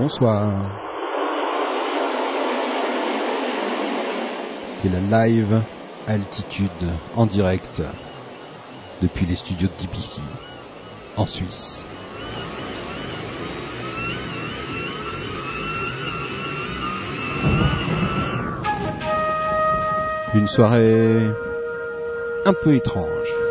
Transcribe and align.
Bonsoir. 0.00 0.76
C'est 4.64 4.88
la 4.88 5.00
live 5.00 5.60
altitude 6.06 6.70
en 7.16 7.26
direct 7.26 7.82
depuis 9.02 9.26
les 9.26 9.34
studios 9.34 9.66
de 9.66 9.82
DPC 9.82 10.20
en 11.16 11.26
Suisse. 11.26 11.84
Une 20.32 20.46
soirée 20.46 21.26
un 22.44 22.52
peu 22.52 22.76
étrange. 22.76 23.47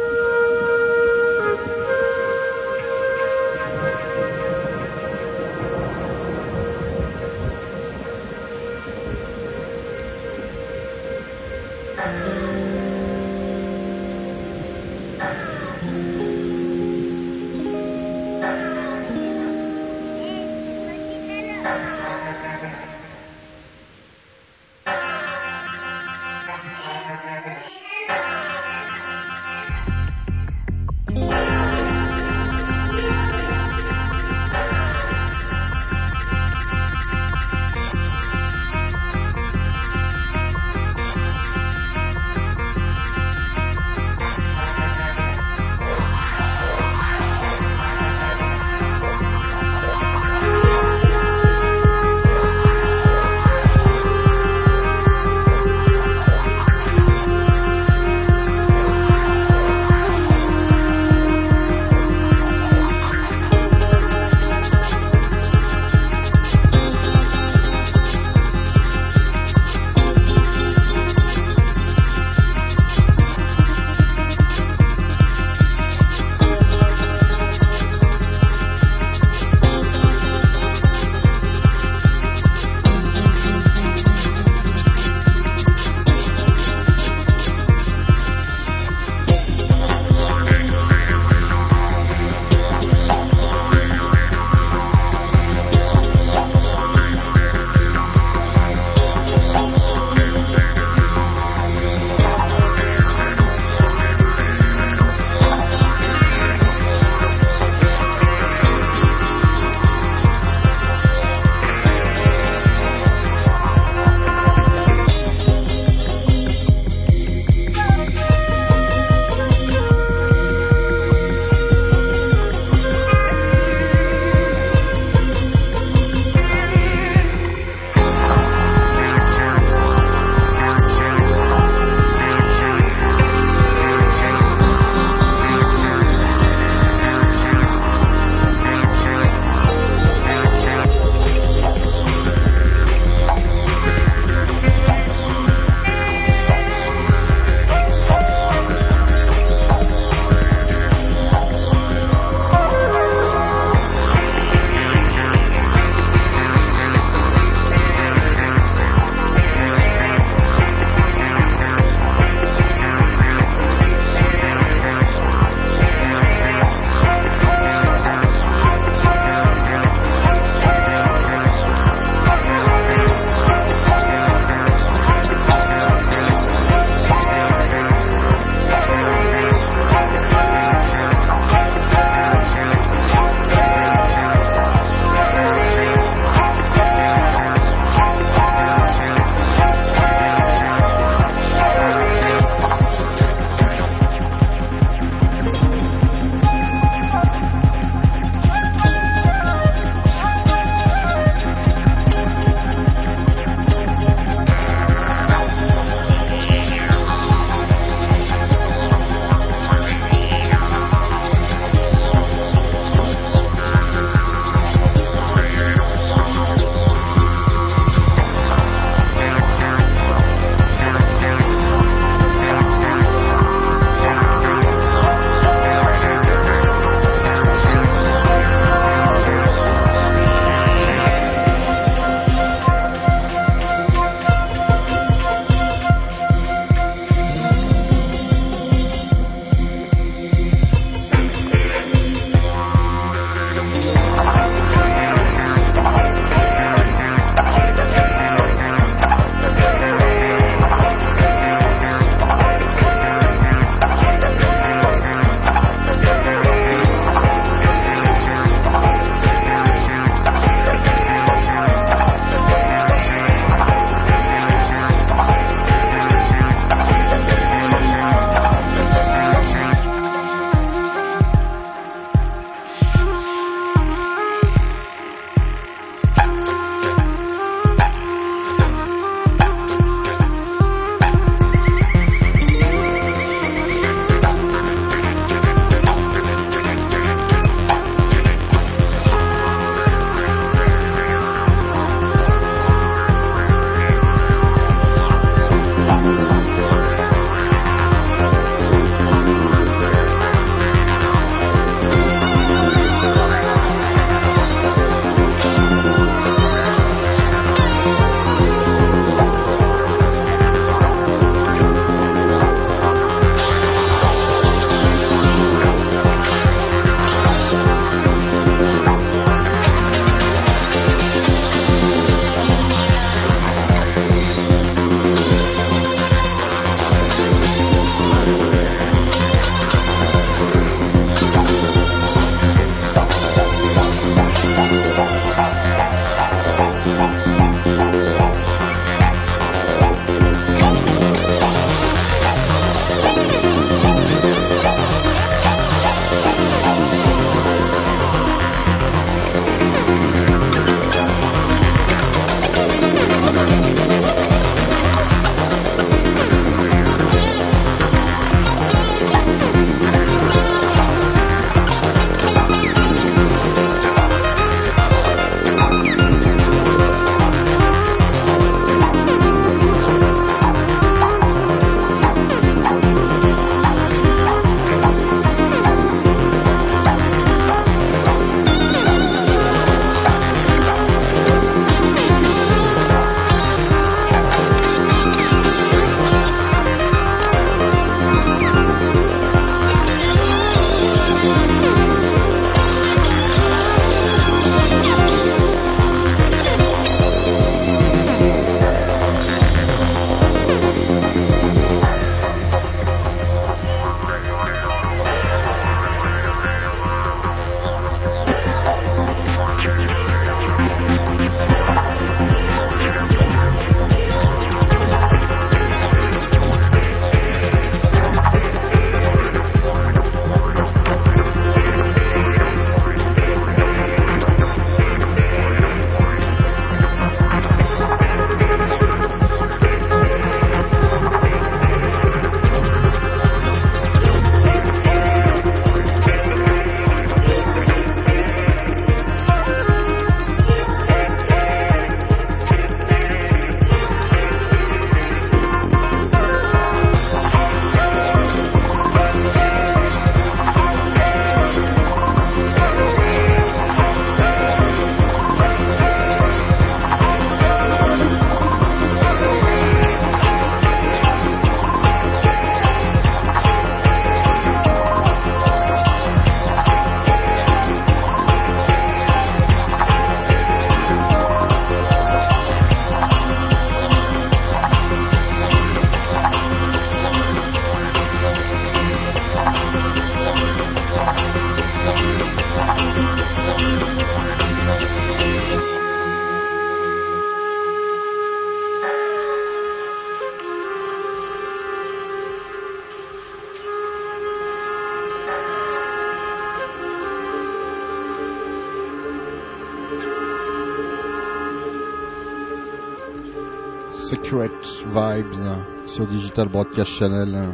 Secret 504.10 504.50
Vibes 504.86 505.58
sur 505.86 506.08
Digital 506.08 506.48
Broadcast 506.48 506.92
Channel. 506.92 507.50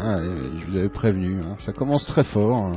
Ah, 0.00 0.20
je 0.22 0.64
vous 0.70 0.76
avais 0.78 0.88
prévenu, 0.88 1.40
hein. 1.42 1.56
ça 1.58 1.74
commence 1.74 2.06
très 2.06 2.24
fort 2.24 2.72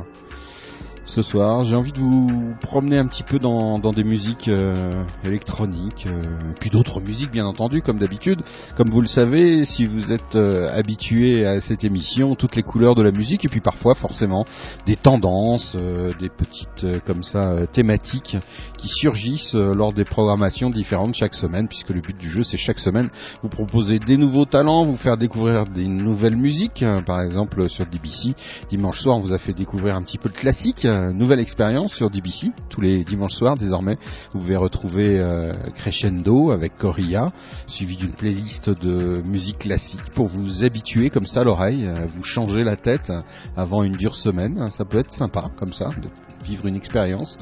ce 1.10 1.22
soir. 1.22 1.64
J'ai 1.64 1.74
envie 1.74 1.90
de 1.90 1.98
vous 1.98 2.54
promener 2.60 2.96
un 2.96 3.06
petit 3.06 3.24
peu 3.24 3.40
dans, 3.40 3.78
des 3.78 4.04
musiques 4.04 4.46
euh, 4.46 5.02
électroniques, 5.24 6.06
euh, 6.06 6.38
puis 6.60 6.70
d'autres 6.70 7.00
musiques 7.00 7.32
bien 7.32 7.46
entendu, 7.46 7.82
comme 7.82 7.98
d'habitude. 7.98 8.42
Comme 8.76 8.90
vous 8.90 9.00
le 9.00 9.08
savez, 9.08 9.64
si 9.64 9.84
vous 9.86 10.12
êtes 10.12 10.36
euh, 10.36 10.70
habitué 10.72 11.44
à 11.44 11.60
cette 11.60 11.82
émission, 11.82 12.36
toutes 12.36 12.54
les 12.54 12.62
couleurs 12.62 12.94
de 12.94 13.02
la 13.02 13.10
musique, 13.10 13.44
et 13.44 13.48
puis 13.48 13.60
parfois 13.60 13.94
forcément 13.94 14.44
des 14.86 14.94
tendances, 14.94 15.76
des 15.76 16.28
petites 16.28 16.86
comme 17.04 17.24
ça 17.24 17.66
thématiques 17.72 18.36
qui 18.78 18.88
surgissent 18.88 19.54
lors 19.54 19.92
des 19.92 20.04
programmations 20.04 20.70
différentes 20.70 21.14
chaque 21.14 21.34
semaine, 21.34 21.66
puisque 21.66 21.90
le 21.90 22.00
but 22.00 22.16
du 22.16 22.28
jeu 22.28 22.44
c'est 22.44 22.56
chaque 22.56 22.78
semaine 22.78 23.10
vous 23.42 23.48
proposer 23.48 23.98
des 23.98 24.16
nouveaux 24.16 24.44
talents, 24.44 24.84
vous 24.84 24.96
faire 24.96 25.16
découvrir 25.16 25.64
des 25.64 25.86
nouvelles 25.86 26.36
musiques. 26.36 26.84
Par 27.04 27.20
exemple 27.20 27.68
sur 27.68 27.86
DBC, 27.86 28.34
dimanche 28.68 29.00
soir 29.00 29.16
on 29.16 29.20
vous 29.20 29.32
a 29.32 29.38
fait 29.38 29.54
découvrir 29.54 29.96
un 29.96 30.02
petit 30.02 30.18
peu 30.18 30.28
de 30.28 30.34
classique 30.34 30.86
nouvelle 31.12 31.40
expérience 31.40 31.92
sur 31.94 32.10
DBC. 32.10 32.52
Tous 32.68 32.80
les 32.80 33.04
dimanches 33.04 33.34
soirs, 33.34 33.56
désormais, 33.56 33.96
vous 34.32 34.40
pouvez 34.40 34.56
retrouver 34.56 35.18
euh, 35.18 35.52
Crescendo 35.74 36.50
avec 36.50 36.76
Coria, 36.76 37.28
suivi 37.66 37.96
d'une 37.96 38.12
playlist 38.12 38.70
de 38.70 39.22
musique 39.26 39.58
classique 39.58 40.10
pour 40.14 40.26
vous 40.26 40.64
habituer 40.64 41.10
comme 41.10 41.26
ça 41.26 41.44
l'oreille, 41.44 41.88
vous 42.08 42.22
changer 42.22 42.64
la 42.64 42.76
tête 42.76 43.12
avant 43.56 43.82
une 43.82 43.96
dure 43.96 44.14
semaine. 44.14 44.68
Ça 44.70 44.84
peut 44.84 44.98
être 44.98 45.12
sympa 45.12 45.50
comme 45.56 45.72
ça, 45.72 45.88
de 45.88 46.08
vivre 46.44 46.66
une 46.66 46.76
expérience. 46.76 47.38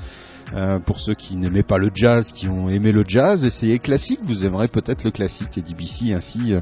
Euh, 0.55 0.79
pour 0.79 1.01
ceux 1.01 1.15
qui 1.15 1.37
n'aimaient 1.37 1.63
pas 1.63 1.79
le 1.79 1.91
jazz, 1.95 2.33
qui 2.33 2.49
ont 2.49 2.69
aimé 2.69 2.93
le 2.93 3.05
jazz, 3.07 3.45
essayez 3.45 3.79
classique, 3.79 4.21
vous 4.23 4.45
aimerez 4.45 4.69
peut-être 4.69 5.05
le 5.05 5.11
classique. 5.11 5.59
Et 5.59 5.63
DBC 5.63 6.13
ainsi 6.13 6.53
euh, 6.53 6.61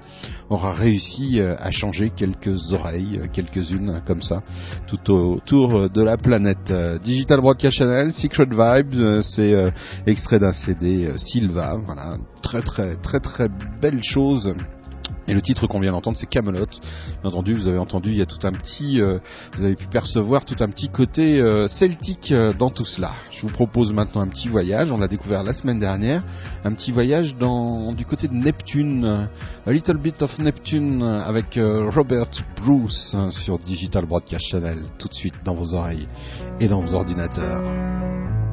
aura 0.50 0.72
réussi 0.72 1.40
euh, 1.40 1.54
à 1.58 1.70
changer 1.70 2.10
quelques 2.10 2.72
oreilles, 2.72 3.20
quelques-unes 3.32 4.00
comme 4.06 4.22
ça, 4.22 4.42
tout 4.86 5.12
autour 5.12 5.88
de 5.90 6.02
la 6.02 6.16
planète. 6.16 6.72
Digital 7.02 7.40
Broadcast 7.40 7.76
Channel, 7.76 8.12
Secret 8.12 8.46
Vibes, 8.50 9.20
c'est 9.20 9.54
extrait 10.06 10.38
d'un 10.38 10.52
CD 10.52 11.12
Silva, 11.16 11.78
voilà, 11.84 12.16
très 12.42 12.62
très 12.62 12.96
très 12.96 13.20
très 13.20 13.48
belle 13.80 14.02
chose 14.02 14.52
et 15.28 15.34
le 15.34 15.42
titre 15.42 15.66
qu'on 15.66 15.80
vient 15.80 15.92
d'entendre, 15.92 16.16
c'est 16.16 16.28
Camelot. 16.28 16.66
Bien 16.66 17.30
entendu, 17.30 17.54
vous 17.54 17.68
avez 17.68 17.78
entendu, 17.78 18.10
il 18.10 18.18
y 18.18 18.22
a 18.22 18.26
tout 18.26 18.44
un 18.46 18.52
petit, 18.52 19.00
euh, 19.00 19.18
vous 19.56 19.64
avez 19.64 19.74
pu 19.74 19.86
percevoir 19.86 20.44
tout 20.44 20.56
un 20.60 20.68
petit 20.68 20.88
côté 20.88 21.40
euh, 21.40 21.68
celtique 21.68 22.32
euh, 22.32 22.52
dans 22.52 22.70
tout 22.70 22.84
cela. 22.84 23.12
Je 23.30 23.42
vous 23.42 23.48
propose 23.48 23.92
maintenant 23.92 24.20
un 24.20 24.28
petit 24.28 24.48
voyage. 24.48 24.92
On 24.92 24.98
l'a 24.98 25.08
découvert 25.08 25.42
la 25.42 25.52
semaine 25.52 25.78
dernière, 25.78 26.22
un 26.64 26.72
petit 26.72 26.92
voyage 26.92 27.34
du 27.34 28.04
côté 28.04 28.28
de 28.28 28.34
Neptune, 28.34 29.28
a 29.66 29.72
little 29.72 29.98
bit 29.98 30.22
of 30.22 30.38
Neptune 30.38 31.02
avec 31.02 31.58
Robert 31.58 32.30
Bruce 32.56 33.16
sur 33.30 33.58
Digital 33.58 34.06
Broadcast 34.06 34.46
Channel. 34.46 34.84
Tout 34.98 35.08
de 35.08 35.14
suite 35.14 35.34
dans 35.44 35.54
vos 35.54 35.74
oreilles 35.74 36.06
et 36.60 36.68
dans 36.68 36.80
vos 36.80 36.94
ordinateurs. 36.94 38.45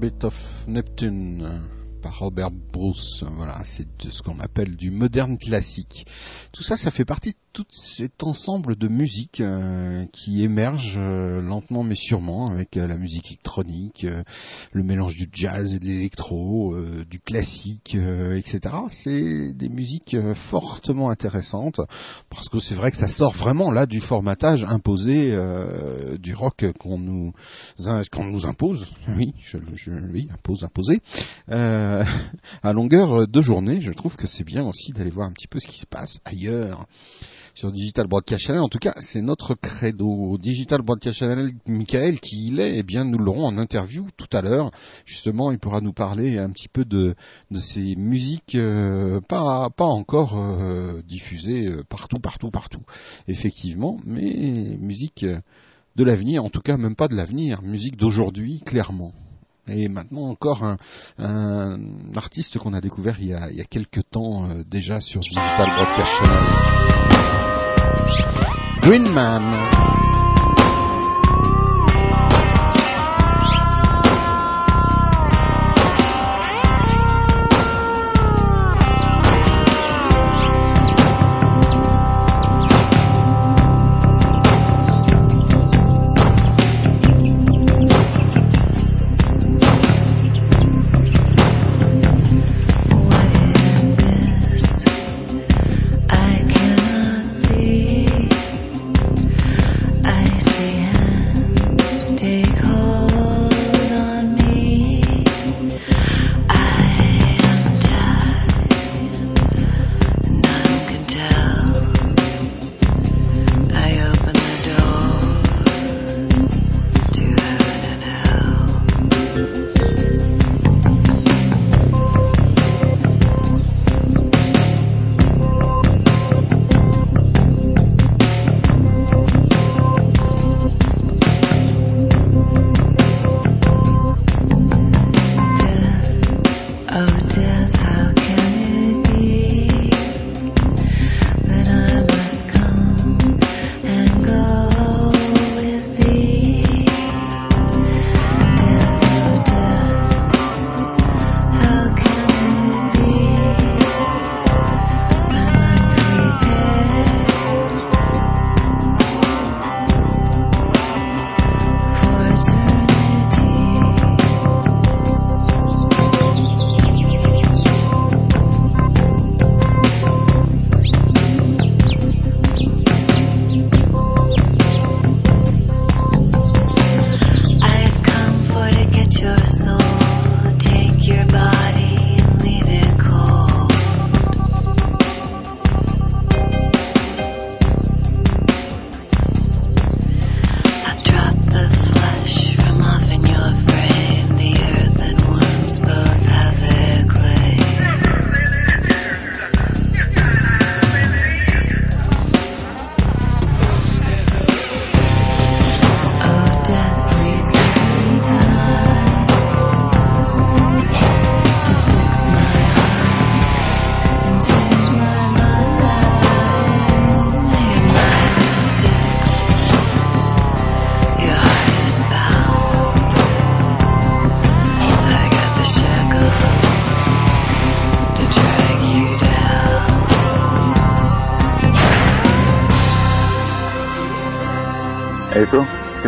Little 0.00 0.16
Bit 0.16 0.24
of 0.24 0.34
Neptune 0.66 1.62
par 2.02 2.18
Robert 2.20 2.50
Bruce. 2.50 3.22
Voilà, 3.34 3.62
c'est 3.64 3.86
ce 4.10 4.22
qu'on 4.22 4.40
appelle 4.40 4.76
du 4.76 4.90
moderne 4.90 5.36
classique. 5.36 6.06
Tout 6.52 6.62
ça, 6.62 6.76
ça 6.76 6.90
fait 6.90 7.04
partie 7.04 7.34
cet 7.70 8.24
ensemble 8.24 8.74
de 8.76 8.88
musique 8.88 9.40
euh, 9.40 10.04
qui 10.12 10.42
émerge 10.42 10.96
euh, 10.98 11.40
lentement 11.40 11.84
mais 11.84 11.94
sûrement 11.94 12.48
avec 12.48 12.76
euh, 12.76 12.88
la 12.88 12.96
musique 12.96 13.28
électronique, 13.28 14.06
le 14.72 14.82
mélange 14.82 15.16
du 15.16 15.28
jazz 15.32 15.74
et 15.74 15.78
de 15.78 15.84
l'électro, 15.84 16.76
du 17.08 17.20
classique, 17.20 17.94
etc. 17.94 18.60
C'est 18.90 19.52
des 19.52 19.68
musiques 19.68 20.16
fortement 20.34 21.10
intéressantes 21.10 21.80
parce 22.28 22.48
que 22.48 22.58
c'est 22.58 22.74
vrai 22.74 22.90
que 22.90 22.96
ça 22.96 23.08
sort 23.08 23.34
vraiment 23.34 23.70
là 23.70 23.86
du 23.86 24.00
formatage 24.00 24.64
imposé 24.64 25.36
du 26.18 26.34
rock 26.34 26.64
qu'on 26.78 26.98
nous 26.98 27.32
qu'on 28.10 28.24
nous 28.24 28.46
impose. 28.46 28.92
Oui, 29.16 29.34
je, 29.42 29.58
je 29.74 29.90
oui, 29.90 30.28
impose, 30.32 30.64
imposé. 30.64 31.00
À 31.48 32.72
longueur 32.72 33.26
de 33.28 33.42
journée. 33.42 33.80
Je 33.80 33.92
trouve 33.92 34.16
que 34.16 34.26
c'est 34.26 34.44
bien 34.44 34.64
aussi 34.64 34.92
d'aller 34.92 35.10
voir 35.10 35.28
un 35.28 35.32
petit 35.32 35.48
peu 35.48 35.58
ce 35.58 35.66
qui 35.66 35.78
se 35.78 35.86
passe 35.86 36.20
ailleurs 36.24 36.86
sur 37.60 37.72
Digital 37.72 38.06
Broadcast 38.06 38.46
Channel. 38.46 38.62
En 38.62 38.70
tout 38.70 38.78
cas, 38.78 38.94
c'est 39.00 39.20
notre 39.20 39.54
credo. 39.54 40.38
Digital 40.38 40.80
Broadcast 40.80 41.18
Channel, 41.18 41.52
Michael, 41.66 42.18
qui 42.18 42.46
il 42.46 42.58
est, 42.58 42.78
eh 42.78 42.82
bien, 42.82 43.04
nous 43.04 43.18
l'aurons 43.18 43.44
en 43.44 43.58
interview 43.58 44.06
tout 44.16 44.34
à 44.34 44.40
l'heure. 44.40 44.70
Justement, 45.04 45.52
il 45.52 45.58
pourra 45.58 45.82
nous 45.82 45.92
parler 45.92 46.38
un 46.38 46.50
petit 46.50 46.68
peu 46.68 46.86
de, 46.86 47.14
de 47.50 47.60
ces 47.60 47.96
musiques 47.96 48.54
euh, 48.54 49.20
pas, 49.28 49.68
pas 49.68 49.84
encore 49.84 50.38
euh, 50.38 51.02
diffusées 51.06 51.70
partout, 51.90 52.16
partout, 52.16 52.50
partout. 52.50 52.82
Effectivement, 53.28 53.98
mais 54.06 54.78
musique 54.80 55.26
de 55.26 56.04
l'avenir, 56.04 56.42
en 56.42 56.48
tout 56.48 56.62
cas 56.62 56.78
même 56.78 56.96
pas 56.96 57.08
de 57.08 57.14
l'avenir, 57.14 57.60
musique 57.60 57.98
d'aujourd'hui, 57.98 58.62
clairement. 58.64 59.12
Et 59.68 59.88
maintenant 59.88 60.30
encore 60.30 60.64
un, 61.18 61.78
artiste 62.16 62.58
qu'on 62.58 62.72
a 62.72 62.80
découvert 62.80 63.20
il 63.20 63.28
y 63.28 63.34
a, 63.34 63.50
il 63.50 63.58
y 63.58 63.60
a 63.60 63.64
quelques 63.64 64.08
temps 64.10 64.48
euh, 64.48 64.62
déjà 64.66 65.00
sur 65.00 65.20
Digital 65.20 65.66
Broadcast 65.66 66.10
Channel. 66.18 66.99
Green 68.80 69.12
Man. 69.12 69.79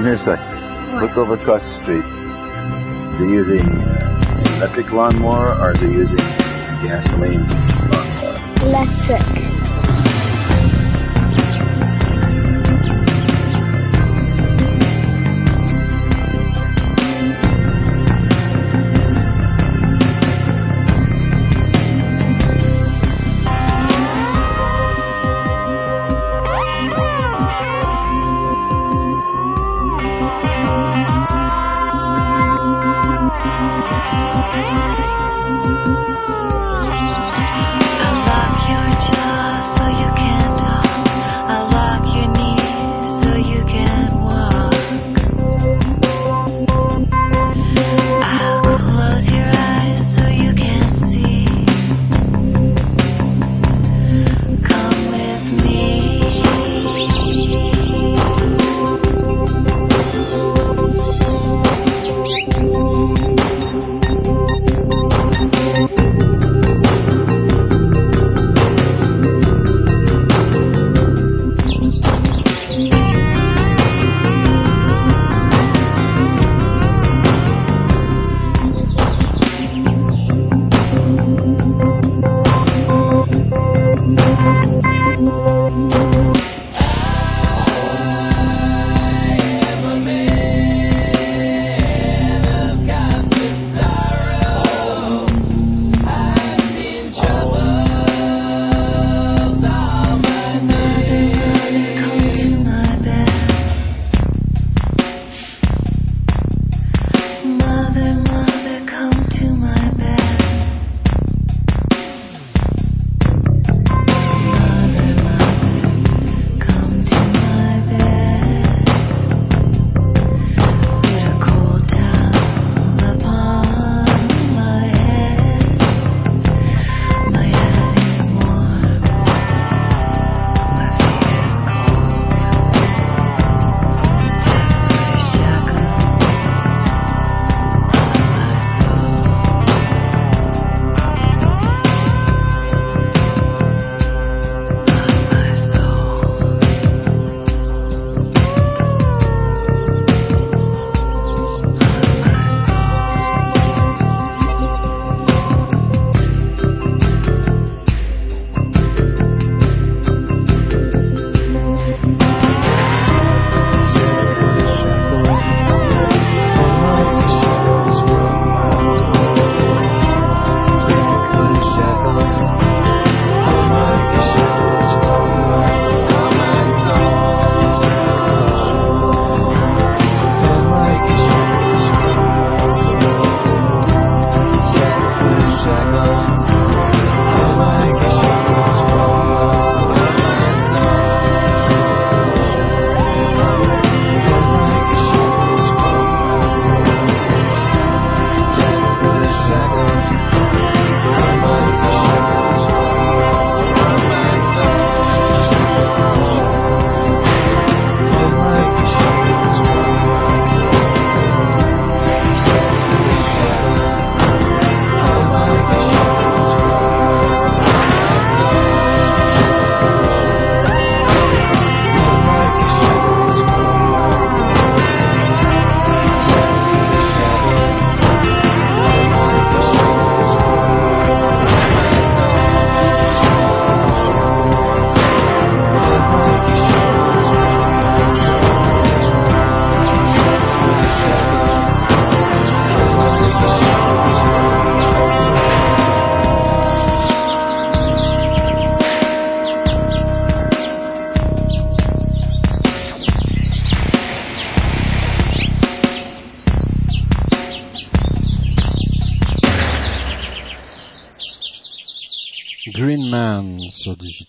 Come 0.03 0.09
here 0.09 0.17
a 0.17 0.19
sec. 0.19 0.41
What? 0.95 1.03
Look 1.05 1.17
over 1.17 1.35
across 1.35 1.63
the 1.63 1.75
street. 1.75 2.03
Is 3.15 3.21
he 3.21 3.27
using 3.31 3.71
electric 4.57 4.91
lawnmower 4.91 5.55
or 5.55 5.71
is 5.71 5.79
he 5.79 5.93
using 5.93 6.17
gasoline 6.83 7.47
lawnmower? 7.47 8.67
Electric. 8.67 9.32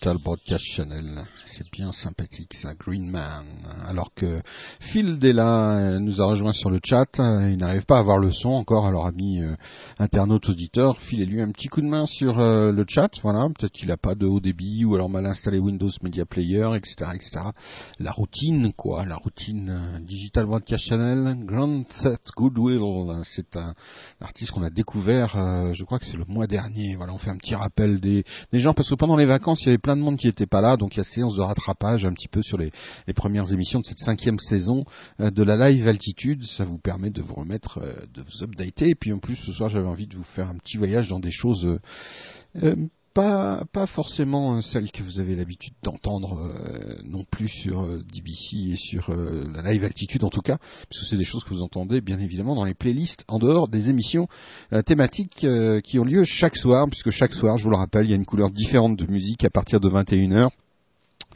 Digital 0.04 0.22
Broadcast 0.22 0.64
Channel. 0.66 1.24
C'est 1.46 1.70
bien 1.72 1.90
sympathique 1.90 2.52
ça, 2.52 2.74
Green 2.74 3.10
Man. 3.10 3.46
Alors 3.86 4.12
que 4.14 4.42
Phil 4.80 5.18
Della 5.18 5.76
euh, 5.76 5.98
nous 5.98 6.20
a 6.20 6.26
rejoint 6.26 6.52
sur 6.52 6.70
le 6.70 6.80
chat, 6.82 7.08
euh, 7.18 7.50
il 7.50 7.58
n'arrive 7.58 7.84
pas 7.84 7.96
à 7.96 8.00
avoir 8.00 8.18
le 8.18 8.30
son 8.30 8.50
encore, 8.50 8.86
alors 8.86 9.06
ami 9.06 9.42
euh, 9.42 9.54
internaute 9.98 10.48
auditeur, 10.48 10.98
Phil 10.98 11.24
lui 11.28 11.40
un 11.40 11.50
petit 11.50 11.68
coup 11.68 11.80
de 11.80 11.86
main 11.86 12.06
sur 12.06 12.38
le 12.38 12.84
chat, 12.86 13.10
voilà, 13.22 13.48
peut-être 13.48 13.72
qu'il 13.72 13.88
n'a 13.88 13.96
pas 13.96 14.14
de 14.14 14.26
haut 14.26 14.40
débit 14.40 14.84
ou 14.84 14.94
alors 14.94 15.08
mal 15.08 15.26
installé 15.26 15.58
Windows 15.58 15.90
Media 16.02 16.24
Player, 16.26 16.68
etc., 16.74 17.10
etc. 17.14 17.30
La 17.98 18.12
routine, 18.12 18.72
quoi, 18.72 19.06
la 19.06 19.16
routine 19.16 20.00
Digital 20.06 20.46
Broadcast 20.46 20.84
Channel, 20.84 21.44
Grand 21.44 21.84
Set 21.88 22.20
Goodwill, 22.36 22.80
c'est 23.24 23.56
un 23.56 23.74
artiste 24.20 24.50
qu'on 24.50 24.62
a 24.62 24.70
découvert, 24.70 25.72
je 25.72 25.84
crois 25.84 25.98
que 25.98 26.06
c'est 26.06 26.16
le 26.16 26.26
mois 26.26 26.46
dernier, 26.46 26.96
voilà, 26.96 27.12
on 27.12 27.18
fait 27.18 27.30
un 27.30 27.36
petit 27.36 27.54
rappel 27.54 28.00
des 28.00 28.24
gens, 28.52 28.74
parce 28.74 28.90
que 28.90 28.94
pendant 28.94 29.16
les 29.16 29.26
vacances, 29.26 29.62
il 29.62 29.66
y 29.66 29.68
avait 29.70 29.78
plein 29.78 29.96
de 29.96 30.02
monde 30.02 30.18
qui 30.18 30.26
n'était 30.26 30.46
pas 30.46 30.60
là, 30.60 30.76
donc 30.76 30.94
il 30.94 30.98
y 30.98 31.00
a 31.00 31.04
séance 31.04 31.36
de 31.36 31.42
rattrapage 31.42 32.04
un 32.04 32.12
petit 32.12 32.28
peu 32.28 32.42
sur 32.42 32.58
les, 32.58 32.70
premières 33.14 33.52
émissions 33.52 33.73
de 33.80 33.86
cette 33.86 33.98
cinquième 33.98 34.38
saison 34.38 34.84
euh, 35.20 35.30
de 35.30 35.42
la 35.42 35.68
live 35.68 35.88
altitude. 35.88 36.44
Ça 36.44 36.64
vous 36.64 36.78
permet 36.78 37.10
de 37.10 37.22
vous 37.22 37.34
remettre, 37.34 37.78
euh, 37.78 37.94
de 38.12 38.22
vous 38.22 38.42
updater. 38.42 38.90
Et 38.90 38.94
puis 38.94 39.12
en 39.12 39.18
plus, 39.18 39.36
ce 39.36 39.52
soir, 39.52 39.68
j'avais 39.68 39.88
envie 39.88 40.06
de 40.06 40.16
vous 40.16 40.24
faire 40.24 40.48
un 40.48 40.56
petit 40.56 40.76
voyage 40.76 41.08
dans 41.08 41.20
des 41.20 41.30
choses 41.30 41.78
euh, 42.62 42.76
pas, 43.14 43.64
pas 43.72 43.86
forcément 43.86 44.60
celles 44.60 44.90
que 44.90 45.04
vous 45.04 45.20
avez 45.20 45.36
l'habitude 45.36 45.74
d'entendre 45.84 46.52
non 47.04 47.22
plus 47.30 47.46
sur 47.46 47.86
DBC 48.12 48.72
et 48.72 48.76
sur 48.76 49.14
la 49.14 49.62
live 49.70 49.84
altitude 49.84 50.24
en 50.24 50.30
tout 50.30 50.40
cas, 50.40 50.58
puisque 50.90 51.04
c'est 51.04 51.16
des 51.16 51.22
choses 51.22 51.44
que 51.44 51.50
vous 51.50 51.62
entendez 51.62 52.00
bien 52.00 52.18
évidemment 52.18 52.56
dans 52.56 52.64
les 52.64 52.74
playlists 52.74 53.22
en 53.28 53.38
dehors 53.38 53.68
des 53.68 53.88
émissions 53.88 54.26
thématiques 54.84 55.46
qui 55.84 55.98
ont 56.00 56.04
lieu 56.04 56.24
chaque 56.24 56.56
soir, 56.56 56.88
puisque 56.88 57.10
chaque 57.10 57.34
soir, 57.34 57.56
je 57.56 57.62
vous 57.62 57.70
le 57.70 57.76
rappelle, 57.76 58.06
il 58.06 58.10
y 58.10 58.14
a 58.14 58.16
une 58.16 58.26
couleur 58.26 58.50
différente 58.50 58.98
de 58.98 59.06
musique 59.06 59.44
à 59.44 59.50
partir 59.50 59.78
de 59.78 59.88
21h. 59.88 60.50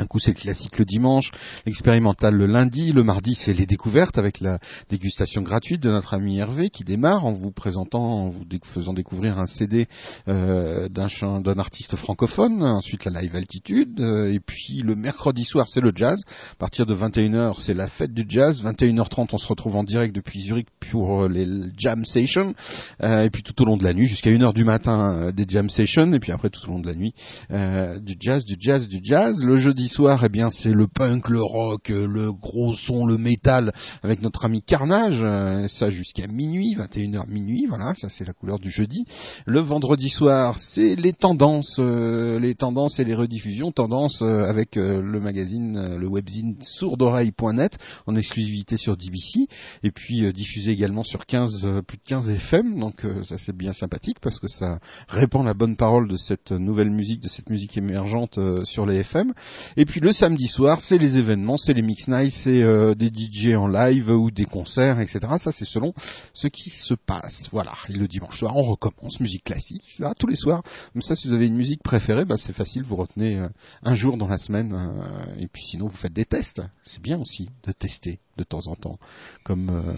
Un 0.01 0.07
coup 0.07 0.21
c'est 0.21 0.31
le 0.31 0.41
classique 0.41 0.79
le 0.79 0.85
dimanche, 0.85 1.33
l'expérimental 1.67 2.35
le 2.35 2.47
lundi, 2.47 2.93
le 2.93 3.03
mardi 3.03 3.35
c'est 3.35 3.53
les 3.53 3.67
découvertes 3.67 4.17
avec 4.17 4.41
la 4.41 4.61
dégustation 4.89 5.43
gratuite 5.43 5.83
de 5.83 5.91
notre 5.91 6.15
ami 6.15 6.39
Hervé 6.39 6.71
qui 6.71 6.85
démarre 6.85 7.27
en 7.27 7.33
vous 7.33 7.51
présentant, 7.51 8.03
en 8.03 8.29
vous 8.29 8.45
faisant 8.63 8.93
découvrir 8.93 9.39
un 9.39 9.47
CD 9.47 9.89
euh, 10.29 10.89
d'un 10.89 11.59
artiste 11.59 11.97
francophone, 11.97 12.63
ensuite 12.63 13.07
la 13.07 13.21
live 13.21 13.35
altitude, 13.35 14.01
euh, 14.01 14.33
et 14.33 14.39
puis 14.39 14.83
le 14.85 14.95
mercredi 14.95 15.45
soir 15.45 15.69
c'est 15.69 15.81
le 15.81 15.91
jazz, 15.95 16.21
à 16.53 16.57
partir 16.57 16.87
de 16.87 16.95
21h 16.95 17.61
c'est 17.61 17.75
la 17.75 17.89
fête 17.89 18.15
du 18.15 18.25
jazz, 18.29 18.63
21h30 18.63 19.31
on 19.33 19.39
se 19.39 19.49
retrouve 19.49 19.75
en 19.75 19.83
direct 19.83 20.15
depuis 20.15 20.43
Zurich 20.43 20.69
pour 20.91 21.25
euh, 21.25 21.29
les 21.29 21.47
jam 21.77 22.05
sessions, 22.05 22.55
et 23.03 23.31
puis 23.31 23.43
tout 23.43 23.61
au 23.63 23.65
long 23.65 23.77
de 23.77 23.85
la 23.85 23.95
nuit 23.95 24.07
jusqu'à 24.07 24.31
1h 24.31 24.55
du 24.55 24.65
matin 24.65 25.33
des 25.33 25.45
jam 25.49 25.69
sessions, 25.69 26.13
et 26.13 26.21
puis 26.21 26.31
après 26.31 26.51
tout 26.51 26.65
au 26.69 26.73
long 26.73 26.79
de 26.79 26.87
la 26.87 26.95
nuit 26.95 27.15
du 27.51 28.17
jazz, 28.21 28.45
du 28.45 28.57
jazz, 28.59 28.89
du 28.89 29.01
jazz, 29.03 29.45
le 29.45 29.57
jeudi 29.57 29.88
soir, 29.89 30.23
eh 30.25 30.29
bien, 30.29 30.51
c'est 30.51 30.73
le 30.73 30.87
punk, 30.87 31.29
le 31.29 31.43
rock, 31.43 31.89
le 31.89 32.33
gros 32.33 32.73
son, 32.75 33.07
le 33.07 33.19
métal, 33.19 33.73
avec 34.03 34.23
notre 34.23 34.45
ami 34.45 34.63
Carnage, 34.63 35.21
euh, 35.23 35.69
ça 35.69 35.91
jusqu'à 35.91 36.27
minuit, 36.27 36.75
21h 36.77 37.29
minuit, 37.29 37.67
voilà, 37.67 37.95
ça 37.95 38.09
c'est 38.09 38.25
la 38.25 38.33
couleur 38.33 38.59
du 38.59 38.71
jeudi. 38.71 39.05
Le 39.47 39.61
vendredi 39.61 40.09
soir, 40.09 40.59
c'est 40.59 40.95
les 40.95 41.13
tendances, 41.13 41.79
euh, 41.79 42.39
les 42.39 42.55
tendances 42.55 43.01
et 43.01 43.05
les 43.05 43.15
rediffusions, 43.15 43.73
tendances 43.73 44.23
euh, 44.23 44.49
avec 44.49 44.77
le 44.77 45.21
magazine, 45.21 45.97
le 45.97 46.07
webzine 46.07 46.57
sourdoreille.net, 46.61 47.79
en 48.07 48.15
exclusivité 48.15 48.77
sur 48.77 48.97
DBC, 48.97 49.49
et 49.83 49.91
puis 49.91 50.33
diffusé 50.33 50.73
également 50.73 51.03
sur 51.03 51.27
15, 51.27 51.67
plus 51.87 51.99
de 51.99 52.03
15 52.05 52.31
FM, 52.31 52.79
donc 52.79 53.07
ça 53.23 53.37
c'est 53.39 53.57
bien 53.57 53.73
sympathique 53.73 54.19
parce 54.21 54.39
que 54.39 54.49
ça 54.49 54.79
répand 55.09 55.45
la 55.45 55.55
bonne 55.55 55.77
parole 55.77 56.09
de 56.09 56.17
cette 56.17 56.53
nouvelle 56.53 56.91
musique, 56.91 57.21
de 57.21 57.29
cette 57.29 57.51
musique 57.51 57.77
émergente 57.77 58.39
sur 58.65 58.87
les 58.87 58.97
FM. 58.97 59.33
Et 59.81 59.85
puis 59.85 60.01
le 60.01 60.11
samedi 60.11 60.49
soir, 60.49 60.81
c'est 60.81 60.99
les 60.99 61.19
événements, 61.19 61.57
c'est 61.57 61.73
les 61.73 61.83
mix 61.83 62.09
nights, 62.09 62.33
c'est 62.33 62.65
euh, 62.65 62.97
des 62.97 63.13
DJ 63.17 63.55
en 63.55 63.69
live 63.69 64.11
ou 64.11 64.33
des 64.33 64.45
concerts, 64.45 64.99
etc. 64.99 65.21
Ça, 65.39 65.53
c'est 65.53 65.65
selon 65.65 65.95
ce 66.35 66.49
qui 66.49 66.69
se 66.69 66.95
passe. 66.95 67.49
Voilà. 67.53 67.75
Et 67.89 67.93
le 67.93 68.09
dimanche 68.09 68.41
soir, 68.41 68.57
on 68.57 68.63
recommence 68.63 69.21
musique 69.21 69.45
classique, 69.45 69.85
etc. 69.85 70.11
Tous 70.19 70.27
les 70.27 70.35
soirs. 70.35 70.65
Comme 70.93 71.03
ça, 71.03 71.15
si 71.15 71.29
vous 71.29 71.35
avez 71.35 71.47
une 71.47 71.55
musique 71.55 71.85
préférée, 71.85 72.25
bah, 72.25 72.37
c'est 72.37 72.53
facile. 72.53 72.83
Vous 72.83 72.97
retenez 72.97 73.37
euh, 73.37 73.49
un 73.85 73.95
jour 73.95 74.17
dans 74.17 74.27
la 74.27 74.39
semaine. 74.39 74.75
Euh, 74.75 75.37
et 75.39 75.47
puis 75.47 75.63
sinon, 75.63 75.87
vous 75.87 75.97
faites 75.97 76.13
des 76.13 76.25
tests. 76.25 76.61
C'est 76.85 77.01
bien 77.01 77.21
aussi 77.21 77.49
de 77.65 77.71
tester 77.71 78.19
de 78.37 78.43
temps 78.43 78.67
en 78.67 78.75
temps, 78.75 78.99
comme 79.45 79.97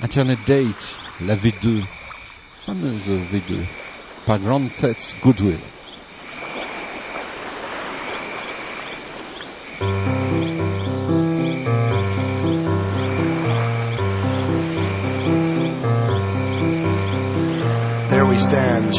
Internet 0.00 0.38
Date, 0.46 0.98
la 1.20 1.36
V2, 1.36 1.82
fameuse 2.64 3.02
V2, 3.02 3.66
par 4.24 4.38
Grand 4.38 4.66
Sets 4.74 5.14
Goodwill. 5.22 5.60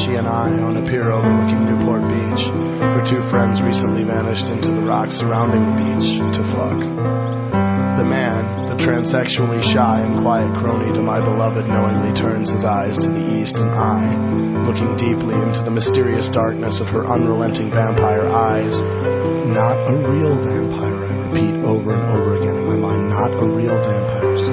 She 0.02 0.16
and 0.18 0.28
I, 0.28 0.50
on 0.58 0.78
a 0.78 0.84
pier 0.84 1.12
overlooking 1.12 1.62
Newport 1.70 2.10
Beach. 2.10 2.50
Her 2.82 3.06
two 3.06 3.22
friends 3.30 3.62
recently 3.62 4.04
vanished 4.04 4.50
into 4.50 4.72
the 4.74 4.82
rocks 4.82 5.14
surrounding 5.14 5.62
the 5.62 5.78
beach 5.78 6.18
to 6.38 6.42
fuck. 6.42 6.82
The 8.02 8.08
man, 8.10 8.66
the 8.66 8.82
transsexually 8.82 9.62
shy 9.62 10.02
and 10.02 10.24
quiet 10.26 10.58
crony 10.58 10.92
to 10.98 11.04
my 11.04 11.22
beloved, 11.22 11.68
knowingly 11.68 12.14
turns 12.14 12.50
his 12.50 12.66
eyes 12.66 12.98
to 12.98 13.10
the 13.10 13.26
east, 13.38 13.58
and 13.62 13.70
I, 13.70 14.66
looking 14.66 14.98
deeply 14.98 15.38
into 15.38 15.62
the 15.62 15.70
mysterious 15.70 16.30
darkness 16.30 16.80
of 16.80 16.90
her 16.90 17.06
unrelenting 17.06 17.70
vampire 17.70 18.26
eyes, 18.26 18.82
not 18.82 19.78
a 19.86 19.94
real 20.10 20.34
vampire, 20.42 20.98
I 20.98 21.30
repeat 21.30 21.56
over 21.62 21.94
and 21.94 22.06
over 22.18 22.42
again 22.42 22.58
in 22.58 22.66
my 22.66 22.76
mind, 22.76 23.10
not 23.10 23.38
a 23.38 23.46
real 23.46 23.78
vampire, 23.78 24.34
just 24.34 24.52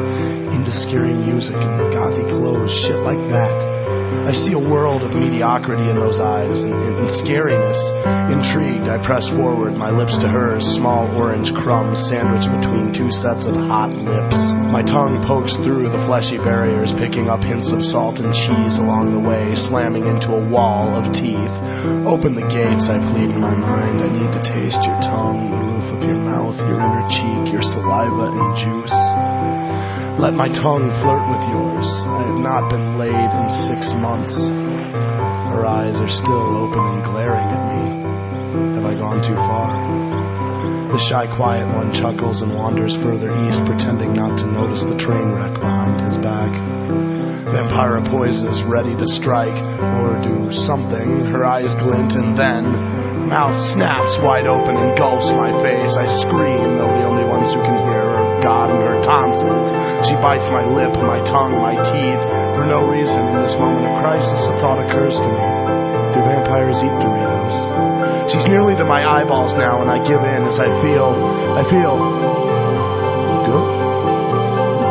into 0.53 0.73
scary 0.73 1.15
music 1.15 1.57
and 1.57 1.89
gothy 1.89 2.29
clothes, 2.29 2.71
shit 2.71 3.01
like 3.01 3.23
that. 3.33 3.78
I 4.29 4.33
see 4.33 4.53
a 4.53 4.59
world 4.59 5.05
of 5.05 5.15
mediocrity 5.15 5.89
in 5.89 5.99
those 5.99 6.21
eyes 6.21 6.63
and, 6.63 6.75
and, 6.75 7.09
scariness. 7.09 7.79
Intrigued, 8.33 8.89
I 8.89 8.99
press 8.99 9.29
forward, 9.29 9.77
my 9.77 9.91
lips 9.91 10.19
to 10.19 10.29
hers, 10.29 10.67
small 10.67 11.09
orange 11.17 11.55
crumbs 11.55 12.09
sandwiched 12.09 12.51
between 12.61 12.93
two 12.93 13.11
sets 13.11 13.47
of 13.47 13.55
hot 13.57 13.95
lips. 13.95 14.37
My 14.69 14.83
tongue 14.83 15.25
pokes 15.25 15.57
through 15.57 15.91
the 15.91 16.05
fleshy 16.05 16.37
barriers, 16.37 16.93
picking 16.93 17.29
up 17.29 17.43
hints 17.43 17.71
of 17.71 17.83
salt 17.83 18.21
and 18.21 18.35
cheese 18.35 18.79
along 18.79 19.13
the 19.13 19.21
way, 19.21 19.55
slamming 19.55 20.07
into 20.07 20.35
a 20.35 20.49
wall 20.49 20.95
of 20.95 21.13
teeth. 21.13 21.57
Open 22.05 22.35
the 22.35 22.49
gates, 22.49 22.89
I 22.89 23.01
plead 23.01 23.31
in 23.31 23.41
my 23.41 23.57
mind. 23.57 24.01
I 24.01 24.09
need 24.13 24.33
to 24.33 24.43
taste 24.45 24.85
your 24.85 25.01
tongue, 25.01 25.51
the 25.51 25.59
roof 25.59 25.89
of 25.97 26.03
your 26.03 26.21
mouth, 26.21 26.57
your 26.59 26.81
inner 26.81 27.09
cheek, 27.09 27.53
your 27.53 27.63
saliva 27.63 28.29
and 28.29 28.57
juice. 28.57 29.78
Let 30.19 30.35
my 30.35 30.49
tongue 30.51 30.91
flirt 30.99 31.31
with 31.31 31.47
yours. 31.47 31.87
I 31.87 32.27
have 32.27 32.43
not 32.43 32.71
been 32.75 32.99
laid 32.99 33.15
in 33.15 33.47
six 33.55 33.95
months. 33.95 34.35
Her 34.35 35.63
eyes 35.65 36.01
are 36.03 36.11
still 36.11 36.67
open 36.67 36.83
and 36.83 37.05
glaring 37.07 37.47
at 37.47 37.63
me. 37.71 38.75
Have 38.75 38.85
I 38.85 38.99
gone 38.99 39.23
too 39.23 39.39
far? 39.39 39.71
The 40.91 40.99
shy, 40.99 41.31
quiet 41.37 41.71
one 41.71 41.95
chuckles 41.95 42.43
and 42.43 42.53
wanders 42.53 42.97
further 42.97 43.31
east, 43.47 43.65
pretending 43.65 44.13
not 44.13 44.37
to 44.39 44.51
notice 44.51 44.83
the 44.83 44.99
train 44.99 45.31
wreck 45.31 45.61
behind 45.63 46.01
his 46.01 46.19
back. 46.19 46.51
Vampira 47.55 48.03
poises, 48.11 48.65
ready 48.65 48.97
to 48.97 49.07
strike 49.07 49.55
or 50.03 50.19
do 50.19 50.51
something. 50.51 51.31
Her 51.31 51.47
eyes 51.47 51.77
glint, 51.77 52.19
and 52.19 52.37
then 52.37 52.67
mouth 53.31 53.55
snaps 53.55 54.19
wide 54.19 54.49
open, 54.49 54.75
and 54.75 54.99
gulps 54.99 55.31
my 55.31 55.55
face. 55.63 55.95
I 55.95 56.07
scream, 56.11 56.75
though 56.75 56.91
the 56.91 57.07
only 57.07 57.25
ones 57.25 57.55
who 57.55 57.63
can 57.63 57.79
hear 57.87 57.98
God 58.49 58.73
and 58.73 58.81
her 58.81 58.97
tonsils. 59.05 59.69
She 60.09 60.17
bites 60.17 60.49
my 60.49 60.65
lip, 60.65 60.97
my 61.05 61.21
tongue, 61.21 61.61
my 61.61 61.77
teeth. 61.85 62.23
For 62.57 62.65
no 62.65 62.89
reason, 62.89 63.21
in 63.21 63.45
this 63.45 63.61
moment 63.61 63.85
of 63.85 64.01
crisis, 64.01 64.41
a 64.49 64.57
thought 64.57 64.81
occurs 64.81 65.21
to 65.21 65.29
me. 65.29 65.45
Do 66.17 66.25
vampires 66.25 66.81
eat 66.81 66.97
Doritos? 66.97 68.33
She's 68.33 68.49
nearly 68.49 68.73
to 68.81 68.89
my 68.89 69.05
eyeballs 69.05 69.53
now, 69.53 69.85
and 69.85 69.93
I 69.93 70.01
give 70.01 70.25
in 70.25 70.49
as 70.49 70.57
I 70.57 70.73
feel, 70.81 71.13
I 71.61 71.63
feel 71.69 71.93
good. 73.45 73.69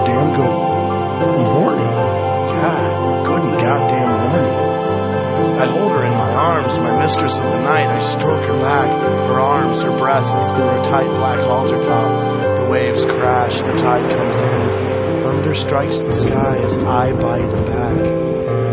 Damn 0.05 0.29
good. 0.37 0.53
I'm. 1.17 1.81
God, 2.61 3.25
good 3.25 3.41
and 3.41 3.57
goddamn 3.57 4.13
horny. 4.13 4.53
I 5.57 5.65
hold 5.65 5.91
her 5.97 6.05
in 6.05 6.13
my 6.13 6.29
arms, 6.29 6.77
my 6.77 6.93
mistress 7.01 7.33
of 7.33 7.43
the 7.43 7.61
night. 7.65 7.89
I 7.89 7.97
stroke 7.97 8.45
her 8.45 8.57
back, 8.61 8.89
her 9.25 9.39
arms, 9.41 9.81
her 9.81 9.97
breasts, 9.97 10.45
through 10.53 10.69
her 10.77 10.83
tight 10.85 11.09
black 11.17 11.39
halter 11.39 11.81
top. 11.81 12.37
Waves 12.67 13.06
crash, 13.06 13.62
the 13.63 13.80
tide 13.80 14.12
comes 14.12 14.43
in. 14.43 15.23
Thunder 15.23 15.53
strikes 15.56 16.03
the 16.03 16.12
sky 16.12 16.60
as 16.60 16.77
I 16.77 17.15
bite 17.15 17.47
back. 17.63 17.99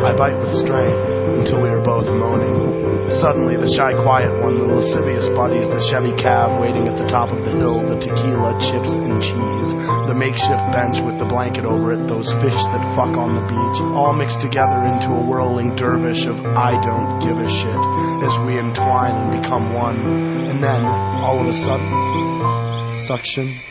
I 0.02 0.12
bite 0.18 0.34
with 0.42 0.50
strength 0.50 0.98
until 1.38 1.62
we 1.62 1.68
are 1.70 1.80
both 1.80 2.10
moaning. 2.10 3.08
Suddenly, 3.08 3.54
the 3.54 3.70
shy, 3.70 3.94
quiet 3.94 4.34
one, 4.42 4.58
the 4.58 4.66
lascivious 4.66 5.28
buddies, 5.30 5.70
the 5.70 5.78
Chevy 5.78 6.10
cab 6.18 6.60
waiting 6.60 6.88
at 6.88 6.98
the 6.98 7.06
top 7.06 7.30
of 7.30 7.46
the 7.46 7.54
hill, 7.54 7.86
the 7.86 7.94
tequila, 7.94 8.58
chips, 8.58 8.98
and 8.98 9.22
cheese, 9.22 9.70
the 10.10 10.16
makeshift 10.18 10.66
bench 10.74 10.98
with 10.98 11.22
the 11.22 11.28
blanket 11.30 11.64
over 11.64 11.94
it, 11.94 12.08
those 12.10 12.34
fish 12.42 12.58
that 12.74 12.82
fuck 12.98 13.14
on 13.14 13.38
the 13.38 13.46
beach, 13.46 13.78
all 13.94 14.12
mixed 14.12 14.42
together 14.42 14.82
into 14.90 15.14
a 15.14 15.22
whirling 15.22 15.76
dervish 15.78 16.26
of 16.26 16.34
I 16.42 16.74
don't 16.82 17.22
give 17.22 17.38
a 17.38 17.46
shit 17.46 17.82
as 18.26 18.34
we 18.42 18.58
entwine 18.58 19.14
and 19.14 19.30
become 19.38 19.72
one. 19.72 20.50
And 20.50 20.58
then, 20.58 20.82
all 20.82 21.38
of 21.38 21.46
a 21.46 21.54
sudden, 21.54 22.92
suction 23.06 23.63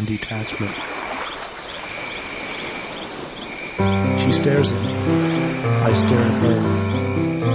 and 0.00 0.08
detachment. 0.08 0.72
She 4.20 4.32
stares 4.32 4.72
at 4.72 4.80
me. 4.80 4.94
I 4.96 5.92
stare 5.92 6.24
at 6.24 6.40
her. 6.40 6.56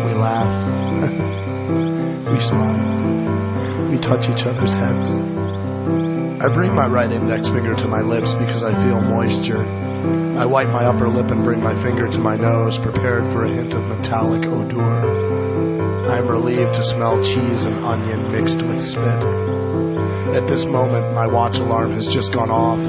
We 0.06 0.14
laugh. 0.14 0.54
we 2.32 2.40
smile. 2.40 3.90
We 3.90 3.98
touch 3.98 4.30
each 4.30 4.46
other's 4.46 4.74
heads. 4.74 5.10
I 6.46 6.54
bring 6.54 6.76
my 6.76 6.86
right 6.86 7.12
index 7.12 7.50
finger 7.50 7.74
to 7.78 7.88
my 7.88 8.02
lips 8.02 8.36
because 8.36 8.62
I 8.62 8.76
feel 8.86 9.02
moisture. 9.02 9.64
I 10.38 10.46
wipe 10.46 10.68
my 10.68 10.86
upper 10.86 11.10
lip 11.10 11.32
and 11.32 11.44
bring 11.44 11.64
my 11.64 11.74
finger 11.82 12.08
to 12.08 12.20
my 12.20 12.36
nose, 12.36 12.78
prepared 12.78 13.26
for 13.34 13.46
a 13.46 13.50
hint 13.50 13.74
of 13.74 13.82
metallic 13.86 14.46
odor. 14.46 14.84
I 16.12 16.20
am 16.20 16.28
relieved 16.28 16.76
to 16.76 16.84
smell 16.84 17.24
cheese 17.24 17.66
and 17.66 17.84
onion 17.84 18.32
mixed 18.32 18.62
with 18.62 18.84
spit. 18.84 19.65
At 20.34 20.48
this 20.48 20.66
moment, 20.66 21.14
my 21.14 21.28
watch 21.28 21.60
alarm 21.60 21.92
has 21.92 22.08
just 22.08 22.34
gone 22.34 22.50
off. 22.50 22.80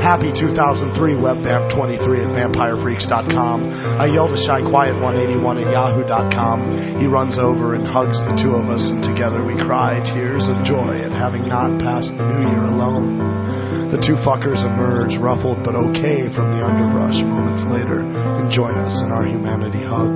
Happy 0.00 0.30
2003 0.30 1.14
WebVamp23 1.14 1.98
at 1.98 2.54
VampireFreaks.com. 2.54 3.68
I 3.98 4.06
yell 4.06 4.28
to 4.28 4.34
ShyQuiet181 4.34 5.66
at 5.66 5.72
Yahoo.com. 5.72 7.00
He 7.00 7.06
runs 7.08 7.36
over 7.36 7.74
and 7.74 7.84
hugs 7.84 8.22
the 8.22 8.36
two 8.36 8.54
of 8.54 8.70
us, 8.70 8.90
and 8.90 9.02
together 9.02 9.44
we 9.44 9.56
cry 9.56 9.98
tears 10.00 10.48
of 10.48 10.62
joy 10.62 11.00
at 11.02 11.10
having 11.10 11.48
not 11.48 11.80
passed 11.80 12.16
the 12.16 12.24
new 12.24 12.48
year 12.48 12.64
alone. 12.64 13.90
The 13.90 13.98
two 13.98 14.14
fuckers 14.14 14.64
emerge, 14.64 15.16
ruffled 15.16 15.64
but 15.64 15.74
okay 15.74 16.28
from 16.28 16.52
the 16.52 16.62
underbrush 16.64 17.20
moments 17.22 17.64
later, 17.64 18.00
and 18.00 18.50
join 18.50 18.74
us 18.76 19.02
in 19.02 19.10
our 19.10 19.26
humanity 19.26 19.82
hug. 19.82 20.14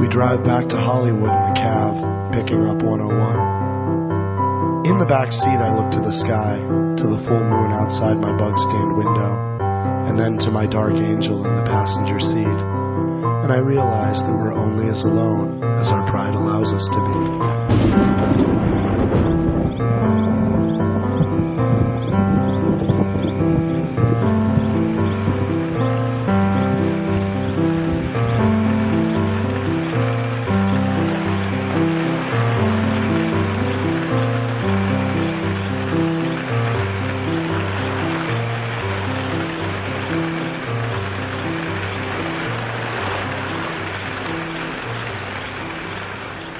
We 0.00 0.08
drive 0.08 0.44
back 0.44 0.68
to 0.68 0.76
Hollywood 0.76 1.30
in 1.30 1.54
the 1.54 1.56
cab, 1.56 2.32
picking 2.34 2.62
up 2.66 2.82
101. 2.82 3.55
In 4.86 4.98
the 4.98 5.04
back 5.04 5.32
seat, 5.32 5.58
I 5.58 5.74
look 5.74 5.90
to 5.94 6.00
the 6.00 6.12
sky, 6.12 6.54
to 6.62 7.06
the 7.10 7.18
full 7.26 7.42
moon 7.42 7.72
outside 7.72 8.18
my 8.18 8.30
bug 8.38 8.56
stained 8.56 8.96
window, 8.96 9.34
and 10.06 10.16
then 10.16 10.38
to 10.38 10.52
my 10.52 10.64
dark 10.64 10.94
angel 10.94 11.44
in 11.44 11.56
the 11.56 11.62
passenger 11.62 12.20
seat. 12.20 12.46
And 12.46 13.50
I 13.50 13.58
realize 13.58 14.22
that 14.22 14.30
we're 14.30 14.54
only 14.54 14.88
as 14.88 15.02
alone 15.02 15.60
as 15.80 15.90
our 15.90 16.06
pride 16.08 16.36
allows 16.36 16.72
us 16.72 16.88
to 16.88 17.00
be. 17.02 18.85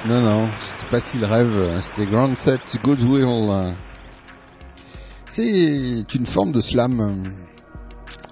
Non, 0.07 0.21
non, 0.21 0.49
c'était 0.77 0.89
pas 0.89 0.99
si 1.01 1.17
le 1.17 1.25
rêve, 1.25 1.81
c'était 1.81 2.09
Grand 2.09 2.33
Set 2.37 2.61
Goodwill. 2.81 3.25
C'est 5.25 6.15
une 6.15 6.25
forme 6.25 6.53
de 6.53 6.61
slam. 6.61 7.35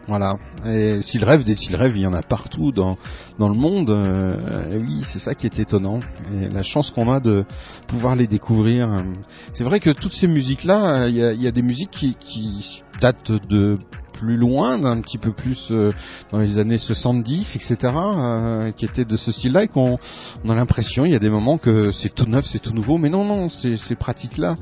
Voilà. 0.07 0.37
Et 0.65 1.01
si 1.01 1.17
le 1.17 1.25
rêve, 1.25 1.43
si 1.55 1.73
le 1.73 1.77
rêve, 1.77 1.97
il 1.97 2.03
y 2.03 2.07
en 2.07 2.13
a 2.13 2.21
partout 2.21 2.71
dans 2.71 2.97
dans 3.39 3.49
le 3.49 3.55
monde. 3.55 3.89
Euh, 3.89 4.79
oui, 4.79 5.03
c'est 5.03 5.19
ça 5.19 5.35
qui 5.35 5.47
est 5.47 5.59
étonnant. 5.59 5.99
La 6.31 6.63
chance 6.63 6.91
qu'on 6.91 7.11
a 7.11 7.19
de 7.19 7.43
pouvoir 7.87 8.15
les 8.15 8.27
découvrir. 8.27 9.03
C'est 9.51 9.65
vrai 9.65 9.81
que 9.81 9.89
toutes 9.89 10.13
ces 10.13 10.27
musiques-là, 10.27 11.09
il 11.09 11.15
y 11.15 11.23
a, 11.23 11.33
y 11.33 11.45
a, 11.47 11.51
des 11.51 11.61
musiques 11.61 11.91
qui, 11.91 12.15
qui 12.15 12.83
datent 13.01 13.33
de 13.49 13.77
plus 14.15 14.37
loin, 14.37 14.77
d'un 14.77 15.01
petit 15.01 15.17
peu 15.17 15.31
plus 15.31 15.69
euh, 15.71 15.91
dans 16.31 16.39
les 16.39 16.57
années 16.59 16.77
70, 16.77 17.55
etc., 17.55 17.77
euh, 17.83 18.71
qui 18.71 18.85
étaient 18.85 19.05
de 19.05 19.17
ce 19.17 19.31
style-là, 19.31 19.63
et 19.63 19.67
qu'on 19.67 19.97
on 20.43 20.49
a 20.49 20.55
l'impression, 20.55 21.05
il 21.05 21.11
y 21.11 21.15
a 21.15 21.19
des 21.19 21.29
moments 21.29 21.57
que 21.57 21.91
c'est 21.91 22.13
tout 22.13 22.25
neuf, 22.25 22.45
c'est 22.45 22.59
tout 22.59 22.73
nouveau, 22.73 22.97
mais 22.97 23.09
non, 23.09 23.25
non, 23.25 23.49
ces, 23.49 23.77
pratiques-là 23.95 24.55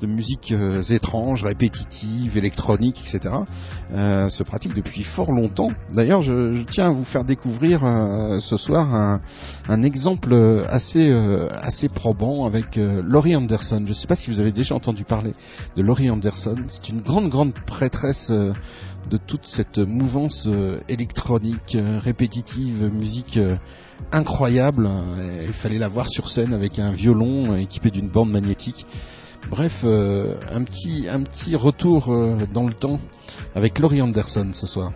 de 0.00 0.06
musique 0.06 0.52
euh, 0.52 0.82
étranges, 0.82 1.44
répétitives, 1.44 2.36
électroniques, 2.36 3.02
etc., 3.02 3.34
se 3.92 4.42
pratiquent 4.42 4.74
depuis 4.74 5.02
fort 5.02 5.32
longtemps. 5.32 5.70
D'ailleurs, 5.92 6.22
je, 6.22 6.62
tiens 6.64 6.86
à 6.86 6.90
vous 6.90 7.04
faire 7.04 7.24
découvrir 7.24 7.80
ce 8.40 8.56
soir 8.56 8.94
un, 8.94 9.20
un 9.68 9.82
exemple 9.82 10.34
assez 10.68 11.10
assez 11.52 11.88
probant 11.88 12.46
avec 12.46 12.76
Laurie 12.76 13.34
Anderson. 13.34 13.82
Je 13.84 13.88
ne 13.88 13.94
sais 13.94 14.06
pas 14.06 14.16
si 14.16 14.30
vous 14.30 14.40
avez 14.40 14.52
déjà 14.52 14.74
entendu 14.74 15.04
parler 15.04 15.32
de 15.76 15.82
Laurie 15.82 16.10
Anderson. 16.10 16.56
C'est 16.68 16.88
une 16.88 17.00
grande 17.00 17.28
grande 17.28 17.52
prêtresse 17.66 18.32
de 19.08 19.16
toute 19.16 19.46
cette 19.46 19.78
mouvance 19.78 20.46
euh, 20.46 20.78
électronique, 20.88 21.76
euh, 21.76 21.98
répétitive, 21.98 22.90
musique 22.92 23.36
euh, 23.36 23.56
incroyable. 24.12 24.88
Il 25.42 25.52
fallait 25.52 25.78
la 25.78 25.88
voir 25.88 26.08
sur 26.08 26.28
scène 26.28 26.52
avec 26.52 26.78
un 26.78 26.92
violon 26.92 27.56
équipé 27.56 27.90
d'une 27.90 28.08
bande 28.08 28.30
magnétique. 28.30 28.86
Bref, 29.50 29.84
un 29.84 30.64
petit 30.64 31.06
un 31.08 31.22
petit 31.22 31.56
retour 31.56 32.06
dans 32.52 32.66
le 32.66 32.74
temps 32.74 32.98
avec 33.54 33.78
Laurie 33.78 34.02
Anderson 34.02 34.50
ce 34.52 34.66
soir. 34.66 34.92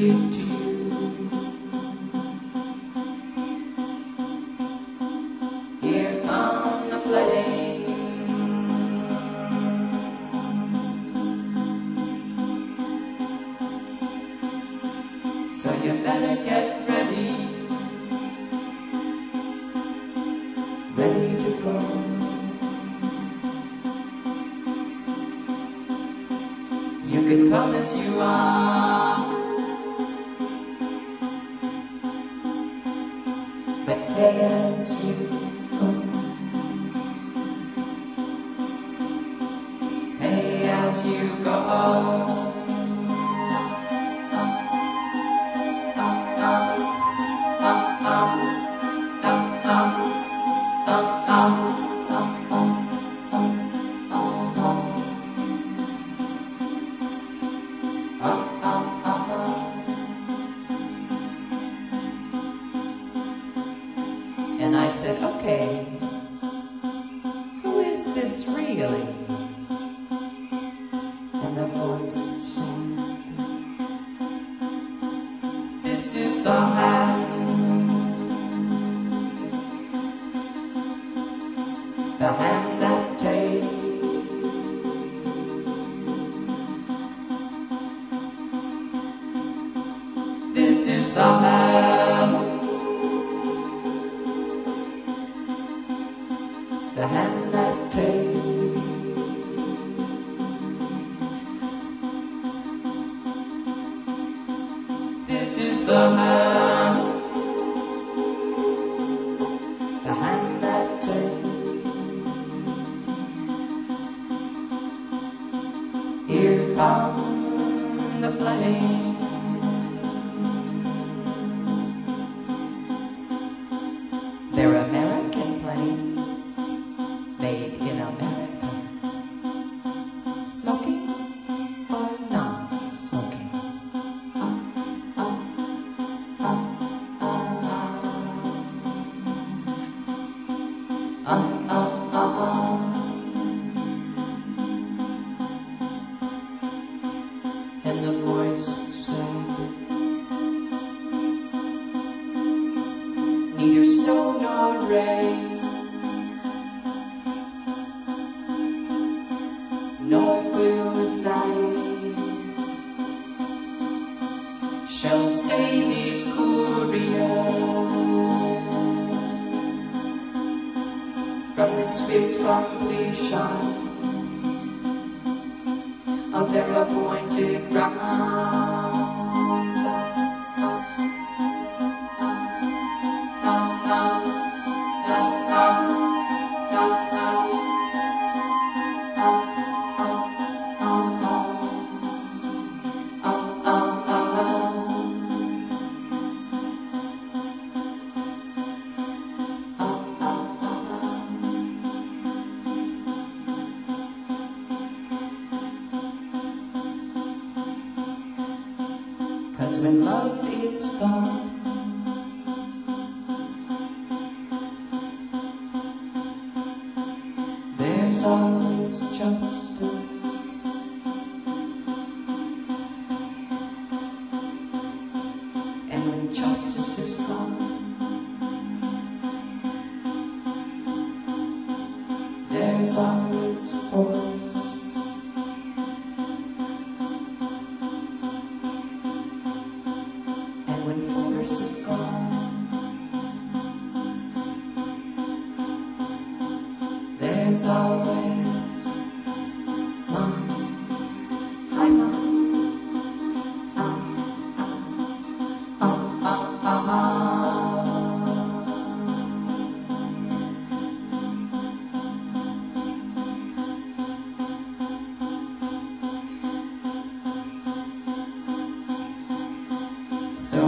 And 0.00 0.49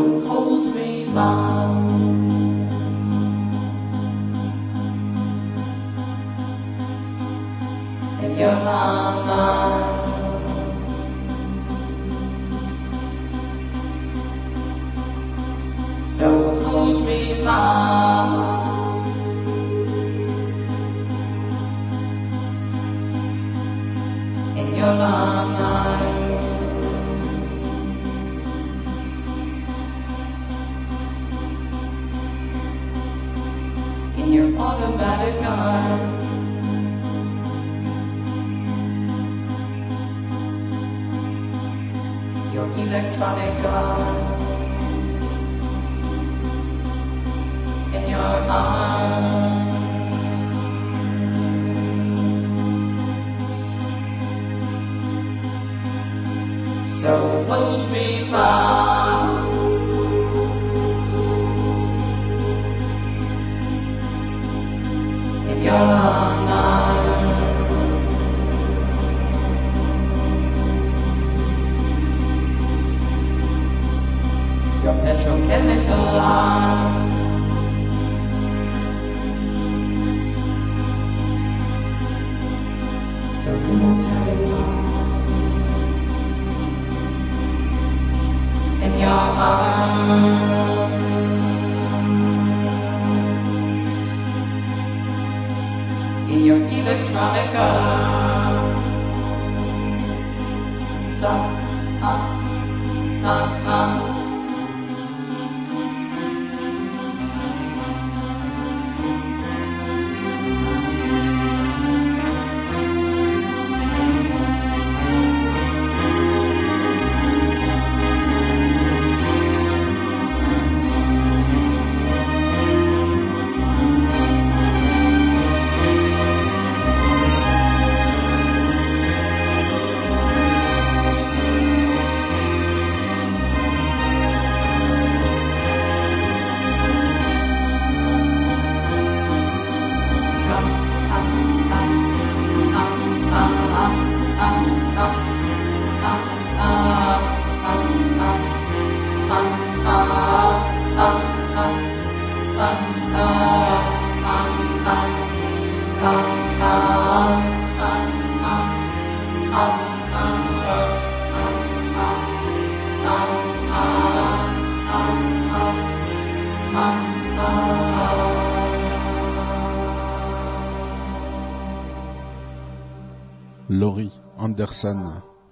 Hold 0.03 0.75
me 0.75 1.05
by 1.15 1.52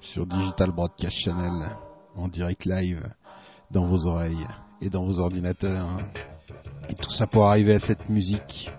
Sur 0.00 0.24
Digital 0.24 0.70
Broadcast 0.70 1.14
Channel 1.14 1.68
en 2.16 2.28
direct 2.28 2.64
live 2.64 3.02
dans 3.70 3.86
vos 3.86 4.06
oreilles 4.06 4.46
et 4.80 4.88
dans 4.88 5.04
vos 5.04 5.20
ordinateurs. 5.20 6.00
Et 6.88 6.94
tout 6.94 7.10
ça 7.10 7.26
pour 7.26 7.44
arriver 7.44 7.74
à 7.74 7.80
cette 7.80 8.08
musique 8.08 8.70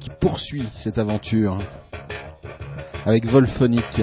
qui 0.00 0.10
poursuit 0.20 0.68
cette 0.74 0.98
aventure 0.98 1.62
avec 3.06 3.24
Volphonic. 3.26 4.02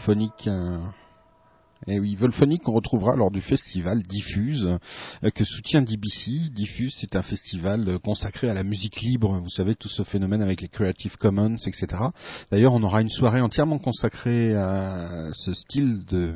Volphonique. 0.00 0.46
euh, 0.46 0.78
Eh 1.86 2.00
oui, 2.00 2.16
Volphonique 2.16 2.62
qu'on 2.62 2.72
retrouvera 2.72 3.14
lors 3.16 3.30
du 3.30 3.42
festival 3.42 4.02
Diffuse 4.02 4.78
euh, 5.22 5.30
que 5.30 5.44
soutient 5.44 5.82
DBC. 5.82 6.50
Diffuse, 6.52 6.94
c'est 6.98 7.16
un 7.16 7.22
festival 7.22 7.86
euh, 7.86 7.98
consacré 7.98 8.48
à 8.48 8.54
la 8.54 8.62
musique 8.64 9.02
libre. 9.02 9.38
Vous 9.38 9.50
savez 9.50 9.74
tout 9.74 9.90
ce 9.90 10.02
phénomène 10.02 10.40
avec 10.40 10.62
les 10.62 10.68
Creative 10.68 11.18
Commons, 11.18 11.56
etc. 11.66 12.02
D'ailleurs, 12.50 12.72
on 12.72 12.82
aura 12.82 13.02
une 13.02 13.10
soirée 13.10 13.42
entièrement 13.42 13.78
consacrée 13.78 14.54
à 14.54 15.28
ce 15.32 15.52
style 15.52 16.06
de 16.06 16.34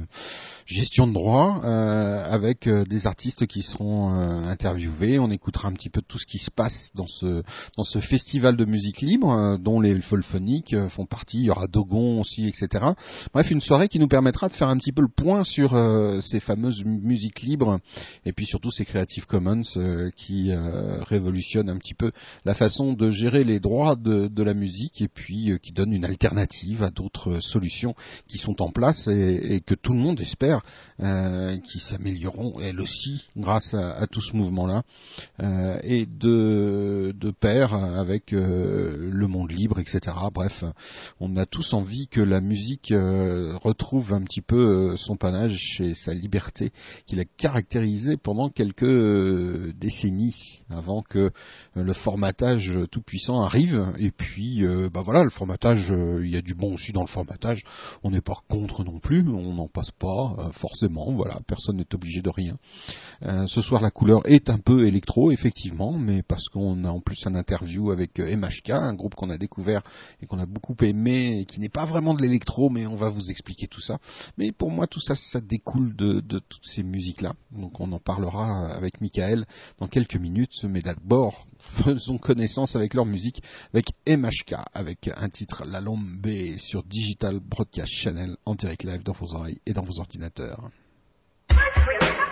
gestion 0.66 1.06
de 1.06 1.12
droit 1.12 1.60
euh, 1.64 2.24
avec 2.24 2.66
euh, 2.66 2.84
des 2.84 3.06
artistes 3.06 3.46
qui 3.46 3.62
seront 3.62 4.14
euh, 4.14 4.44
interviewés. 4.48 5.18
On 5.18 5.30
écoutera 5.30 5.68
un 5.68 5.72
petit 5.72 5.90
peu 5.90 6.00
tout 6.00 6.18
ce 6.18 6.26
qui 6.26 6.38
se 6.38 6.50
passe 6.50 6.90
dans 6.94 7.06
ce 7.06 7.42
dans 7.76 7.84
ce 7.84 7.98
festival 8.00 8.56
de 8.56 8.64
musique 8.64 9.00
libre 9.00 9.30
euh, 9.32 9.58
dont 9.58 9.80
les 9.80 9.94
Volphoniques 9.98 10.74
euh, 10.74 10.88
font 10.88 11.06
partie. 11.06 11.38
Il 11.38 11.44
y 11.44 11.50
aura 11.50 11.66
Dogon 11.66 12.20
aussi, 12.20 12.46
etc. 12.48 12.84
Bref, 13.32 13.50
une 13.50 13.60
soirée 13.60 13.88
qui 13.88 13.98
nous 13.98 14.08
permettra 14.08 14.48
de 14.48 14.54
faire 14.54 14.68
un 14.68 14.76
petit 14.78 14.92
peu 14.92 15.02
le 15.02 15.08
point 15.08 15.44
sur 15.44 15.74
ces 16.20 16.40
fameuses 16.40 16.84
mu- 16.84 17.00
musiques 17.00 17.40
libres 17.42 17.78
et 18.24 18.32
puis 18.32 18.46
surtout 18.46 18.70
ces 18.70 18.84
Creative 18.84 19.26
Commons 19.26 19.62
qui 20.16 20.50
révolutionnent 21.08 21.68
un 21.70 21.76
petit 21.76 21.94
peu 21.94 22.10
la 22.44 22.54
façon 22.54 22.92
de 22.92 23.10
gérer 23.10 23.44
les 23.44 23.60
droits 23.60 23.96
de, 23.96 24.42
la 24.42 24.54
musique 24.54 25.00
et 25.00 25.08
puis 25.08 25.52
qui 25.62 25.72
donnent 25.72 25.92
une 25.92 26.04
alternative 26.04 26.82
à 26.82 26.90
d'autres 26.90 27.40
solutions 27.40 27.94
qui 28.28 28.38
sont 28.38 28.62
en 28.62 28.70
place 28.70 29.08
et 29.08 29.62
que 29.64 29.74
tout 29.74 29.92
le 29.92 29.98
monde 29.98 30.20
espère 30.20 30.53
euh, 31.00 31.56
qui 31.58 31.80
s'amélioreront 31.80 32.60
elles 32.60 32.80
aussi 32.80 33.26
grâce 33.36 33.74
à, 33.74 34.06
tout 34.06 34.20
ce 34.20 34.36
mouvement-là, 34.36 34.84
euh, 35.40 35.78
et 35.82 36.06
de, 36.06 37.12
pair 37.40 37.74
avec 37.74 38.32
euh, 38.32 39.10
le 39.10 39.26
monde 39.26 39.50
libre, 39.50 39.80
etc. 39.80 40.16
Bref, 40.32 40.62
on 41.18 41.36
a 41.36 41.46
tous 41.46 41.74
envie 41.74 42.06
que 42.06 42.20
la 42.20 42.40
musique 42.40 42.92
retrouve 42.92 44.12
un 44.12 44.22
petit 44.22 44.40
peu 44.40 44.96
son 44.96 45.16
panache 45.16 45.80
et 45.80 45.94
sa 45.94 46.14
liberté 46.14 46.72
qu'il 47.06 47.18
a 47.18 47.24
caractérisé 47.24 48.16
pendant 48.16 48.48
quelques 48.48 49.74
décennies 49.74 50.60
avant 50.70 51.02
que 51.02 51.32
le 51.74 51.92
formatage 51.92 52.72
tout 52.92 53.02
puissant 53.02 53.42
arrive. 53.42 53.84
Et 53.98 54.12
puis, 54.12 54.64
bah 54.92 55.02
voilà, 55.04 55.24
le 55.24 55.30
formatage, 55.30 55.92
il 56.22 56.32
y 56.32 56.36
a 56.36 56.42
du 56.42 56.54
bon 56.54 56.74
aussi 56.74 56.92
dans 56.92 57.02
le 57.02 57.08
formatage. 57.08 57.64
On 58.04 58.12
n'est 58.12 58.20
pas 58.20 58.36
contre 58.48 58.84
non 58.84 59.00
plus, 59.00 59.28
on 59.28 59.54
n'en 59.54 59.68
passe 59.68 59.90
pas 59.90 60.43
forcément. 60.52 61.10
Voilà, 61.12 61.40
personne 61.46 61.76
n'est 61.76 61.94
obligé 61.94 62.20
de 62.22 62.30
rien. 62.30 62.56
Euh, 63.22 63.46
ce 63.46 63.60
soir, 63.60 63.80
la 63.80 63.90
couleur 63.90 64.20
est 64.26 64.50
un 64.50 64.58
peu 64.58 64.86
électro, 64.86 65.30
effectivement, 65.30 65.92
mais 65.92 66.22
parce 66.22 66.48
qu'on 66.48 66.84
a 66.84 66.90
en 66.90 67.00
plus 67.00 67.26
un 67.26 67.34
interview 67.34 67.90
avec 67.90 68.18
euh, 68.20 68.36
MHK, 68.36 68.70
un 68.70 68.94
groupe 68.94 69.14
qu'on 69.14 69.30
a 69.30 69.38
découvert 69.38 69.82
et 70.20 70.26
qu'on 70.26 70.38
a 70.38 70.46
beaucoup 70.46 70.76
aimé, 70.82 71.46
qui 71.48 71.60
n'est 71.60 71.68
pas 71.68 71.84
vraiment 71.84 72.14
de 72.14 72.22
l'électro, 72.22 72.70
mais 72.70 72.86
on 72.86 72.96
va 72.96 73.08
vous 73.08 73.30
expliquer 73.30 73.66
tout 73.66 73.80
ça. 73.80 73.98
Mais 74.38 74.52
pour 74.52 74.70
moi, 74.70 74.86
tout 74.86 75.00
ça, 75.00 75.14
ça 75.14 75.40
découle 75.40 75.94
de, 75.94 76.20
de 76.20 76.38
toutes 76.38 76.66
ces 76.66 76.82
musiques-là. 76.82 77.34
Donc 77.52 77.80
on 77.80 77.92
en 77.92 78.00
parlera 78.00 78.68
avec 78.68 79.00
Michael 79.00 79.44
dans 79.78 79.88
quelques 79.88 80.16
minutes, 80.16 80.64
mais 80.64 80.82
d'abord, 80.82 81.46
faisons 81.58 82.18
connaissance 82.18 82.76
avec 82.76 82.94
leur 82.94 83.06
musique, 83.06 83.42
avec 83.72 83.92
MHK, 84.08 84.56
avec 84.72 85.10
un 85.16 85.28
titre 85.28 85.64
La 85.66 85.80
Lombe 85.80 86.04
sur 86.58 86.82
Digital 86.84 87.40
Broadcast 87.40 87.92
Channel 87.92 88.36
en 88.44 88.54
direct 88.54 88.84
live 88.84 89.02
dans 89.02 89.12
vos 89.12 89.34
oreilles 89.34 89.60
et 89.66 89.72
dans 89.72 89.82
vos 89.82 89.98
ordinateurs. 90.00 90.33
Advanced 90.38 92.23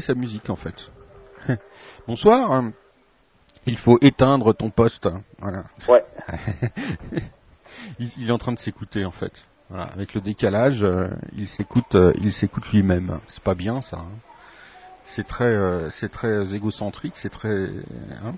sa 0.00 0.14
musique 0.14 0.50
en 0.50 0.56
fait. 0.56 0.90
Bonsoir. 2.08 2.64
Il 3.66 3.78
faut 3.78 3.98
éteindre 4.02 4.52
ton 4.54 4.70
poste. 4.70 5.08
Voilà. 5.38 5.64
Ouais. 5.88 6.04
il, 7.98 8.08
il 8.18 8.28
est 8.28 8.32
en 8.32 8.38
train 8.38 8.52
de 8.52 8.58
s'écouter 8.58 9.04
en 9.04 9.10
fait. 9.10 9.32
Voilà. 9.70 9.84
Avec 9.94 10.14
le 10.14 10.20
décalage, 10.20 10.82
euh, 10.82 11.08
il 11.36 11.48
s'écoute, 11.48 11.94
euh, 11.94 12.12
il 12.20 12.32
s'écoute 12.32 12.64
lui-même. 12.72 13.18
C'est 13.28 13.42
pas 13.42 13.54
bien 13.54 13.80
ça. 13.80 13.96
hein. 13.98 14.18
C'est 15.06 15.26
très, 15.26 15.44
euh, 15.46 15.90
c'est 15.90 16.10
très 16.10 16.54
égocentrique, 16.54 17.14
c'est 17.16 17.28
très. 17.30 17.48
hein. 18.24 18.34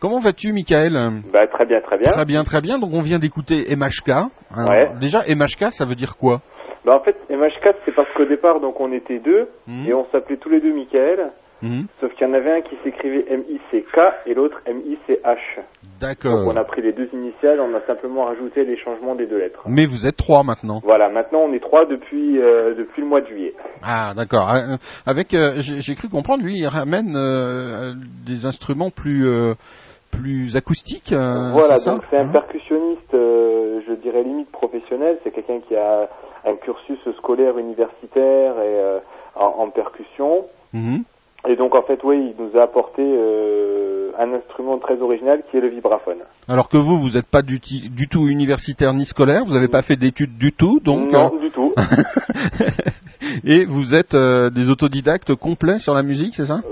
Comment 0.00 0.18
vas-tu, 0.18 0.52
Michael? 0.52 1.22
Bah, 1.32 1.46
très 1.46 1.66
bien, 1.66 1.80
très 1.80 1.98
bien. 1.98 2.10
Très 2.12 2.24
bien, 2.24 2.44
très 2.44 2.60
bien. 2.60 2.78
Donc 2.78 2.92
on 2.94 3.00
vient 3.00 3.18
d'écouter 3.18 3.74
MHK. 3.76 4.08
Alors, 4.10 4.70
Ouais. 4.70 4.92
Déjà, 5.00 5.24
MHK, 5.28 5.72
ça 5.72 5.84
veut 5.84 5.94
dire 5.94 6.16
quoi? 6.16 6.40
Bah, 6.86 6.94
en 6.94 7.00
fait, 7.00 7.16
MH4, 7.28 7.74
c'est 7.84 7.92
parce 7.92 8.08
qu'au 8.14 8.26
départ, 8.26 8.60
donc, 8.60 8.80
on 8.80 8.92
était 8.92 9.18
deux, 9.18 9.48
Mhm. 9.66 9.88
et 9.88 9.92
on 9.92 10.06
s'appelait 10.12 10.36
tous 10.36 10.48
les 10.50 10.60
deux 10.60 10.72
Michael, 10.72 11.32
Mhm. 11.60 11.86
sauf 12.00 12.14
qu'il 12.14 12.28
y 12.28 12.30
en 12.30 12.34
avait 12.34 12.52
un 12.52 12.60
qui 12.60 12.76
s'écrivait 12.84 13.24
M-I-C-K 13.28 13.98
et 14.26 14.34
l'autre 14.34 14.60
M-I-C-H. 14.66 15.36
Donc, 15.56 16.00
D'accord. 16.00 16.46
on 16.46 16.54
a 16.56 16.62
pris 16.62 16.82
les 16.82 16.92
deux 16.92 17.08
initiales, 17.12 17.58
on 17.60 17.74
a 17.74 17.80
simplement 17.88 18.26
rajouté 18.26 18.64
les 18.64 18.76
changements 18.78 19.16
des 19.16 19.26
deux 19.26 19.38
lettres. 19.38 19.62
Mais 19.66 19.84
vous 19.86 20.06
êtes 20.06 20.16
trois 20.16 20.44
maintenant. 20.44 20.80
Voilà, 20.84 21.08
maintenant, 21.08 21.40
on 21.40 21.52
est 21.54 21.58
trois 21.60 21.86
depuis, 21.86 22.38
euh, 22.38 22.74
depuis 22.76 23.02
le 23.02 23.08
mois 23.08 23.20
de 23.20 23.26
juillet. 23.26 23.54
Ah, 23.82 24.12
d'accord. 24.16 24.48
Euh, 24.54 24.76
Avec, 25.06 25.34
euh, 25.34 25.54
j'ai 25.56 25.80
j'ai 25.80 25.94
cru 25.96 26.08
comprendre, 26.08 26.44
lui, 26.44 26.54
il 26.58 26.68
ramène 26.68 27.14
euh, 27.16 27.94
des 28.24 28.46
instruments 28.46 28.90
plus, 28.90 29.26
plus 30.18 30.56
acoustiques. 30.56 31.12
euh, 31.12 31.52
voilà, 31.52 31.76
donc 31.84 32.02
c'est 32.10 32.16
un 32.16 32.26
Hein 32.26 32.32
percussionniste, 32.32 33.14
euh, 33.14 33.80
je 33.86 33.94
dirais 33.94 34.22
limite 34.22 34.50
professionnel, 34.50 35.18
c'est 35.22 35.30
quelqu'un 35.30 35.60
qui 35.60 35.76
a 35.76 36.08
un 36.44 36.54
cursus 36.56 36.98
scolaire 37.18 37.58
universitaire 37.58 38.52
et 38.60 38.80
euh, 38.80 38.98
en, 39.34 39.62
en 39.64 39.70
percussion. 39.70 40.44
Mhm. 40.72 41.04
Et 41.48 41.54
donc 41.56 41.74
en 41.74 41.82
fait, 41.82 42.00
oui, 42.02 42.34
il 42.36 42.44
nous 42.44 42.58
a 42.58 42.64
apporté 42.64 43.02
euh, 43.02 44.10
un 44.18 44.32
instrument 44.32 44.78
très 44.78 45.00
original 45.00 45.42
qui 45.50 45.56
est 45.56 45.60
le 45.60 45.68
vibraphone. 45.68 46.18
Alors 46.48 46.68
que 46.68 46.76
vous, 46.76 46.98
vous 46.98 47.10
n'êtes 47.10 47.26
pas 47.26 47.42
du, 47.42 47.60
tout 47.60 48.26
universitaire 48.26 48.92
ni 48.92 49.04
scolaire, 49.04 49.44
vous 49.44 49.54
n'avez 49.54 49.68
pas 49.68 49.82
fait 49.82 49.96
d'études 49.96 50.36
du 50.38 50.52
tout, 50.52 50.80
donc. 50.82 51.12
non, 51.12 51.32
euh, 51.34 51.40
du 51.40 51.50
tout. 51.50 51.72
et 53.44 53.64
vous 53.64 53.94
êtes 53.94 54.14
euh, 54.14 54.50
des 54.50 54.70
autodidactes 54.70 55.34
complets 55.34 55.78
sur 55.78 55.94
la 55.94 56.02
musique, 56.02 56.34
c'est 56.34 56.46
ça? 56.46 56.62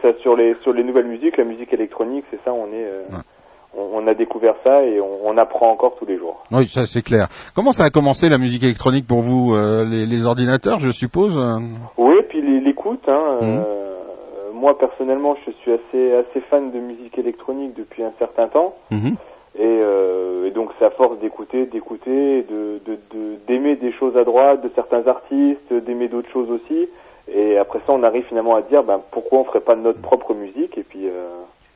C'est 0.00 0.12
ça. 0.12 0.18
Sur 0.20 0.36
les 0.36 0.54
sur 0.62 0.72
les 0.72 0.84
nouvelles 0.84 1.06
musiques, 1.06 1.36
la 1.36 1.44
musique 1.44 1.72
électronique, 1.72 2.24
c'est 2.30 2.40
ça. 2.44 2.52
On 2.52 2.66
est, 2.68 2.84
euh, 2.92 3.02
Ouais. 3.10 3.22
on, 3.76 3.98
on 4.02 4.06
a 4.06 4.14
découvert 4.14 4.54
ça 4.64 4.82
et 4.84 5.00
on, 5.00 5.26
on 5.26 5.36
apprend 5.38 5.70
encore 5.70 5.94
tous 5.98 6.06
les 6.06 6.18
jours. 6.18 6.42
Oui, 6.50 6.68
ça 6.68 6.86
c'est 6.86 7.02
clair. 7.02 7.28
Comment 7.54 7.72
ça 7.72 7.84
a 7.84 7.90
commencé 7.90 8.28
la 8.28 8.38
musique 8.38 8.62
électronique 8.62 9.06
pour 9.06 9.20
vous 9.20 9.54
euh, 9.54 9.84
les, 9.84 10.06
les 10.06 10.24
ordinateurs, 10.24 10.78
je 10.78 10.90
suppose 10.90 11.36
euh 11.36 11.58
Oui, 11.98 12.14
puis 12.28 12.40
l'écoute. 12.60 13.08
Hein, 13.08 13.38
euh, 13.42 13.62
moi 14.54 14.78
personnellement, 14.78 15.36
je 15.46 15.50
suis 15.52 15.72
assez 15.72 16.12
assez 16.14 16.40
fan 16.40 16.70
de 16.70 16.78
musique 16.78 17.18
électronique 17.18 17.74
depuis 17.76 18.02
un 18.02 18.12
certain 18.18 18.48
temps. 18.48 18.74
Mhm. 18.90 19.16
Et, 19.58 19.60
euh, 19.64 20.46
et 20.46 20.50
donc 20.50 20.70
c'est 20.78 20.84
à 20.86 20.90
force 20.90 21.18
d'écouter, 21.18 21.66
d'écouter, 21.66 22.42
de 22.42 22.80
de- 22.86 22.98
de- 23.12 23.36
d'aimer 23.46 23.76
des 23.76 23.92
choses 23.92 24.16
à 24.16 24.24
droite, 24.24 24.62
de 24.62 24.70
certains 24.74 25.06
artistes, 25.06 25.72
d'aimer 25.72 26.08
d'autres 26.08 26.30
choses 26.30 26.50
aussi. 26.50 26.88
Et 27.28 27.56
après 27.58 27.78
ça, 27.86 27.92
on 27.92 28.02
arrive 28.02 28.24
finalement 28.24 28.56
à 28.56 28.62
dire, 28.62 28.82
ben 28.82 29.00
pourquoi 29.10 29.40
on 29.40 29.44
ferait 29.44 29.60
pas 29.60 29.76
notre 29.76 30.00
propre 30.00 30.34
musique 30.34 30.76
Et 30.76 30.82
puis 30.82 31.06
euh, 31.08 31.28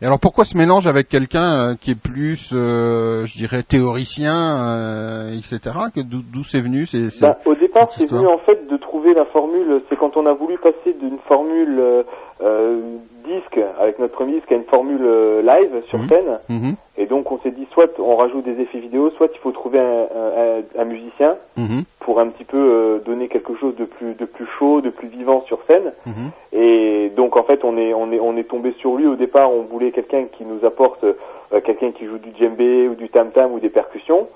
Et 0.03 0.07
alors 0.07 0.19
pourquoi 0.21 0.45
ce 0.45 0.57
mélange 0.57 0.87
avec 0.87 1.09
quelqu'un 1.09 1.71
euh, 1.71 1.75
qui 1.81 1.93
est 1.93 2.01
plus, 2.01 2.51
euh, 2.53 3.25
je 3.27 3.39
dirais, 3.39 3.63
théoricien, 3.63 5.31
etc. 5.33 5.59
que 5.95 6.01
D'où 6.01 6.43
c'est 6.43 6.61
venu 6.61 6.87
c'est, 6.87 7.11
c'est- 7.11 7.23
ben, 7.27 7.35
au 7.47 7.55
départ, 7.55 7.91
c'est 7.93 8.11
venu 8.11 8.27
en 8.27 8.39
fait 8.39 8.67
de 8.69 8.77
trouver 8.77 9.15
la 9.15 9.25
formule. 9.27 9.81
C'est 9.89 9.97
quand 9.97 10.17
on 10.17 10.27
a 10.27 10.33
voulu 10.33 10.59
passer 10.59 10.95
d'une 11.01 11.19
formule 11.29 12.05
disque 13.25 13.59
avec 13.81 13.99
notre 13.99 14.25
disque 14.25 14.51
à 14.53 14.55
une 14.55 14.65
formule 14.65 15.01
euh, 15.03 15.43
live 15.43 15.83
sur 15.89 15.99
Mhm. 15.99 16.09
scène. 16.09 16.39
Mhm. 16.49 16.75
Et 16.99 17.07
donc 17.07 17.31
on 17.33 17.39
s'est 17.39 17.51
dit, 17.51 17.67
soit 17.73 17.91
on 17.99 18.17
rajoute 18.17 18.45
des 18.45 18.61
effets 18.63 18.79
vidéo, 18.79 19.11
soit 19.11 19.29
il 19.33 19.39
faut 19.39 19.51
trouver 19.53 19.79
un, 19.81 19.85
un- 19.85 20.59
un- 20.59 20.81
un 20.81 20.85
musicien 20.85 21.37
Mhm. 21.57 21.83
pour 22.01 22.21
un 22.21 22.29
petit 22.29 22.45
peu 22.45 22.57
euh, 22.59 22.99
donner 23.05 23.29
quelque 23.29 23.55
chose 23.57 23.75
de 23.77 23.85
plus 23.85 24.15
de 24.15 24.25
plus 24.25 24.47
chaud, 24.59 24.81
de 24.81 24.91
plus 24.91 25.09
vivant 25.09 25.43
sur 25.47 25.59
scène. 25.67 25.93
Et 26.53 27.11
donc 27.17 27.37
en 27.37 27.43
fait 27.43 27.65
on 27.65 27.77
est 27.77 27.93
on 27.95 28.13
est 28.13 28.21
on 28.21 28.37
est 28.37 28.49
tombé 28.49 28.73
sur 28.79 28.95
lui 28.97 29.07
au 29.07 29.17
départ. 29.17 29.51
On 29.53 29.63
voulait 29.63 29.91
quelqu'un 29.91 30.25
qui 30.31 30.45
nous 30.45 30.65
apporte 30.67 31.05
euh, 31.05 31.61
quelqu'un 31.65 31.91
qui 31.93 32.07
joue 32.07 32.19
du 32.19 32.31
djembé 32.39 32.89
ou 32.89 32.95
du 32.95 33.09
tam 33.09 33.31
tam 33.31 33.53
ou 33.53 33.59
des 33.61 33.69
percussions. 33.71 34.29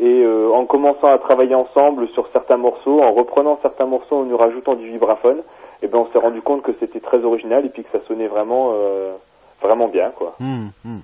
Et 0.00 0.22
euh, 0.24 0.50
en 0.52 0.64
commençant 0.64 1.08
à 1.08 1.18
travailler 1.18 1.54
ensemble 1.54 2.08
sur 2.08 2.28
certains 2.28 2.56
morceaux, 2.56 3.00
en 3.02 3.12
reprenant 3.12 3.58
certains 3.62 3.86
morceaux, 3.86 4.16
en 4.16 4.24
nous 4.24 4.36
rajoutant 4.36 4.74
du 4.74 4.86
vibraphone, 4.88 5.38
et 5.82 5.86
ben 5.88 5.98
on 5.98 6.12
s'est 6.12 6.18
rendu 6.18 6.42
compte 6.42 6.62
que 6.62 6.72
c'était 6.80 7.00
très 7.00 7.22
original 7.24 7.64
et 7.66 7.68
puis 7.68 7.84
que 7.84 7.90
ça 7.90 8.04
sonnait 8.06 8.28
vraiment 8.28 8.72
euh, 8.74 9.12
vraiment 9.62 9.88
bien 9.88 10.10
quoi. 10.10 10.34
Mhm. 10.40 10.70
Mhm. 10.84 11.02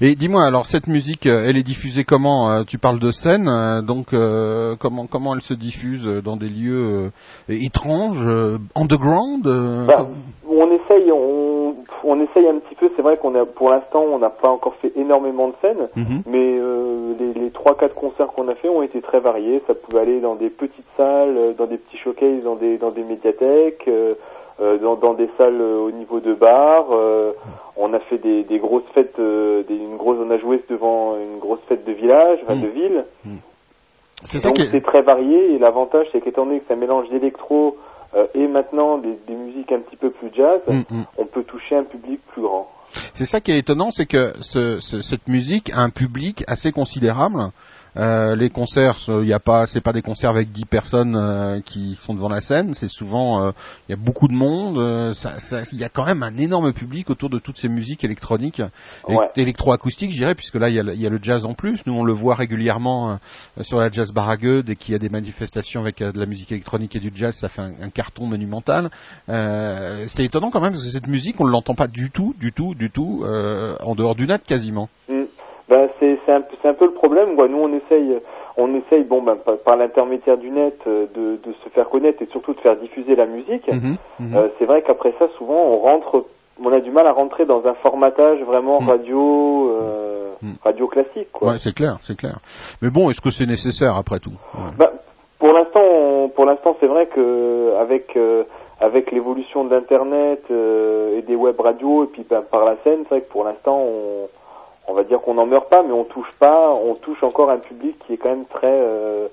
Et 0.00 0.14
dis-moi, 0.14 0.44
alors 0.44 0.66
cette 0.66 0.86
musique, 0.86 1.26
euh, 1.26 1.46
elle 1.48 1.56
est 1.56 1.62
diffusée 1.62 2.04
comment 2.04 2.50
Euh, 2.52 2.62
Tu 2.64 2.78
parles 2.78 2.98
de 2.98 3.10
scène, 3.10 3.48
donc 3.86 4.12
euh, 4.12 4.76
comment 4.78 5.06
comment 5.06 5.34
elle 5.34 5.40
se 5.40 5.54
diffuse 5.54 6.06
dans 6.22 6.36
des 6.36 6.48
lieux 6.48 7.10
euh, 7.48 7.54
étranges, 7.54 8.28
underground 8.74 9.42
Bah, 9.42 10.06
on 10.48 10.70
essaye, 10.70 11.10
on, 11.10 11.45
on 12.06 12.20
essaye 12.20 12.46
un 12.48 12.58
petit 12.58 12.74
peu. 12.74 12.90
C'est 12.96 13.02
vrai 13.02 13.16
qu'on 13.16 13.34
a, 13.34 13.44
pour 13.44 13.70
l'instant, 13.70 14.04
on 14.10 14.18
n'a 14.18 14.30
pas 14.30 14.48
encore 14.48 14.74
fait 14.76 14.92
énormément 14.96 15.48
de 15.48 15.54
scènes, 15.60 15.88
Mhm. 15.96 16.22
mais 16.26 16.56
euh, 16.58 17.12
les, 17.34 17.50
trois, 17.50 17.74
quatre 17.76 17.94
concerts 17.94 18.28
qu'on 18.28 18.48
a 18.48 18.54
fait 18.54 18.68
ont 18.68 18.82
été 18.82 19.00
très 19.02 19.20
variés. 19.20 19.60
Ça 19.66 19.74
pouvait 19.74 20.00
aller 20.00 20.20
dans 20.20 20.34
des 20.36 20.48
petites 20.50 20.86
salles, 20.96 21.36
euh, 21.36 21.52
dans 21.52 21.66
des 21.66 21.76
petits 21.78 21.98
showcases, 21.98 22.42
dans 22.44 22.54
des, 22.56 22.78
dans 22.78 22.90
des 22.90 23.02
médiathèques, 23.04 23.88
euh, 23.88 24.14
dans, 24.80 24.94
dans 24.96 25.12
des 25.14 25.28
salles 25.36 25.60
au 25.60 25.90
niveau 25.90 26.20
de 26.20 26.32
bars. 26.32 26.86
on 27.76 27.92
a 27.92 27.98
fait 27.98 28.16
des, 28.18 28.42
des 28.44 28.58
grosses 28.58 28.88
fêtes, 28.94 29.20
des, 29.20 29.76
une 29.76 29.96
grosse, 29.98 30.16
on 30.26 30.30
a 30.30 30.38
joué 30.38 30.62
devant 30.70 31.14
une 31.16 31.38
grosse 31.40 31.60
fête 31.68 31.84
de 31.86 31.92
village, 31.92 32.38
enfin, 32.44 32.54
Mhm. 32.54 32.62
de 32.62 32.68
ville. 32.68 33.04
C'est 34.24 34.38
ça 34.38 34.50
qui 34.52 34.66
c'est 34.70 34.80
très 34.82 35.02
varié 35.02 35.52
et 35.54 35.58
l'avantage 35.58 36.06
c'est 36.10 36.22
qu'étant 36.22 36.46
donné 36.46 36.60
que 36.60 36.72
un 36.72 36.76
mélange 36.76 37.08
d'électro 37.10 37.76
euh, 38.14 38.26
et 38.34 38.46
maintenant 38.46 38.98
des, 38.98 39.18
des 39.26 39.34
musiques 39.34 39.72
un 39.72 39.80
petit 39.80 39.96
peu 39.96 40.10
plus 40.10 40.30
jazz, 40.34 40.60
Mhm, 40.68 40.84
mhm. 40.90 41.04
on 41.18 41.26
peut 41.26 41.42
toucher 41.44 41.76
un 41.76 41.84
public 41.84 42.20
plus 42.32 42.42
grand. 42.42 42.70
C'est 43.14 43.26
ça 43.26 43.40
qui 43.40 43.50
est 43.52 43.58
étonnant, 43.58 43.90
c'est 43.90 44.06
que 44.06 44.32
ce- 44.40 44.78
ce- 44.80 45.00
cette 45.02 45.28
musique 45.28 45.70
a 45.70 45.80
un 45.80 45.90
public 45.90 46.44
assez 46.46 46.72
considérable. 46.72 47.50
Euh, 47.96 48.36
les 48.36 48.50
concerts, 48.50 48.96
il 49.08 49.26
y 49.26 49.32
a 49.32 49.40
pas, 49.40 49.66
c'est 49.66 49.80
pas 49.80 49.92
des 49.92 50.02
concerts 50.02 50.30
avec 50.30 50.52
10 50.52 50.64
personnes 50.66 51.16
euh, 51.16 51.60
qui 51.64 51.94
sont 51.96 52.14
devant 52.14 52.28
la 52.28 52.40
scène. 52.40 52.74
C'est 52.74 52.88
souvent, 52.88 53.42
euh, 53.42 53.50
il 53.88 53.92
y 53.92 53.94
a 53.94 53.96
beaucoup 53.96 54.28
de 54.28 54.34
monde. 54.34 54.78
euh, 54.78 55.14
Il 55.72 55.78
y 55.78 55.84
a 55.84 55.88
quand 55.88 56.04
même 56.04 56.22
un 56.22 56.36
énorme 56.36 56.72
public 56.72 57.08
autour 57.10 57.30
de 57.30 57.38
toutes 57.38 57.58
ces 57.58 57.68
musiques 57.68 58.04
électroniques, 58.04 58.60
Ouais. 59.08 59.14
élect- 59.16 59.38
électroacoustiques, 59.38 60.10
je 60.12 60.18
dirais, 60.18 60.34
puisque 60.34 60.56
là 60.56 60.68
il 60.68 60.74
y, 60.74 60.78
a, 60.78 60.82
le- 60.82 60.94
il 60.94 61.00
y 61.00 61.06
a 61.06 61.10
le 61.10 61.18
jazz 61.22 61.44
en 61.46 61.54
plus. 61.54 61.80
Nous 61.86 61.94
on 61.94 62.04
le 62.04 62.12
voit 62.12 62.34
régulièrement 62.34 63.18
euh, 63.58 63.62
sur 63.62 63.80
la 63.80 63.90
Jazz 63.90 64.12
Barague 64.12 64.60
dès 64.62 64.76
qu'il 64.76 64.92
y 64.92 64.94
a 64.94 64.98
des 64.98 65.08
manifestations 65.08 65.80
avec 65.80 66.02
euh, 66.02 66.12
de 66.12 66.18
la 66.18 66.26
musique 66.26 66.52
électronique 66.52 66.94
et 66.96 67.00
du 67.00 67.10
jazz, 67.14 67.34
ça 67.34 67.48
fait 67.48 67.62
un, 67.62 67.72
un 67.80 67.88
carton 67.90 68.26
monumental. 68.26 68.90
Euh, 69.28 70.04
c'est 70.08 70.24
étonnant 70.24 70.50
quand 70.50 70.60
même 70.60 70.72
parce 70.72 70.84
que 70.84 70.90
cette 70.90 71.06
musique 71.08 71.40
on 71.40 71.46
ne 71.46 71.50
l'entend 71.50 71.74
pas 71.74 71.88
du 71.88 72.10
tout, 72.10 72.34
du 72.38 72.52
tout, 72.52 72.74
du 72.74 72.90
tout 72.90 73.22
euh, 73.24 73.74
en 73.82 73.94
dehors 73.94 74.14
du 74.14 74.26
net 74.26 74.42
quasiment. 74.46 74.88
Mm. 75.08 75.22
Ben, 75.68 75.88
c'est 75.98 76.18
c'est 76.24 76.32
un, 76.32 76.42
un 76.64 76.74
peu 76.74 76.84
le 76.86 76.92
problème. 76.92 77.34
quoi. 77.34 77.48
Nous 77.48 77.58
on 77.58 77.72
essaye, 77.74 78.18
on 78.56 78.72
essaye 78.76 79.02
bon 79.04 79.22
ben, 79.22 79.34
par, 79.36 79.56
par 79.58 79.76
l'intermédiaire 79.76 80.38
du 80.38 80.50
net 80.50 80.78
euh, 80.86 81.06
de, 81.14 81.36
de 81.44 81.52
se 81.64 81.68
faire 81.70 81.88
connaître 81.88 82.22
et 82.22 82.26
surtout 82.26 82.54
de 82.54 82.60
faire 82.60 82.76
diffuser 82.76 83.16
la 83.16 83.26
musique. 83.26 83.66
Mhm, 83.68 83.96
mhm. 84.20 84.36
Euh, 84.36 84.48
c'est 84.58 84.64
vrai 84.64 84.82
qu'après 84.82 85.12
ça 85.18 85.26
souvent 85.36 85.60
on 85.64 85.78
rentre, 85.78 86.24
on 86.64 86.72
a 86.72 86.80
du 86.80 86.90
mal 86.90 87.06
à 87.06 87.12
rentrer 87.12 87.44
dans 87.46 87.66
un 87.66 87.74
formatage 87.74 88.40
vraiment 88.42 88.80
Mm. 88.80 88.88
radio, 88.88 89.70
euh, 89.72 90.32
radio 90.62 90.86
classique 90.86 91.32
quoi. 91.32 91.48
Ouais, 91.52 91.58
c'est 91.58 91.74
clair, 91.74 91.96
c'est 92.02 92.16
clair. 92.16 92.38
Mais 92.80 92.90
bon, 92.90 93.10
est-ce 93.10 93.20
que 93.20 93.30
c'est 93.30 93.46
nécessaire 93.46 93.96
après 93.96 94.20
tout? 94.20 94.30
Ouais. 94.54 94.70
Bah, 94.78 94.92
pour 95.38 95.52
l'instant, 95.52 96.28
pour 96.34 96.44
l'instant, 96.44 96.76
c'est 96.80 96.86
vrai 96.86 97.06
que 97.06 97.74
avec 97.80 98.16
avec 98.80 99.10
l'évolution 99.10 99.64
de 99.64 99.74
l'internet 99.74 100.42
euh, 100.50 101.18
et 101.18 101.22
des 101.22 101.34
web 101.34 101.58
radios 101.58 102.04
et 102.04 102.06
puis 102.08 102.24
ben, 102.28 102.42
par 102.50 102.64
la 102.64 102.76
scène, 102.84 103.00
c'est 103.04 103.08
vrai 103.08 103.20
que 103.22 103.30
pour 103.32 103.44
l'instant, 103.44 103.78
on 103.80 104.28
on 104.88 104.94
va 104.94 105.04
dire 105.04 105.20
qu'on 105.20 105.34
n'en 105.34 105.46
meurt 105.46 105.68
pas, 105.68 105.82
mais 105.82 105.92
on 105.92 106.04
touche 106.04 106.30
pas, 106.38 106.72
on 106.72 106.94
touche 106.94 107.22
encore 107.22 107.50
un 107.50 107.58
public 107.58 107.96
qui 108.06 108.14
est 108.14 108.16
quand 108.16 108.30
même 108.30 108.44
très 108.46 108.70
euh, 108.72 109.28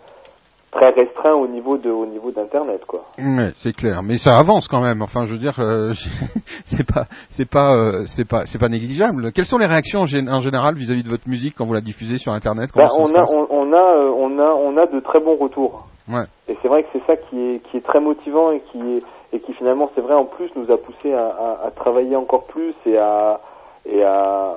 très 0.71 0.89
restreint 0.89 1.33
au 1.33 1.45
niveau 1.47 1.77
de 1.77 1.91
au 1.91 2.05
niveau 2.07 2.31
d'internet 2.31 2.81
quoi. 2.87 3.03
Ouais, 3.19 3.51
c'est 3.61 3.75
clair, 3.75 4.01
mais 4.03 4.17
ça 4.17 4.37
avance 4.39 4.67
quand 4.67 4.81
même. 4.81 5.01
Enfin, 5.03 5.25
je 5.25 5.33
veux 5.33 5.39
dire, 5.39 5.59
euh, 5.59 5.93
c'est 6.65 6.83
pas, 6.85 7.05
c'est 7.29 7.47
pas, 7.49 7.75
euh, 7.75 8.03
c'est 8.05 8.27
pas, 8.27 8.45
c'est 8.47 8.57
pas 8.59 8.69
négligeable. 8.69 9.31
Quelles 9.31 9.45
sont 9.45 9.59
les 9.59 9.67
réactions 9.67 10.01
en, 10.01 10.05
gé- 10.05 10.27
en 10.27 10.39
général 10.39 10.73
vis-à-vis 10.75 11.03
de 11.03 11.09
votre 11.09 11.27
musique 11.29 11.55
quand 11.57 11.65
vous 11.65 11.73
la 11.73 11.81
diffusez 11.81 12.17
sur 12.17 12.31
Internet? 12.33 12.71
Bah, 12.75 12.87
on 12.97 13.05
a 13.15 13.23
on, 13.35 13.47
on 13.49 13.73
a 13.73 13.77
euh, 13.77 14.11
on 14.15 14.39
a 14.39 14.51
on 14.55 14.77
a 14.77 14.85
de 14.87 14.99
très 14.99 15.19
bons 15.19 15.35
retours. 15.37 15.85
Ouais. 16.11 16.23
Et 16.49 16.57
c'est 16.61 16.67
vrai 16.67 16.83
que 16.83 16.89
c'est 16.93 17.05
ça 17.05 17.15
qui 17.15 17.39
est 17.39 17.59
qui 17.69 17.77
est 17.77 17.85
très 17.85 17.99
motivant 18.01 18.51
et 18.51 18.59
qui 18.71 18.79
est 18.79 19.03
et 19.31 19.39
qui 19.39 19.53
finalement 19.53 19.89
c'est 19.95 20.01
vrai 20.01 20.15
en 20.15 20.25
plus 20.25 20.49
nous 20.55 20.69
a 20.71 20.77
poussé 20.77 21.13
à, 21.13 21.27
à, 21.27 21.67
à 21.67 21.71
travailler 21.71 22.15
encore 22.15 22.45
plus 22.45 22.73
et 22.85 22.97
à 22.97 23.39
et 23.85 24.03
à 24.03 24.53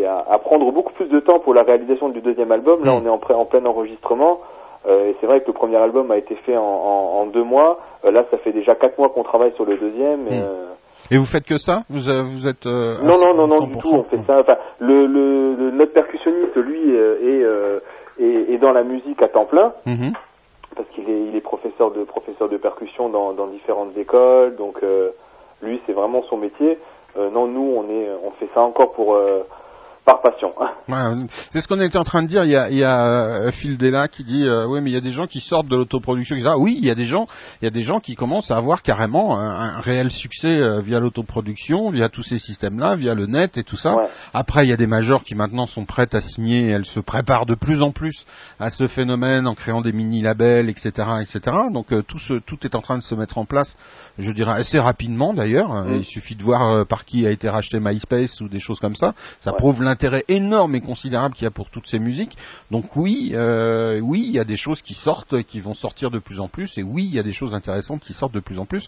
et 0.00 0.04
à, 0.06 0.24
à 0.28 0.38
prendre 0.38 0.70
beaucoup 0.72 0.92
plus 0.92 1.06
de 1.08 1.20
temps 1.20 1.38
pour 1.38 1.54
la 1.54 1.62
réalisation 1.62 2.08
du 2.08 2.20
deuxième 2.20 2.52
album. 2.52 2.84
Là, 2.84 2.92
Mm. 2.92 3.02
on 3.02 3.06
est 3.06 3.34
en, 3.34 3.44
plein 3.44 3.64
enregistrement. 3.66 4.38
Euh, 4.88 5.08
et 5.10 5.16
c'est 5.20 5.26
vrai 5.26 5.40
que 5.40 5.48
le 5.48 5.52
premier 5.52 5.76
album 5.76 6.10
a 6.10 6.16
été 6.16 6.34
fait 6.36 6.56
en, 6.56 6.62
en, 6.62 7.20
en 7.20 7.26
deux 7.26 7.42
mois. 7.42 7.78
Euh, 8.04 8.10
là, 8.10 8.24
ça 8.30 8.38
fait 8.38 8.52
déjà 8.52 8.74
quatre 8.74 8.98
mois 8.98 9.08
qu'on 9.08 9.22
travaille 9.24 9.52
sur 9.54 9.64
le 9.64 9.76
deuxième. 9.76 10.26
Et, 10.28 10.38
Mm. 10.38 10.42
euh, 10.42 10.64
Et 11.12 11.18
vous 11.18 11.24
faites 11.24 11.44
que 11.44 11.56
ça 11.58 11.82
Vous, 11.88 12.00
vous 12.00 12.46
êtes 12.48 12.66
non, 12.66 13.18
non, 13.18 13.34
non, 13.34 13.46
non, 13.46 13.60
du 13.66 13.74
100%? 13.74 13.80
tout. 13.80 13.94
On 13.94 14.02
fait 14.04 14.18
ça. 14.26 14.40
Enfin, 14.40 14.56
le, 14.80 15.06
le, 15.06 15.54
le- 15.54 15.70
notre 15.70 15.92
percussionniste, 15.92 16.56
lui, 16.56 16.90
est, 16.94 17.42
est, 18.20 18.52
est 18.54 18.58
dans 18.58 18.72
la 18.72 18.82
musique 18.82 19.20
à 19.22 19.28
temps 19.28 19.44
plein. 19.44 19.72
Mhm. 19.86 20.12
parce 20.74 20.88
qu'il 20.90 21.08
est, 21.08 21.20
il 21.28 21.34
est 21.36 21.40
professeur 21.40 21.90
de 21.90 22.04
professeur 22.04 22.48
de 22.48 22.56
percussion 22.58 23.08
dans, 23.08 23.32
dans 23.32 23.46
différentes 23.46 23.96
écoles, 23.96 24.56
donc 24.56 24.76
lui 25.62 25.80
c'est 25.86 25.92
vraiment 25.94 26.22
son 26.28 26.36
métier. 26.36 26.76
Non, 27.18 27.46
nous 27.46 27.72
on 27.78 27.84
est, 27.90 28.08
on 28.26 28.30
fait 28.32 28.48
ça 28.54 28.60
encore 28.60 28.92
pour 28.92 29.16
par 30.06 30.22
passion. 30.22 30.52
Ouais, 30.88 31.26
c'est 31.50 31.60
ce 31.60 31.66
qu'on 31.66 31.80
était 31.80 31.98
en 31.98 32.04
train 32.04 32.22
de 32.22 32.28
dire. 32.28 32.44
Il 32.44 32.50
y 32.50 32.54
a, 32.54 32.70
il 32.70 32.76
y 32.76 32.84
a 32.84 33.04
euh, 33.08 33.50
Phil 33.50 33.76
Della 33.76 34.06
qui 34.06 34.22
dit 34.22 34.44
euh, 34.46 34.66
oui, 34.68 34.80
mais 34.80 34.90
il 34.90 34.92
y 34.92 34.96
a 34.96 35.00
des 35.00 35.10
gens 35.10 35.26
qui 35.26 35.40
sortent 35.40 35.66
de 35.66 35.74
l'autoproduction. 35.74 36.36
Oui, 36.58 36.76
il 36.78 36.86
y 36.86 36.92
a 36.92 36.94
des 36.94 37.06
gens, 37.06 37.26
il 37.60 37.64
y 37.64 37.68
a 37.68 37.72
des 37.72 37.80
gens 37.82 37.98
qui 37.98 38.14
commencent 38.14 38.52
à 38.52 38.56
avoir 38.56 38.82
carrément 38.84 39.36
un, 39.36 39.50
un 39.50 39.80
réel 39.80 40.12
succès 40.12 40.60
euh, 40.62 40.80
via 40.80 41.00
l'autoproduction, 41.00 41.90
via 41.90 42.08
tous 42.08 42.22
ces 42.22 42.38
systèmes-là, 42.38 42.94
via 42.94 43.14
le 43.16 43.26
net 43.26 43.56
et 43.58 43.64
tout 43.64 43.74
ça. 43.76 43.96
Ouais. 43.96 44.04
Après, 44.32 44.64
il 44.64 44.68
y 44.68 44.72
a 44.72 44.76
des 44.76 44.86
majors 44.86 45.24
qui 45.24 45.34
maintenant 45.34 45.66
sont 45.66 45.86
prêtes 45.86 46.14
à 46.14 46.20
signer. 46.20 46.70
Elles 46.70 46.84
se 46.86 47.00
préparent 47.00 47.46
de 47.46 47.56
plus 47.56 47.82
en 47.82 47.90
plus 47.90 48.24
à 48.60 48.70
ce 48.70 48.86
phénomène 48.86 49.48
en 49.48 49.56
créant 49.56 49.80
des 49.80 49.90
mini-labels, 49.90 50.68
etc., 50.68 50.92
etc. 51.20 51.40
Donc 51.72 51.90
euh, 51.92 52.02
tout, 52.02 52.18
ce, 52.20 52.34
tout 52.34 52.58
est 52.62 52.76
en 52.76 52.80
train 52.80 52.96
de 52.98 53.02
se 53.02 53.16
mettre 53.16 53.38
en 53.38 53.44
place. 53.44 53.74
Je 54.18 54.30
dirais 54.30 54.52
assez 54.52 54.78
rapidement 54.78 55.34
d'ailleurs. 55.34 55.74
Mm. 55.84 55.96
Il 55.96 56.04
suffit 56.04 56.36
de 56.36 56.44
voir 56.44 56.62
euh, 56.62 56.84
par 56.84 57.04
qui 57.04 57.26
a 57.26 57.30
été 57.32 57.48
racheté 57.48 57.80
MySpace 57.80 58.40
ou 58.40 58.48
des 58.48 58.60
choses 58.60 58.78
comme 58.78 58.94
ça. 58.94 59.12
Ça 59.40 59.50
Ouais. 59.50 59.56
prouve 59.56 59.82
l'intérêt 59.82 59.95
énorme 60.28 60.74
et 60.74 60.80
considérable 60.80 61.34
qu'il 61.34 61.44
y 61.44 61.48
a 61.48 61.50
pour 61.50 61.70
toutes 61.70 61.86
ces 61.86 61.98
musiques. 61.98 62.36
Donc 62.70 62.96
oui, 62.96 63.32
euh, 63.34 64.00
oui, 64.00 64.24
il 64.26 64.32
y 64.34 64.38
a 64.38 64.44
des 64.44 64.56
choses 64.56 64.82
qui 64.82 64.94
sortent, 64.94 65.42
qui 65.42 65.60
vont 65.60 65.74
sortir 65.74 66.10
de 66.10 66.18
plus 66.18 66.40
en 66.40 66.48
plus, 66.48 66.78
et 66.78 66.82
oui, 66.82 67.04
il 67.04 67.14
y 67.14 67.18
a 67.18 67.22
des 67.22 67.32
choses 67.32 67.54
intéressantes 67.54 68.00
qui 68.02 68.12
sortent 68.12 68.34
de 68.34 68.40
plus 68.40 68.58
en 68.58 68.64
plus. 68.64 68.86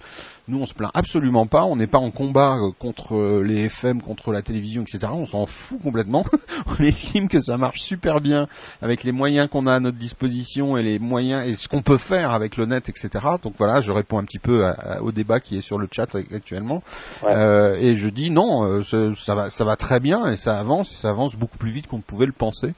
Nous, 0.49 0.59
on 0.61 0.67
se 0.67 0.75
plaint 0.75 0.91
absolument 0.95 1.47
pas. 1.47 1.65
On 1.65 1.77
n'est 1.77 1.87
pas 1.87 1.99
en 1.99 2.11
combat 2.11 2.57
euh, 2.57 2.71
contre 2.79 3.15
euh, 3.17 3.43
les 3.43 3.65
FM, 3.67 4.01
contre 4.03 4.33
la 4.33 4.43
télévision, 4.43 4.83
etc. 4.83 5.13
On 5.13 5.27
s'en 5.27 5.47
fout 5.47 5.81
complètement. 5.83 6.25
on 6.67 6.83
estime 6.83 7.29
que 7.29 7.41
ça 7.41 7.57
marche 7.57 7.81
super 7.81 8.21
bien 8.21 8.49
avec 8.81 9.05
les 9.05 9.13
moyens 9.13 9.49
qu'on 9.49 9.67
a 9.67 9.75
à 9.75 9.81
notre 9.81 9.99
disposition 9.99 10.77
et 10.77 10.83
les 10.83 10.99
moyens 10.99 11.47
et 11.47 11.55
ce 11.55 11.69
qu'on 11.69 11.83
peut 11.83 11.99
faire 11.99 12.31
avec 12.31 12.57
le 12.57 12.67
net, 12.67 12.89
etc. 12.89 13.11
Donc 13.43 13.55
voilà, 13.59 13.81
je 13.81 13.93
réponds 13.93 14.19
un 14.19 14.25
petit 14.25 14.39
peu 14.39 14.65
à- 14.65 14.71
à- 14.71 15.01
au 15.03 15.13
débat 15.13 15.41
qui 15.41 15.59
est 15.59 15.61
sur 15.61 15.79
le 15.79 15.89
chat 15.91 16.15
actuellement. 16.15 16.83
Ouais. 17.23 17.33
Euh, 17.35 17.77
et 17.79 17.97
je 17.97 18.09
dis 18.09 18.31
non, 18.31 18.83
ça, 18.85 19.15
ça 19.17 19.35
va, 19.35 19.51
ça 19.51 19.65
va 19.65 19.77
très 19.77 20.01
bien 20.01 20.31
et 20.31 20.37
ça 20.37 20.59
avance, 20.59 20.98
ça 20.99 21.11
avance 21.11 21.37
beaucoup 21.37 21.59
plus 21.59 21.71
vite 21.71 21.87
qu'on 21.87 21.99
ne 21.99 22.03
pouvait 22.03 22.27
le 22.27 22.33
penser. 22.33 22.75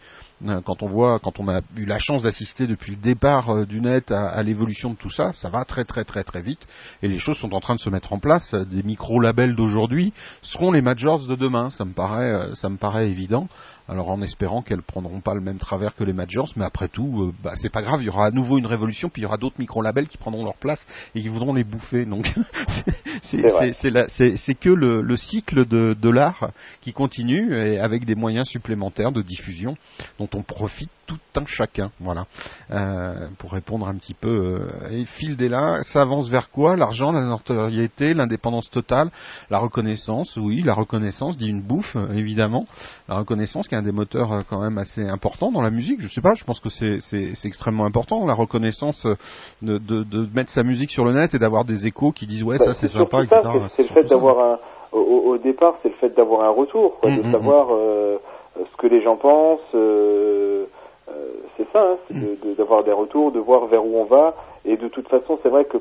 Euh, 0.47 0.61
Quand 0.65 0.83
on 0.83 0.87
voit, 0.87 1.19
quand 1.19 1.39
on 1.39 1.49
a 1.49 1.61
eu 1.77 1.85
la 1.85 1.99
chance 1.99 2.23
d'assister 2.23 2.67
depuis 2.67 2.93
le 2.93 2.97
départ 2.97 3.51
euh, 3.51 3.67
du 3.67 3.81
net 3.81 4.11
à, 4.11 4.43
l'évolution 4.43 4.91
de 4.91 4.97
tout 4.97 5.11
ça, 5.11 5.33
ça 5.33 5.51
va 5.51 5.65
très 5.65 5.85
très 5.85 6.05
très 6.05 6.25
très 6.25 6.41
vite 6.41 6.67
et 7.03 7.09
les 7.09 7.19
choses 7.19 7.37
sont 7.37 7.55
en 7.55 7.61
train 7.61 7.75
de 7.75 7.81
se 7.81 7.91
mettre 7.91 8.13
en 8.13 8.19
place. 8.19 8.55
Des 8.55 8.83
micro-labels 8.83 9.55
d'aujourd'hui 9.55 10.13
seront 10.41 10.73
les 10.73 10.81
majors 10.81 11.27
de 11.27 11.35
demain, 11.35 11.69
ça 11.71 11.85
me 11.85 11.93
paraît, 11.93 12.31
euh, 12.31 12.55
ça 12.55 12.69
me 12.69 12.77
paraît 12.77 13.09
évident. 13.09 13.49
Alors 13.91 14.11
en 14.13 14.23
espérant 14.23 14.63
qu'elles 14.63 14.83
prendront 14.83 15.19
pas 15.19 15.35
le 15.35 15.41
même 15.41 15.59
travers 15.59 15.97
que 15.97 16.05
les 16.05 16.13
majors, 16.13 16.49
mais 16.55 16.65
après 16.65 16.87
tout, 16.87 17.25
euh, 17.25 17.35
bah, 17.43 17.55
c'est 17.57 17.71
pas 17.73 17.83
grave, 17.83 18.03
il 18.03 18.07
y 18.07 18.09
aura 18.09 18.27
à 18.27 18.31
nouveau 18.31 18.57
une 18.57 18.67
révolution, 18.67 19.09
puis 19.09 19.23
il 19.23 19.25
y 19.25 19.27
aura 19.27 19.37
d'autres 19.37 19.57
micro-labels 19.59 20.07
qui 20.07 20.17
prendront 20.17 20.45
leur 20.45 20.55
place 20.55 20.87
et 21.17 21.21
qui 21.21 21.29
voudront 21.29 21.53
les 21.55 21.65
bouffer. 21.65 22.05
Donc 22.05 22.33
c'est- 23.23 24.55
que 24.61 24.69
le, 24.69 25.01
le 25.01 25.17
cycle 25.17 25.67
de, 25.67 25.97
de 26.01 26.09
l'art 26.11 26.51
qui 26.83 26.93
continue 26.93 27.53
et 27.57 27.79
avec 27.81 28.05
des 28.05 28.15
moyens 28.15 28.47
supplémentaires 28.47 29.11
de 29.11 29.23
diffusion 29.23 29.77
dont 30.19 30.29
on 30.35 30.43
profite 30.43 30.91
tout 31.07 31.19
un 31.37 31.47
chacun. 31.47 31.91
Voilà. 31.99 32.27
Euh, 32.71 33.27
pour 33.39 33.53
répondre 33.53 33.89
un 33.89 33.95
petit 33.95 34.15
peu, 34.15 34.69
euh, 34.71 34.91
et 34.91 35.05
Phil 35.07 35.37
Della, 35.37 35.81
ça 35.83 36.03
avance 36.03 36.29
vers 36.29 36.51
quoi? 36.51 36.77
L'argent, 36.77 37.11
la 37.11 37.23
notoriété, 37.23 38.15
l'indépendance 38.15 38.71
totale, 38.71 39.11
la 39.51 39.59
reconnaissance. 39.59 40.37
Oui, 40.37 40.63
la 40.63 40.75
reconnaissance 40.75 41.37
dit 41.37 41.49
une 41.49 41.63
bouffe, 41.63 41.97
euh, 41.97 42.13
évidemment. 42.13 42.67
La 43.09 43.17
reconnaissance 43.17 43.67
qui 43.67 43.75
un 43.81 43.83
des 43.83 43.93
moteurs 43.93 44.33
euh, 44.33 44.41
quand 44.49 44.61
même 44.61 44.79
assez 44.79 45.03
important 45.09 45.51
dans 45.51 45.63
la 45.63 45.71
musique. 45.71 46.01
Je 46.01 46.09
sais 46.09 46.21
pas, 46.21 46.35
je 46.35 46.45
pense 46.45 46.61
que 46.61 46.69
c'est 46.69 46.99
extrêmement 47.47 47.85
important 47.85 48.27
la 48.27 48.35
reconnaissance 48.35 49.07
euh, 49.07 49.15
de, 49.63 49.79
de, 49.79 50.03
de 50.05 50.27
mettre 50.35 50.51
sa 50.51 50.63
musique 50.63 50.91
sur 50.91 51.05
le 51.05 51.13
net 51.13 51.35
et 51.35 51.39
d'avoir 51.39 51.65
des 51.65 51.87
échos 51.87 52.13
qui 52.13 52.27
disent 52.27 52.45
ouais 52.45 52.59
Bah, 52.59 52.67
ça 52.67 52.75
c'est 52.75 52.89
sympa, 52.89 53.23
etc. 53.25 53.41
c'est- 53.71 53.83
le 53.83 53.89
fait 53.89 54.05
d'avoir 54.05 54.39
un, 54.39 54.59
au, 54.93 55.37
départ, 55.39 55.75
c'est 55.83 55.89
le 55.89 55.95
fait 55.95 56.15
d'avoir 56.17 56.43
un 56.43 56.51
retour, 56.51 56.99
quoi, 57.01 57.11
Mm, 57.11 57.17
de 57.17 57.23
mm, 57.29 57.33
savoir 57.33 57.69
euh, 57.71 58.19
ce 58.57 58.77
que 58.77 58.87
les 58.87 59.03
gens 59.03 59.17
pensent. 59.17 59.61
euh, 59.75 60.65
euh, 61.09 61.13
c'est 61.57 61.67
ça, 61.73 61.81
hein, 61.83 61.97
c'est 62.09 62.15
Mm. 62.15 62.21
de- 62.21 62.49
de- 62.51 62.55
d'avoir 62.55 62.85
des 62.85 62.93
retours, 62.93 63.33
de 63.33 63.39
voir 63.41 63.67
vers 63.67 63.85
où 63.85 63.97
on 63.97 64.05
va. 64.05 64.35
Et 64.65 64.77
de 64.77 64.89
toute 64.89 65.09
façon, 65.09 65.39
c'est 65.43 65.49
vrai 65.49 65.65
que 65.65 65.79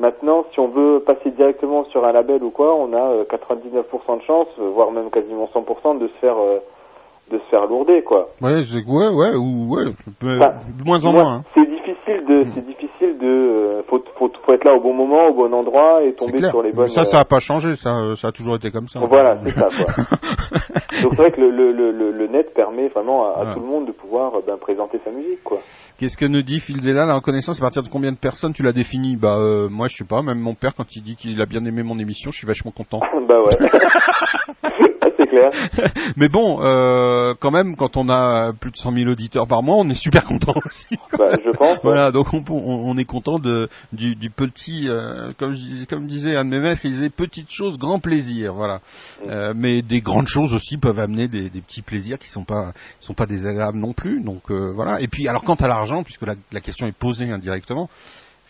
maintenant, 0.00 0.44
si 0.52 0.58
on 0.60 0.68
veut 0.68 1.00
passer 1.00 1.30
directement 1.30 1.84
sur 1.84 2.04
un 2.04 2.12
label 2.12 2.42
ou 2.42 2.50
quoi, 2.50 2.74
on 2.74 2.92
a 2.92 3.10
euh, 3.12 3.24
99% 3.24 4.16
de 4.16 4.22
chance, 4.22 4.48
voire 4.58 4.90
même 4.90 5.10
quasiment 5.10 5.48
100% 5.54 5.98
de 5.98 6.08
se 6.08 6.12
faire 6.14 6.36
de 7.30 7.38
se 7.38 7.44
faire 7.50 7.66
lourder, 7.66 8.02
quoi. 8.02 8.28
Ouais, 8.40 8.62
c'est- 8.64 8.84
ouais, 8.90 9.08
ouais, 9.08 9.34
ou 9.36 9.74
ouais, 9.74 9.84
Enfin, 10.22 10.52
de 10.76 10.84
moins 10.84 11.04
en 11.04 11.12
Moi, 11.12 11.22
moins. 11.22 11.34
hein. 11.36 11.44
C'est 11.54 11.64
difficile 11.68 12.24
de, 12.28 12.44
c'est 12.54 12.66
difficile 12.66 13.18
de, 13.18 13.26
euh, 13.26 13.82
faut, 13.88 14.02
faut, 14.18 14.30
faut 14.44 14.52
être 14.52 14.64
là 14.64 14.74
au 14.74 14.80
bon 14.80 14.92
moment, 14.94 15.28
au 15.28 15.34
bon 15.34 15.52
endroit 15.54 16.02
et 16.02 16.12
tomber 16.14 16.42
sur 16.48 16.62
les 16.62 16.72
bonnes. 16.72 16.88
Ça, 16.88 17.02
euh, 17.02 17.04
ça 17.04 17.20
a 17.20 17.24
pas 17.24 17.38
changé, 17.40 17.76
ça, 17.76 17.96
euh, 17.98 18.16
ça 18.16 18.28
a 18.28 18.32
toujours 18.32 18.56
été 18.56 18.70
comme 18.70 18.88
ça. 18.88 19.00
Voilà, 19.00 19.38
c'est 19.44 19.54
ça, 19.54 19.68
quoi. 19.68 20.04
Donc 21.02 21.12
c'est 21.12 21.22
vrai 21.22 21.30
que 21.32 21.40
le, 21.40 21.50
le, 21.50 21.72
le, 21.92 22.10
le- 22.10 22.26
net 22.30 22.52
permet 22.54 22.86
vraiment 22.88 23.24
à, 23.34 23.40
à 23.40 23.44
Ouais. 23.44 23.54
tout 23.54 23.60
le 23.60 23.66
monde 23.66 23.86
de 23.86 23.92
pouvoir 23.92 24.32
ben, 24.46 24.56
présenter 24.56 25.00
sa 25.04 25.10
musique, 25.10 25.42
quoi. 25.42 25.58
Qu'est-ce 25.98 26.16
que 26.16 26.24
nous 26.26 26.42
dit 26.42 26.60
Phil 26.60 26.80
Della 26.80 27.06
La 27.06 27.14
reconnaissance, 27.14 27.58
à 27.58 27.60
partir 27.62 27.82
de 27.82 27.88
combien 27.88 28.12
de 28.12 28.16
personnes 28.16 28.52
tu 28.52 28.62
l'as 28.62 28.72
définie 28.72 29.16
Bah, 29.16 29.36
euh, 29.38 29.68
moi, 29.68 29.88
je 29.88 29.96
sais 29.96 30.04
pas. 30.04 30.22
Même 30.22 30.38
mon 30.38 30.54
père, 30.54 30.74
quand 30.76 30.94
il 30.96 31.02
dit 31.02 31.16
qu'il 31.16 31.40
a 31.40 31.46
bien 31.46 31.64
aimé 31.64 31.82
mon 31.82 31.98
émission, 31.98 32.30
je 32.30 32.38
suis 32.38 32.46
vachement 32.46 32.70
content. 32.70 33.00
bah 33.28 33.40
ouais. 33.42 33.56
Clair. 35.30 35.50
Mais 36.16 36.28
bon, 36.28 36.58
euh, 36.60 37.34
quand 37.38 37.50
même, 37.50 37.76
quand 37.76 37.96
on 37.96 38.08
a 38.08 38.52
plus 38.52 38.72
de 38.72 38.76
100 38.76 38.92
000 38.92 39.10
auditeurs 39.10 39.46
par 39.46 39.62
mois, 39.62 39.76
on 39.76 39.88
est 39.88 39.94
super 39.94 40.24
content 40.24 40.54
aussi. 40.66 40.98
Bah, 41.16 41.36
je 41.44 41.50
pense. 41.50 41.78
Voilà, 41.82 42.10
donc 42.10 42.26
on, 42.32 42.98
est 42.98 43.04
content 43.04 43.38
de 43.38 43.68
du, 43.92 44.16
du 44.16 44.30
petit, 44.30 44.88
euh, 44.88 45.32
comme, 45.38 45.52
je 45.52 45.58
dis- 45.58 45.86
comme 45.86 46.06
disait 46.08 46.36
un 46.36 46.44
de 46.44 46.50
mes 46.50 46.58
maîtres, 46.58 46.82
il 46.84 46.90
disait 46.90 47.10
petite 47.10 47.50
chose, 47.50 47.78
grand 47.78 48.00
plaisir, 48.00 48.54
voilà. 48.54 48.80
Mm. 49.24 49.28
Euh, 49.28 49.52
mais 49.56 49.82
des 49.82 50.00
grandes 50.00 50.26
choses 50.26 50.52
aussi 50.52 50.76
peuvent 50.76 50.98
amener 50.98 51.28
des, 51.28 51.48
des 51.48 51.60
petits 51.60 51.82
plaisirs 51.82 52.18
qui 52.18 52.28
sont 52.28 52.44
pas 52.44 52.72
sont 52.98 53.14
pas 53.14 53.26
désagréables 53.26 53.78
non 53.78 53.92
plus. 53.92 54.20
Donc 54.20 54.50
euh, 54.50 54.72
voilà. 54.74 55.00
Et 55.00 55.06
puis 55.06 55.28
alors 55.28 55.44
quant 55.44 55.54
à 55.54 55.68
l'argent, 55.68 56.02
puisque 56.02 56.26
la, 56.26 56.34
la 56.52 56.60
question 56.60 56.86
est 56.86 56.96
posée 56.96 57.30
indirectement, 57.30 57.88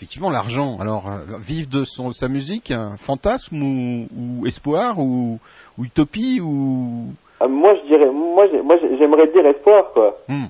effectivement 0.01 0.31
l'argent. 0.31 0.79
Alors 0.81 1.09
euh, 1.09 1.37
vivre 1.47 1.69
de 1.69 1.85
son 1.85 2.11
sa 2.11 2.29
musique, 2.29 2.71
un 2.71 2.97
fantasme 2.97 3.63
ou, 3.63 4.07
ou 4.17 4.47
espoir 4.47 4.99
ou, 4.99 5.39
ou 5.79 5.85
utopie 5.85 6.41
ou 6.41 7.13
Ah, 7.39 7.49
moi, 7.49 7.75
je 7.75 7.87
dirais, 7.87 8.11
moi, 8.11 8.47
j'ai- 8.51 8.63
moi, 8.63 8.77
j'ai- 8.81 8.97
j'aimerais 8.99 9.27
dire 9.29 9.45
espoir, 9.47 9.85
quoi. 9.93 10.17
Hmm. 10.29 10.47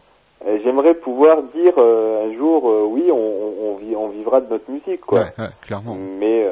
Euh, 0.46 0.58
J'aimerais 0.64 0.94
pouvoir 0.94 1.42
dire 1.54 1.74
euh, 1.78 2.26
un 2.28 2.36
jour, 2.38 2.68
euh, 2.70 2.84
oui, 2.88 3.10
on, 3.12 3.76
vit, 3.76 3.94
on 3.96 4.08
vivra 4.08 4.40
de 4.40 4.48
notre 4.48 4.70
musique, 4.70 5.00
quoi. 5.02 5.20
Ouais, 5.20 5.32
ouais, 5.38 5.48
clairement. 5.60 5.96
Mais 6.18 6.46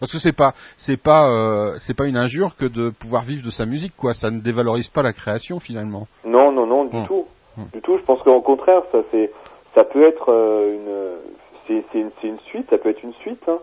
Parce 0.00 0.10
que 0.12 0.18
c'est 0.18 0.36
pas 0.36 0.52
c'est 0.76 0.96
pas 1.00 1.30
euh, 1.30 1.76
c'est 1.78 1.94
pas 1.96 2.06
une 2.06 2.16
injure 2.16 2.56
que 2.56 2.64
de 2.66 2.90
pouvoir 2.90 3.22
vivre 3.22 3.44
de 3.44 3.50
sa 3.50 3.66
musique 3.66 3.92
quoi. 3.96 4.14
Ça 4.14 4.32
ne 4.32 4.40
dévalorise 4.40 4.88
pas 4.90 5.02
la 5.02 5.12
création 5.12 5.60
finalement. 5.60 6.08
non, 6.26 6.50
non, 6.50 6.66
non, 6.66 6.84
du 6.86 6.96
Hmm. 6.96 7.06
tout, 7.06 7.24
Hmm. 7.56 7.62
du 7.72 7.80
tout. 7.80 7.96
Je 7.98 8.02
pense 8.02 8.20
qu'au 8.22 8.40
contraire, 8.40 8.82
ça, 8.90 8.98
c'est, 9.12 9.30
ça 9.76 9.84
peut 9.84 10.04
être 10.06 10.28
euh, 10.30 10.74
une, 10.74 11.41
c'est, 11.66 11.84
une, 11.94 12.10
une 12.22 12.38
suite, 12.40 12.70
ça 12.70 12.78
peut 12.78 12.88
être 12.88 13.02
une 13.02 13.14
suite. 13.14 13.48
Hein. 13.48 13.58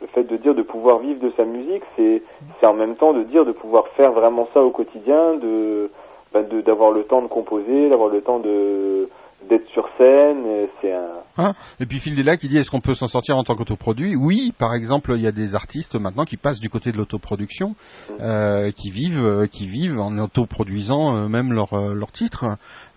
Le 0.00 0.06
fait 0.08 0.24
de 0.24 0.36
dire 0.36 0.54
de 0.54 0.62
pouvoir 0.62 0.98
vivre 0.98 1.20
de 1.20 1.32
sa 1.36 1.44
musique, 1.44 1.82
c'est, 1.96 2.22
en 2.62 2.74
même 2.74 2.96
temps 2.96 3.12
de 3.12 3.22
dire 3.22 3.44
de 3.44 3.52
pouvoir 3.52 3.88
faire 3.88 4.12
vraiment 4.12 4.48
ça 4.52 4.62
au 4.62 4.70
quotidien, 4.70 5.34
de, 5.34 5.90
ben, 6.32 6.44
d'avoir 6.64 6.90
le 6.90 7.04
temps 7.04 7.22
de 7.22 7.28
composer, 7.28 7.88
d'avoir 7.88 8.08
le 8.08 8.20
temps 8.20 8.38
de 8.38 9.08
d'être 9.48 9.68
sur 9.68 9.88
scène. 9.98 10.46
et 10.46 10.68
C'est 10.80 10.92
un, 10.92 11.22
Hein 11.38 11.54
Et 11.80 11.86
puis 11.86 11.98
Phil 11.98 12.14
Della 12.14 12.36
qui 12.36 12.48
dit 12.48 12.58
est-ce 12.58 12.70
qu'on 12.70 12.80
peut 12.80 12.94
s'en 12.94 13.08
sortir 13.08 13.38
en 13.38 13.44
tant 13.44 13.54
qu'autoproduit? 13.54 14.16
Oui, 14.16 14.52
par 14.58 14.74
exemple, 14.74 15.14
il 15.16 15.22
y 15.22 15.26
a 15.26 15.32
des 15.32 15.54
artistes 15.54 15.94
maintenant 15.94 16.24
qui 16.24 16.36
passent 16.36 16.60
du 16.60 16.68
côté 16.68 16.92
de 16.92 16.98
l'autoproduction, 16.98 17.74
euh, 18.20 18.70
qui 18.70 18.90
vivent, 18.90 19.24
euh, 19.24 19.46
qui 19.46 19.66
vivent 19.66 19.98
en 19.98 20.18
autoproduisant 20.18 21.16
euh, 21.16 21.28
même 21.28 21.52
leurs 21.52 21.72
euh, 21.72 21.94
leurs 21.94 22.12
titres. 22.12 22.44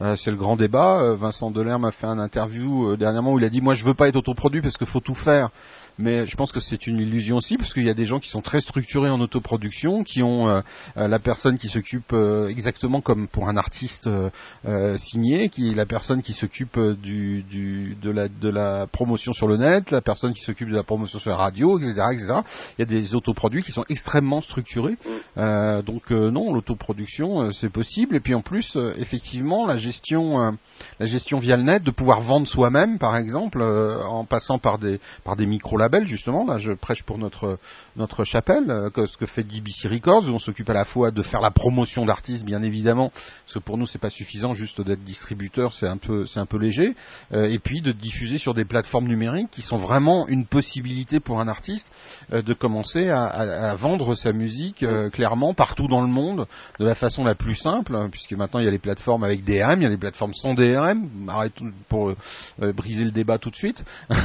Euh, 0.02 0.16
c'est 0.18 0.32
le 0.32 0.38
grand 0.38 0.58
débat. 0.58 1.00
Euh, 1.00 1.16
Vincent 1.16 1.50
Delerme 1.50 1.84
m'a 1.84 1.92
fait 1.92 2.08
un 2.08 2.20
interview 2.20 2.92
euh, 2.92 2.98
dernièrement 2.98 3.32
où 3.34 3.40
il 3.40 3.46
a 3.46 3.50
dit 3.50 3.62
moi 3.62 3.74
je 3.74 3.86
veux 3.86 3.94
pas 3.94 4.10
être 4.10 4.18
autoproduit 4.18 4.62
parce 4.62 4.78
qu'il 4.78 4.88
faut 4.88 5.00
tout 5.00 5.16
faire. 5.16 5.50
Mais 5.98 6.28
je 6.28 6.36
pense 6.36 6.52
que 6.52 6.60
c'est 6.60 6.88
une 6.88 7.00
illusion 7.00 7.38
aussi 7.38 7.58
parce 7.58 7.74
qu'il 7.74 7.86
y 7.86 7.90
a 7.90 7.94
des 7.94 8.06
gens 8.06 8.20
qui 8.20 8.30
sont 8.30 8.42
très 8.42 8.60
structurés 8.60 9.10
en 9.10 9.22
autoproduction, 9.22 10.04
qui 10.04 10.22
ont 10.24 10.50
euh, 10.50 10.62
euh, 10.98 11.08
la 11.08 11.20
personne 11.20 11.58
qui 11.58 11.70
s'occupe 11.70 12.12
euh, 12.12 12.50
exactement 12.50 13.00
comme 13.00 13.28
pour 13.28 13.48
un 13.48 13.56
artiste 13.56 14.08
euh, 14.08 14.30
euh, 14.68 14.98
signé, 14.98 15.50
qui 15.50 15.72
est 15.72 15.76
la 15.76 15.86
personne 15.86 16.22
qui 16.22 16.34
s'occupe 16.34 16.78
euh, 16.78 16.96
du, 16.96 17.44
du 17.44 17.96
de 18.02 18.10
la 18.10 18.28
de 18.28 18.50
la 18.50 18.88
promotion 18.88 19.32
sur 19.32 19.48
le 19.48 19.56
net, 19.56 19.92
la 19.92 20.02
personne 20.02 20.34
qui 20.34 20.42
s'occupe 20.42 20.70
de 20.70 20.76
la 20.76 20.84
promotion 20.84 21.18
sur 21.20 21.32
la 21.32 21.38
radio, 21.38 21.80
etc., 21.80 21.94
etc. 22.12 22.34
Il 22.78 22.80
y 22.80 22.84
a 22.84 22.86
des 22.86 23.16
autoproduits 23.16 23.64
qui 23.64 23.72
sont 23.72 23.86
extrêmement 23.88 24.42
structurés. 24.42 24.98
Euh, 25.38 25.82
donc 25.82 26.12
euh, 26.12 26.30
non, 26.30 26.54
l'autoproduction 26.54 27.44
euh, 27.44 27.52
c'est 27.52 27.70
possible. 27.70 28.16
Et 28.16 28.20
puis 28.20 28.34
en 28.34 28.42
plus, 28.42 28.76
euh, 28.76 28.94
effectivement, 28.98 29.66
la 29.66 29.78
gestion 29.78 30.42
euh, 30.42 30.52
la 31.00 31.06
gestion 31.06 31.38
via 31.38 31.56
le 31.56 31.64
net, 31.64 31.84
de 31.84 31.92
pouvoir 31.92 32.22
vendre 32.22 32.48
soi-même, 32.48 33.00
par 33.00 33.16
exemple, 33.16 33.62
euh, 33.62 34.04
en 34.04 34.26
passant 34.26 34.58
par 34.58 34.78
des 34.78 35.00
par 35.24 35.38
des 35.38 35.46
micro 35.46 35.78
justement. 36.06 36.46
Là, 36.46 36.58
je 36.58 36.72
prêche 36.72 37.04
pour 37.04 37.18
notre 37.18 37.58
notre 37.96 38.24
chapelle, 38.24 38.70
euh, 38.70 38.90
ce 39.08 39.18
que 39.18 39.26
fait 39.26 39.44
DBC 39.44 39.88
Records, 39.88 40.28
où 40.28 40.34
on 40.34 40.40
s'occupe 40.40 40.70
à 40.70 40.74
la 40.74 40.86
fois 40.86 41.12
de 41.12 41.22
faire 41.22 41.42
la 41.42 41.52
promotion 41.52 42.06
d'artistes, 42.06 42.44
bien 42.44 42.62
évidemment, 42.62 43.10
parce 43.10 43.54
que 43.54 43.60
pour 43.60 43.78
nous 43.78 43.86
c'est 43.86 44.00
pas 44.00 44.10
suffisant 44.10 44.54
juste 44.54 44.82
d'être 44.82 45.04
distributeur, 45.04 45.74
c'est 45.74 45.88
un 45.88 45.98
peu 45.98 46.26
c'est 46.26 46.40
un 46.40 46.46
peu 46.46 46.58
léger, 46.58 46.96
euh, 47.34 47.48
et 47.48 47.60
puis 47.60 47.82
de 47.82 47.92
diffuser 47.92 48.38
sur 48.38 48.54
des 48.54 48.66
plateformes 48.66 49.08
numériques 49.08 49.50
qui 49.52 49.62
sont 49.62 49.78
vraiment 49.78 50.28
une 50.28 50.46
possibilité 50.46 51.20
pour 51.20 51.40
un 51.40 51.48
artiste 51.48 51.88
euh, 52.34 52.42
de 52.42 52.54
commencer 52.54 53.10
à, 53.10 53.76
vendre 53.76 54.16
sa 54.16 54.34
musique 54.34 54.86
clairement 55.12 55.54
partout 55.54 55.88
dans 55.88 56.02
le 56.02 56.08
monde 56.08 56.48
de 56.80 56.86
la 56.86 56.96
façon 56.96 57.24
la 57.24 57.36
plus 57.36 57.56
simple, 57.56 57.96
hein, 57.96 58.10
puisque 58.12 58.34
maintenant 58.34 58.60
il 58.60 58.66
y 58.66 58.68
a 58.68 58.72
les 58.72 58.80
plateformes 58.80 59.24
avec 59.24 59.44
DRM, 59.44 59.82
il 59.82 59.84
y 59.84 59.86
a 59.86 59.90
les 59.90 59.98
plateformes 59.98 60.34
sans 60.34 60.54
DRM. 60.54 61.10
Arrêtons 61.28 61.72
pour 61.90 62.14
briser 62.58 63.04
le 63.04 63.12
débat 63.12 63.38
tout 63.38 63.50
de 63.50 63.56
suite. 63.56 63.84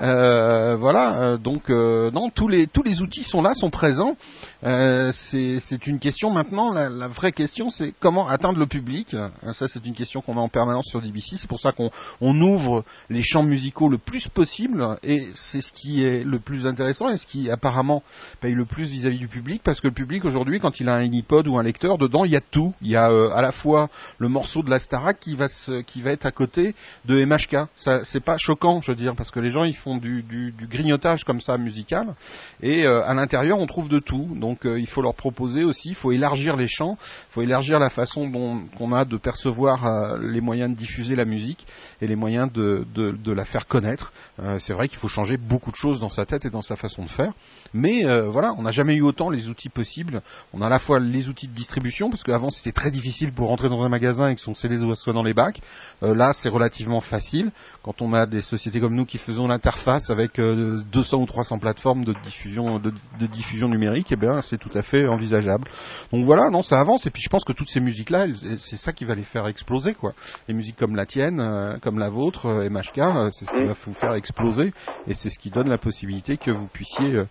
Euh, 0.00 0.76
euh, 1.16 1.36
donc 1.36 1.70
euh, 1.70 2.10
non, 2.10 2.30
tous 2.30 2.48
les 2.48 2.66
tous 2.66 2.82
les 2.82 3.02
outils 3.02 3.24
sont 3.24 3.42
là, 3.42 3.54
sont 3.54 3.70
présents. 3.70 4.16
Euh, 4.64 5.12
c'est 5.12 5.86
une 5.86 6.00
question 6.00 6.30
maintenant. 6.30 6.72
La, 6.72 6.88
la 6.88 7.08
vraie 7.08 7.32
question, 7.32 7.70
c'est 7.70 7.94
comment 8.00 8.28
atteindre 8.28 8.58
le 8.58 8.66
public. 8.66 9.14
Euh, 9.14 9.28
Ça, 9.52 9.68
c'est 9.68 9.84
une 9.86 9.94
question 9.94 10.20
qu'on 10.20 10.34
met 10.34 10.40
en 10.40 10.48
permanence 10.48 10.86
sur 10.86 11.00
DBC. 11.00 11.36
C'est 11.36 11.48
pour 11.48 11.60
ça 11.60 11.72
qu'on 11.72 11.90
on 12.20 12.40
ouvre 12.40 12.84
les 13.08 13.22
champs 13.22 13.44
musicaux 13.44 13.88
le 13.88 13.98
plus 13.98 14.28
possible, 14.28 14.98
et 15.02 15.28
c'est 15.34 15.60
ce 15.60 15.72
qui 15.72 16.02
est 16.02 16.24
le 16.24 16.38
plus 16.40 16.66
intéressant 16.66 17.08
et 17.08 17.16
ce 17.16 17.26
qui 17.26 17.50
apparemment 17.50 18.02
paye 18.40 18.54
le 18.54 18.64
plus 18.64 18.84
vis-à-vis 18.84 19.18
du 19.18 19.28
public, 19.28 19.62
parce 19.62 19.80
que 19.80 19.86
le 19.88 19.94
public 19.94 20.24
aujourd'hui, 20.24 20.58
quand 20.60 20.80
il 20.80 20.88
a 20.88 20.94
un 20.94 21.12
iPod 21.12 21.46
ou 21.46 21.58
un 21.58 21.62
lecteur, 21.62 21.98
dedans 21.98 22.24
il 22.24 22.32
y 22.32 22.36
a 22.36 22.40
tout. 22.40 22.74
Il 22.82 22.88
y 22.88 22.96
a 22.96 23.10
euh, 23.10 23.30
à 23.30 23.42
la 23.42 23.52
fois 23.52 23.88
le 24.18 24.28
morceau 24.28 24.62
de 24.62 24.70
la 24.70 24.78
Starac 24.78 25.20
qui 25.20 25.36
va 25.36 25.48
se, 25.48 25.82
qui 25.82 26.02
va 26.02 26.10
être 26.10 26.26
à 26.26 26.32
côté 26.32 26.74
de 27.04 27.24
MHK. 27.24 27.68
C'est 28.04 28.24
pas 28.24 28.38
choquant, 28.38 28.80
je 28.82 28.90
veux 28.90 28.96
dire, 28.96 29.14
parce 29.14 29.30
que 29.30 29.40
les 29.40 29.50
gens 29.50 29.64
ils 29.64 29.76
font 29.76 29.96
du, 29.96 30.22
du, 30.22 30.52
du 30.52 30.66
grignotage 30.66 31.24
comme 31.24 31.40
ça 31.40 31.58
musical, 31.58 32.14
et 32.60 32.86
euh, 32.86 33.02
à 33.04 33.14
l'intérieur 33.14 33.58
on 33.60 33.66
trouve 33.66 33.88
de 33.88 34.00
tout. 34.00 34.26
Euh, 34.64 34.78
il 34.78 34.86
faut 34.86 35.02
leur 35.02 35.14
proposer 35.14 35.64
aussi, 35.64 35.90
il 35.90 35.94
faut 35.94 36.12
élargir 36.12 36.56
les 36.56 36.68
champs, 36.68 36.96
il 37.00 37.32
faut 37.32 37.42
élargir 37.42 37.78
la 37.78 37.90
façon 37.90 38.28
dont 38.28 38.60
qu'on 38.76 38.92
a 38.92 39.04
de 39.04 39.16
percevoir 39.16 39.86
euh, 39.86 40.18
les 40.20 40.40
moyens 40.40 40.70
de 40.70 40.76
diffuser 40.76 41.14
la 41.14 41.24
musique 41.24 41.66
et 42.00 42.06
les 42.06 42.16
moyens 42.16 42.50
de, 42.52 42.84
la 43.26 43.44
faire 43.44 43.66
connaître. 43.66 44.12
Euh, 44.40 44.58
c'est 44.58 44.72
vrai 44.72 44.88
qu'il 44.88 44.98
faut 44.98 45.08
changer 45.08 45.36
beaucoup 45.36 45.70
de 45.70 45.76
choses 45.76 46.00
dans 46.00 46.08
sa 46.08 46.26
tête 46.26 46.44
et 46.44 46.50
dans 46.50 46.62
sa 46.62 46.76
façon 46.76 47.04
de 47.04 47.10
faire. 47.10 47.32
Mais 47.74 48.04
voilà, 48.28 48.54
on 48.56 48.62
n'a 48.62 48.70
jamais 48.70 48.94
eu 48.94 49.02
autant 49.02 49.28
les 49.28 49.48
outils 49.48 49.68
possibles. 49.68 50.22
On 50.54 50.62
a 50.62 50.66
à 50.66 50.70
la 50.70 50.78
fois 50.78 50.98
les 51.00 51.28
outils 51.28 51.48
de 51.48 51.52
distribution, 51.52 52.08
parce 52.08 52.22
qu'avant 52.22 52.48
c'était 52.48 52.72
très 52.72 52.90
difficile 52.90 53.32
pour 53.32 53.48
rentrer 53.48 53.68
dans 53.68 53.82
un 53.82 53.90
magasin 53.90 54.30
et 54.30 54.34
que 54.34 54.40
son 54.40 54.54
CD 54.54 54.78
soit 54.94 55.12
dans 55.12 55.22
les 55.22 55.34
bacs. 55.34 55.60
Là, 56.00 56.32
c'est 56.32 56.48
relativement 56.48 57.00
facile. 57.00 57.50
Quand 57.82 58.00
on 58.00 58.14
a 58.14 58.26
des 58.26 58.40
sociétés 58.40 58.80
comme 58.80 58.94
nous 58.94 59.04
qui 59.04 59.18
faisons 59.18 59.48
l'interface 59.48 60.10
avec 60.10 60.38
euh, 60.38 60.80
200 60.92 61.18
ou 61.18 61.26
300 61.26 61.58
plateformes 61.58 62.04
de 62.04 62.14
diffusion, 62.24 62.78
de, 62.78 62.92
de 63.20 63.26
diffusion 63.26 63.68
numérique, 63.68 64.08
eh 64.10 64.16
bien, 64.16 64.37
c'est 64.42 64.58
tout 64.58 64.70
à 64.74 64.82
fait 64.82 65.06
envisageable. 65.06 65.68
Donc 66.12 66.24
voilà, 66.24 66.50
non, 66.50 66.62
ça 66.62 66.80
avance. 66.80 67.06
Et 67.06 67.10
puis 67.10 67.22
je 67.22 67.28
pense 67.28 67.44
que 67.44 67.52
toutes 67.52 67.70
ces 67.70 67.80
musiques-là, 67.80 68.26
c'est 68.58 68.76
ça 68.76 68.92
qui 68.92 69.04
va 69.04 69.14
les 69.14 69.22
faire 69.22 69.46
exploser, 69.46 69.94
quoi. 69.94 70.14
Les 70.48 70.54
musiques 70.54 70.76
comme 70.76 70.96
la 70.96 71.06
tienne, 71.06 71.40
euh, 71.40 71.76
comme 71.80 71.98
la 71.98 72.08
vôtre, 72.08 72.46
euh, 72.46 72.68
MHK, 72.68 72.98
euh, 72.98 73.30
c'est 73.30 73.44
ce 73.44 73.52
qui 73.52 73.64
va 73.64 73.74
vous 73.84 73.94
faire 73.94 74.14
exploser, 74.14 74.72
et 75.06 75.14
c'est 75.14 75.30
ce 75.30 75.38
qui 75.38 75.50
donne 75.50 75.68
la 75.68 75.78
possibilité 75.78 76.36
que 76.36 76.50
vous 76.50 76.66
puissiez 76.66 77.14
euh, 77.14 77.26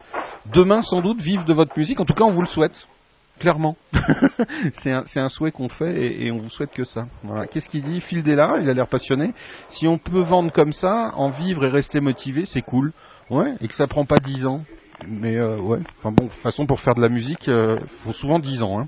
demain 0.53 0.81
sans 0.81 1.01
doute 1.01 1.21
vivre 1.21 1.45
de 1.45 1.53
votre 1.53 1.77
musique. 1.77 1.99
En 1.99 2.05
tout 2.05 2.13
cas, 2.13 2.23
on 2.23 2.31
vous 2.31 2.41
le 2.41 2.47
souhaite. 2.47 2.87
Clairement, 3.39 3.77
c'est 4.73 5.19
un, 5.19 5.29
souhait 5.29 5.51
qu'on 5.51 5.69
fait 5.69 6.23
et, 6.23 6.31
on 6.31 6.37
vous 6.37 6.49
souhaite 6.49 6.71
que 6.71 6.83
ça. 6.83 7.05
Qu'est-ce 7.51 7.69
qu'il 7.69 7.83
dit? 7.83 8.01
Phil 8.01 8.23
Della, 8.23 8.55
il 8.59 8.67
a 8.67 8.73
l'air 8.73 8.87
passionné. 8.87 9.31
Si 9.69 9.87
on 9.87 9.99
peut 9.99 10.21
vendre 10.21 10.51
comme 10.51 10.73
ça, 10.73 11.11
en 11.15 11.29
vivre 11.29 11.63
et 11.63 11.69
rester 11.69 12.01
motivé, 12.01 12.45
c'est 12.47 12.63
cool. 12.63 12.93
Ouais, 13.29 13.53
et 13.61 13.67
que 13.67 13.75
ça 13.75 13.85
prend 13.85 14.05
pas 14.05 14.17
10 14.17 14.47
ans. 14.47 14.63
Mais 15.05 15.35
euh, 15.35 15.57
ouais, 15.57 15.79
enfin 15.99 16.11
bon, 16.11 16.25
de 16.25 16.29
toute 16.29 16.39
façon 16.39 16.65
pour 16.65 16.79
faire 16.79 16.95
de 16.95 17.01
la 17.01 17.09
musique, 17.09 17.49
euh, 17.49 17.79
faut 18.03 18.13
souvent 18.13 18.39
10 18.39 18.63
ans. 18.63 18.79
Hein, 18.79 18.87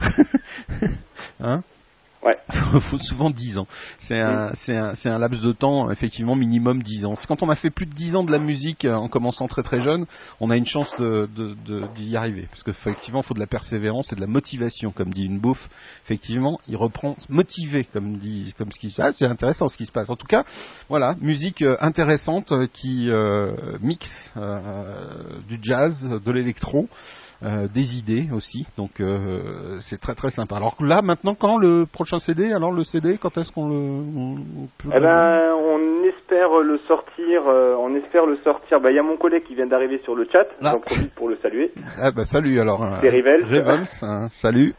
hein 1.40 1.62
Ouais. 2.24 2.36
faut 2.80 2.98
souvent 2.98 3.28
10 3.30 3.58
ans. 3.58 3.66
C'est 3.98 4.18
un, 4.18 4.52
c'est 4.54 4.76
un, 4.76 4.94
c'est 4.94 5.10
un 5.10 5.18
laps 5.18 5.42
de 5.42 5.52
temps, 5.52 5.90
effectivement, 5.90 6.34
minimum 6.34 6.82
10 6.82 7.04
ans. 7.04 7.14
Quand 7.28 7.42
on 7.42 7.50
a 7.50 7.56
fait 7.56 7.70
plus 7.70 7.84
de 7.86 7.94
10 7.94 8.16
ans 8.16 8.24
de 8.24 8.32
la 8.32 8.38
musique 8.38 8.86
euh, 8.86 8.94
en 8.94 9.08
commençant 9.08 9.46
très 9.46 9.62
très 9.62 9.82
jeune, 9.82 10.06
on 10.40 10.48
a 10.50 10.56
une 10.56 10.64
chance 10.64 10.94
de, 10.96 11.28
de, 11.36 11.54
de- 11.66 11.86
d'y 11.96 12.16
arriver. 12.16 12.46
Parce 12.50 12.62
qu'effectivement, 12.62 13.20
il 13.20 13.26
faut 13.26 13.34
de 13.34 13.40
la 13.40 13.46
persévérance 13.46 14.12
et 14.12 14.16
de 14.16 14.20
la 14.22 14.26
motivation, 14.26 14.90
comme 14.90 15.12
dit 15.12 15.24
une 15.24 15.38
bouffe. 15.38 15.68
Effectivement, 16.04 16.58
il 16.66 16.76
reprend 16.76 17.14
motivé, 17.28 17.84
comme 17.84 18.16
dit, 18.16 18.54
comme 18.56 18.72
ce 18.72 18.78
qui 18.78 18.94
ah, 18.98 19.12
c'est 19.12 19.26
intéressant 19.26 19.68
ce 19.68 19.76
qui 19.76 19.84
se 19.86 19.92
passe. 19.92 20.08
En 20.08 20.16
tout 20.16 20.26
cas, 20.26 20.44
voilà, 20.88 21.16
musique 21.20 21.60
euh, 21.60 21.76
intéressante 21.80 22.52
euh, 22.52 22.66
qui 22.72 23.10
euh, 23.10 23.52
mixe 23.80 24.30
euh, 24.38 24.58
du 25.46 25.58
jazz, 25.60 26.08
de 26.24 26.32
l'électro. 26.32 26.88
Euh, 27.44 27.68
des 27.68 27.98
idées 27.98 28.28
aussi, 28.32 28.66
donc 28.78 29.00
euh, 29.00 29.78
c'est 29.82 30.00
très 30.00 30.14
très 30.14 30.30
sympa. 30.30 30.56
Alors 30.56 30.76
là, 30.80 31.02
maintenant, 31.02 31.34
quand 31.34 31.58
le 31.58 31.84
prochain 31.86 32.18
CD 32.18 32.52
Alors 32.52 32.72
le 32.72 32.84
CD, 32.84 33.18
quand 33.18 33.36
est-ce 33.38 33.52
qu'on 33.52 33.68
le 33.68 33.74
on- 33.74 34.36
on 34.62 34.68
peut 34.78 34.88
Eh 34.96 35.00
ben, 35.00 35.52
on 35.56 36.04
espère 36.08 36.48
le 36.62 36.78
sortir. 36.88 37.42
euh, 37.48 37.74
on 37.78 37.94
espère 37.96 38.26
le 38.26 38.36
sortir. 38.36 38.80
Bah, 38.80 38.90
il 38.90 38.96
y 38.96 38.98
a 38.98 39.02
mon 39.02 39.16
collègue 39.16 39.44
qui 39.44 39.54
vient 39.54 39.66
d'arriver 39.66 39.98
sur 40.04 40.14
le 40.14 40.26
chat. 40.32 40.46
Ah. 40.62 40.72
J'en 40.72 40.80
profite 40.80 41.14
pour 41.14 41.28
le 41.28 41.36
saluer. 41.42 41.70
Ah 42.00 42.10
bah 42.12 42.24
salut 42.24 42.58
alors. 42.60 42.82
hein. 42.82 42.98
C'est 43.00 43.08
Rivels. 43.10 43.44
Rivels, 43.44 43.86
hein, 44.02 44.28
salut. 44.30 44.74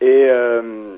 Et 0.00 0.26
euh, 0.28 0.96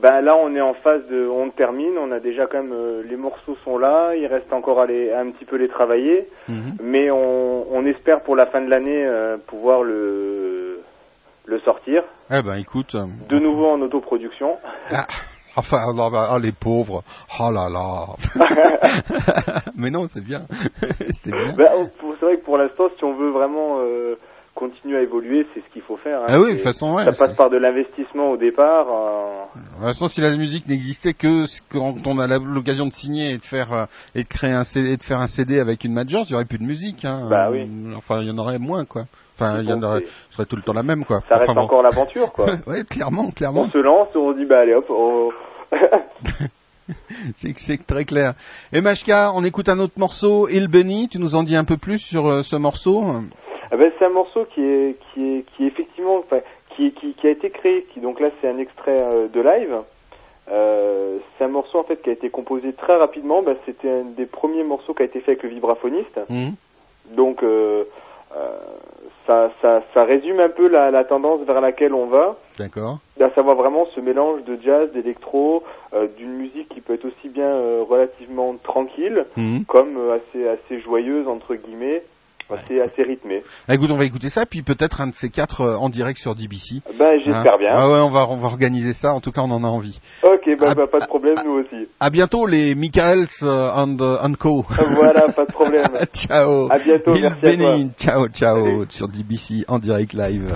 ben 0.00 0.20
là, 0.20 0.36
on 0.36 0.54
est 0.54 0.60
en 0.60 0.74
phase 0.74 1.06
de, 1.08 1.26
on 1.26 1.50
termine. 1.50 1.96
On 1.98 2.12
a 2.12 2.20
déjà 2.20 2.46
quand 2.46 2.62
même 2.62 2.72
euh, 2.72 3.02
les 3.08 3.16
morceaux 3.16 3.56
sont 3.64 3.78
là. 3.78 4.14
Il 4.14 4.26
reste 4.26 4.52
encore 4.52 4.80
à, 4.80 4.86
les, 4.86 5.10
à 5.10 5.20
un 5.20 5.30
petit 5.30 5.44
peu 5.44 5.56
les 5.56 5.68
travailler, 5.68 6.26
Mhm. 6.48 6.76
mais 6.82 7.10
on, 7.10 7.66
on 7.74 7.84
espère 7.86 8.20
pour 8.22 8.36
la 8.36 8.46
fin 8.46 8.60
de 8.60 8.70
l'année 8.70 9.04
euh, 9.04 9.36
pouvoir 9.46 9.82
le 9.82 10.80
le 11.46 11.58
sortir 11.60 12.04
Eh 12.30 12.40
ben 12.42 12.54
écoute. 12.56 12.94
euh, 12.94 13.04
de 13.28 13.38
nouveau 13.38 13.66
en 13.66 13.80
autoproduction. 13.80 14.56
Ah, 14.92 15.06
enfin, 15.56 15.78
bah, 15.94 16.28
ah, 16.30 16.38
les 16.40 16.52
pauvres. 16.52 17.02
Oh 17.40 17.50
là 17.50 17.68
là. 17.68 18.06
Mais 19.76 19.90
non, 19.90 20.06
c'est 20.08 20.22
bien. 20.24 20.42
c'est 21.22 21.32
bien. 21.32 21.52
Ben, 21.56 21.68
on- 21.76 21.86
pour- 21.86 22.14
c'est 22.20 22.26
vrai 22.26 22.36
que 22.36 22.44
pour 22.44 22.58
l'instant, 22.58 22.84
si 22.96 23.04
on 23.04 23.14
veut 23.14 23.30
vraiment 23.30 23.78
euh, 23.80 24.14
continuer 24.54 24.98
à 24.98 25.02
évoluer, 25.02 25.46
c'est 25.54 25.60
ce 25.60 25.72
qu'il 25.72 25.82
faut 25.82 25.96
faire. 25.96 26.20
hein. 26.20 26.26
Ah 26.28 26.38
oui, 26.40 26.52
de 26.52 26.58
façon, 26.58 26.94
ouais. 26.94 27.04
ça 27.04 27.12
passe 27.12 27.36
par 27.36 27.48
de 27.50 27.56
l'investissement 27.56 28.30
au 28.30 28.36
départ. 28.36 28.86
euh, 28.88 29.44
De 29.56 29.60
toute 29.76 29.82
façon, 29.82 30.08
si 30.08 30.20
la 30.20 30.36
musique 30.36 30.68
n'existait 30.68 31.14
que 31.14 31.44
quand 31.70 31.94
on 32.06 32.18
a 32.18 32.26
l'occasion 32.38 32.86
de 32.86 32.92
signer 32.92 33.30
et 33.32 33.38
de 33.38 33.44
faire 33.44 33.72
euh, 33.72 33.84
et 34.14 34.22
de 34.24 34.28
créer 34.28 34.52
un 34.52 34.64
CD, 34.64 34.92
et 34.92 34.96
de 34.96 35.02
faire 35.02 35.20
un 35.20 35.26
CD 35.26 35.58
avec 35.58 35.84
une 35.84 35.94
major, 35.94 36.24
il 36.28 36.32
y 36.32 36.34
aurait 36.34 36.44
plus 36.44 36.58
de 36.58 36.64
musique. 36.64 37.04
Hein. 37.04 37.26
Bah 37.30 37.48
oui. 37.50 37.60
Euh, 37.62 37.94
Enfin, 37.96 38.20
il 38.20 38.28
y 38.28 38.30
en 38.30 38.38
aurait 38.38 38.58
moins, 38.58 38.84
quoi. 38.84 39.04
Enfin, 39.34 39.60
il 39.62 39.68
y 39.68 39.72
en 39.72 39.82
aurait, 39.82 40.02
ce 40.30 40.36
serait 40.36 40.46
tout 40.46 40.56
le 40.56 40.62
temps 40.62 40.74
la 40.74 40.82
même, 40.82 41.04
quoi. 41.04 41.22
ça 41.28 41.36
reste 41.36 41.48
Enfin, 41.50 41.54
bon. 41.60 41.64
encore 41.66 41.82
l'aventure, 41.82 42.30
quoi. 42.32 42.46
ouais, 42.66 42.84
clairement, 42.84 43.30
clairement. 43.30 43.62
on 43.62 43.70
se 43.70 43.78
lance, 43.78 44.08
on 44.14 44.32
dit 44.32 44.44
bah 44.44 44.60
allez 44.60 44.74
hop. 44.74 44.86
on- 44.90 45.30
C'est 47.36 47.86
très 47.86 48.04
clair. 48.04 48.34
Et 48.72 48.80
MHK, 48.80 49.10
on 49.34 49.44
écoute 49.44 49.68
un 49.68 49.78
autre 49.78 49.94
morceau, 49.98 50.48
Il 50.48 50.68
Benny. 50.68 51.08
Tu 51.08 51.18
nous 51.18 51.36
en 51.36 51.42
dis 51.42 51.56
un 51.56 51.64
peu 51.64 51.76
plus 51.76 51.98
sur 51.98 52.26
euh, 52.26 52.42
ce 52.42 52.56
morceau? 52.56 53.02
Ah 53.72 53.76
ben, 53.78 53.90
c'est 53.98 54.04
un 54.04 54.10
morceau 54.10 54.44
qui 54.44 54.62
est 54.62 54.96
qui 55.14 55.38
est 55.38 55.42
qui 55.56 55.64
est 55.64 55.66
effectivement 55.68 56.16
enfin, 56.18 56.40
qui, 56.70 56.92
qui 56.92 57.14
qui 57.14 57.26
a 57.26 57.30
été 57.30 57.48
créé 57.50 57.84
qui 57.92 58.00
donc 58.00 58.20
là 58.20 58.28
c'est 58.40 58.48
un 58.48 58.58
extrait 58.58 58.98
euh, 59.00 59.28
de 59.28 59.40
live 59.40 59.76
Euh, 60.50 61.18
c'est 61.38 61.44
un 61.44 61.48
morceau 61.48 61.78
en 61.78 61.84
fait 61.84 62.02
qui 62.02 62.10
a 62.10 62.12
été 62.12 62.28
composé 62.28 62.72
très 62.72 62.96
rapidement 62.96 63.42
Ben, 63.42 63.56
c'était 63.64 63.88
un 63.88 64.04
des 64.04 64.26
premiers 64.26 64.64
morceaux 64.64 64.92
qui 64.92 65.02
a 65.02 65.06
été 65.06 65.20
fait 65.20 65.32
avec 65.32 65.42
le 65.44 65.50
vibraphoniste 65.50 66.18
Mhm. 66.28 66.52
donc 67.10 67.42
euh, 67.42 67.84
euh, 68.36 68.58
ça, 69.26 69.50
ça 69.62 69.82
ça 69.94 70.04
résume 70.04 70.40
un 70.40 70.48
peu 70.48 70.66
la, 70.66 70.90
la 70.90 71.04
tendance 71.04 71.40
vers 71.46 71.60
laquelle 71.60 71.94
on 71.94 72.06
va 72.06 72.36
D'accord. 72.58 72.98
à 73.20 73.30
savoir 73.30 73.54
vraiment 73.56 73.86
ce 73.94 74.00
mélange 74.00 74.42
de 74.44 74.58
jazz 74.60 74.90
d'électro 74.92 75.62
d'une 76.18 76.32
musique 76.32 76.68
qui 76.70 76.80
peut 76.80 76.94
être 76.94 77.04
aussi 77.06 77.28
bien 77.28 77.52
relativement 77.88 78.54
tranquille 78.62 79.24
Mhm. 79.36 79.64
comme 79.66 79.96
assez 80.18 80.46
assez 80.48 80.80
joyeuse 80.80 81.28
entre 81.28 81.54
guillemets 81.54 82.02
assez 82.50 82.80
assez 82.80 83.02
rythmée 83.02 83.42
Ah, 83.68 83.74
Écoute, 83.74 83.90
on 83.92 83.96
va 83.96 84.04
écouter 84.04 84.28
ça, 84.28 84.46
puis 84.46 84.62
peut-être 84.62 85.00
un 85.00 85.08
de 85.08 85.14
ces 85.14 85.30
quatre 85.30 85.60
euh, 85.62 85.76
en 85.76 85.88
direct 85.88 86.18
sur 86.18 86.34
DBC. 86.34 86.82
ben 86.98 87.18
j'espère 87.24 87.54
Hein 87.54 87.58
bien 87.58 87.70
Ah 87.72 87.88
ouais, 87.88 87.98
on 88.00 88.10
va, 88.10 88.26
on 88.28 88.36
va 88.36 88.46
organiser 88.48 88.92
ça. 88.92 89.12
En 89.14 89.20
tout 89.20 89.32
cas, 89.32 89.40
on 89.42 89.50
en 89.50 89.64
a 89.64 89.66
envie. 89.68 90.00
Ok, 90.22 90.48
bah, 90.58 90.66
Ah, 90.70 90.74
bah, 90.74 90.86
pas 90.86 91.00
de 91.00 91.06
problème, 91.06 91.36
nous 91.44 91.52
aussi. 91.60 91.88
À 92.00 92.10
bientôt, 92.10 92.46
les 92.46 92.74
Michaels 92.74 93.26
euh, 93.42 93.70
and, 93.72 93.96
euh, 94.00 94.18
and 94.22 94.34
Co. 94.38 94.64
voilà, 94.94 95.28
pas 95.28 95.44
de 95.44 95.52
problème. 95.52 95.86
ciao. 96.14 96.70
À 96.70 96.78
bientôt, 96.78 97.12
Bill 97.12 97.22
merci 97.22 97.46
à 97.46 97.56
toi. 97.56 97.78
Ciao, 97.96 98.28
ciao. 98.28 98.64
Salut. 98.64 98.86
Sur 98.90 99.08
DBC 99.08 99.64
en 99.68 99.78
direct 99.78 100.12
live. 100.12 100.52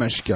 MHK. 0.00 0.32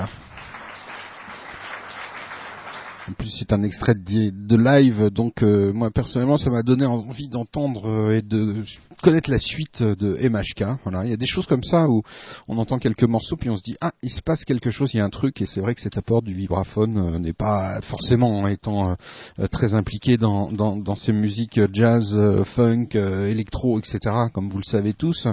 En 3.07 3.13
plus, 3.13 3.29
c'est 3.29 3.53
un 3.53 3.63
extrait 3.63 3.95
de, 3.95 4.57
live, 4.57 5.11
donc 5.11 5.43
euh, 5.43 5.73
moi 5.73 5.91
personnellement, 5.91 6.39
ça 6.39 6.51
m'a 6.51 6.63
donné 6.63 6.87
envie 6.87 7.29
d'entendre 7.29 7.87
euh, 7.87 8.17
et 8.17 8.23
de 8.23 8.63
connaître 9.03 9.31
la 9.31 9.39
suite 9.39 9.83
de 9.83 10.17
MHK. 10.29 10.81
Voilà, 10.85 11.05
il 11.05 11.11
y 11.11 11.13
a 11.13 11.17
des 11.17 11.27
choses 11.27 11.47
comme 11.47 11.63
ça 11.63 11.89
où 11.89 12.03
on 12.49 12.57
entend 12.59 12.79
quelques 12.79 13.05
morceaux 13.05 13.37
puis 13.37 13.51
on 13.51 13.57
se 13.57 13.63
dit 13.63 13.77
ah, 13.81 13.93
il 14.05 14.11
se 14.11 14.21
passe 14.21 14.45
quelque 14.45 14.71
chose, 14.71 14.93
il 14.93 14.99
y 14.99 15.01
a 15.01 15.05
un 15.05 15.11
truc 15.11 15.41
et 15.41 15.47
c'est 15.47 15.61
vrai 15.61 15.75
que 15.75 15.81
cet 15.81 15.97
apport 15.97 16.21
du 16.21 16.35
vibraphone 16.35 16.99
euh, 16.99 17.19
n'est 17.19 17.33
pas 17.33 17.81
forcément 17.83 18.39
en 18.41 18.47
étant 18.47 18.91
euh, 18.91 18.95
euh, 19.39 19.49
très 19.49 19.75
impliqué 19.75 20.19
dans, 20.19 20.53
dans, 20.53 20.77
dans 20.77 20.95
ces 20.95 21.13
musiques 21.13 21.59
jazz, 21.73 22.15
euh, 22.15 22.45
funk, 22.45 22.89
euh, 22.95 23.31
électro, 23.31 23.79
etc. 23.79 23.99
Comme 24.33 24.51
vous 24.51 24.59
le 24.59 24.65
savez 24.65 24.93
tous. 24.93 25.27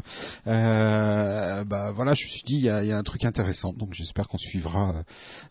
Euh, 0.48 1.64
bah 1.66 1.92
voilà, 1.94 2.14
je 2.14 2.24
me 2.24 2.30
suis 2.30 2.44
dit 2.44 2.56
il 2.56 2.64
y 2.64 2.70
a, 2.70 2.98
un 2.98 3.04
truc 3.04 3.26
intéressant, 3.26 3.74
donc 3.74 3.94
j'espère 3.94 4.28
qu'on 4.28 4.38
suivra 4.38 5.04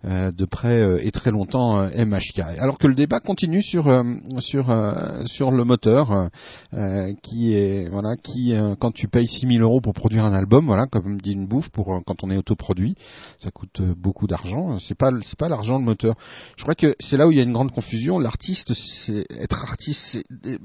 euh, 0.04 0.30
de 0.30 0.44
près 0.46 0.78
euh, 0.78 1.04
et 1.04 1.10
très 1.10 1.30
longtemps 1.30 1.78
euh, 1.78 2.04
MHK. 2.04 2.40
Alors 2.58 2.78
que 2.78 2.86
le 2.86 2.94
débat 2.94 3.20
continue 3.20 3.62
sur 3.62 3.88
euh, 3.88 4.02
sur 4.38 4.70
euh, 4.70 5.24
sur 5.26 5.50
le 5.50 5.64
moteur 5.64 6.30
euh, 6.72 7.12
qui 7.22 7.52
est 7.52 7.90
voilà 7.90 8.16
qui 8.16 8.54
euh, 8.54 8.76
quand 8.78 8.92
tu 8.92 9.08
payes 9.08 9.28
6000 9.28 9.60
euros 9.60 9.80
pour 9.80 9.92
produire 9.92 10.24
un 10.24 10.32
album 10.32 10.66
voilà 10.66 10.86
comme 10.86 11.20
dit 11.20 11.32
une 11.32 11.46
bouffe 11.46 11.68
pour 11.70 11.94
euh, 11.94 12.00
quand 12.06 12.24
on 12.24 12.30
est 12.30 12.36
autoproduit 12.36 12.94
ça 13.38 13.50
coûte 13.50 13.80
euh, 13.80 13.94
beaucoup 13.96 14.26
d'argent. 14.26 14.78
C'est 14.78 14.94
pas 14.96 15.10
c'est 15.24 15.38
pas 15.38 15.48
l'argent 15.48 15.78
le 15.78 15.84
moteur. 15.84 16.14
Je 16.56 16.62
crois 16.62 16.74
que 16.74 16.94
c'est 17.00 17.16
là 17.16 17.26
où 17.26 17.32
il 17.32 17.36
y 17.38 17.40
a 17.40 17.44
une 17.44 17.52
grande 17.52 17.72
confusion. 17.72 18.18
L'artiste 18.18 18.74
c'est 18.74 19.24
être 19.38 19.62
artiste 19.62 20.00
c'est 20.02 20.24
euh, 20.46 20.58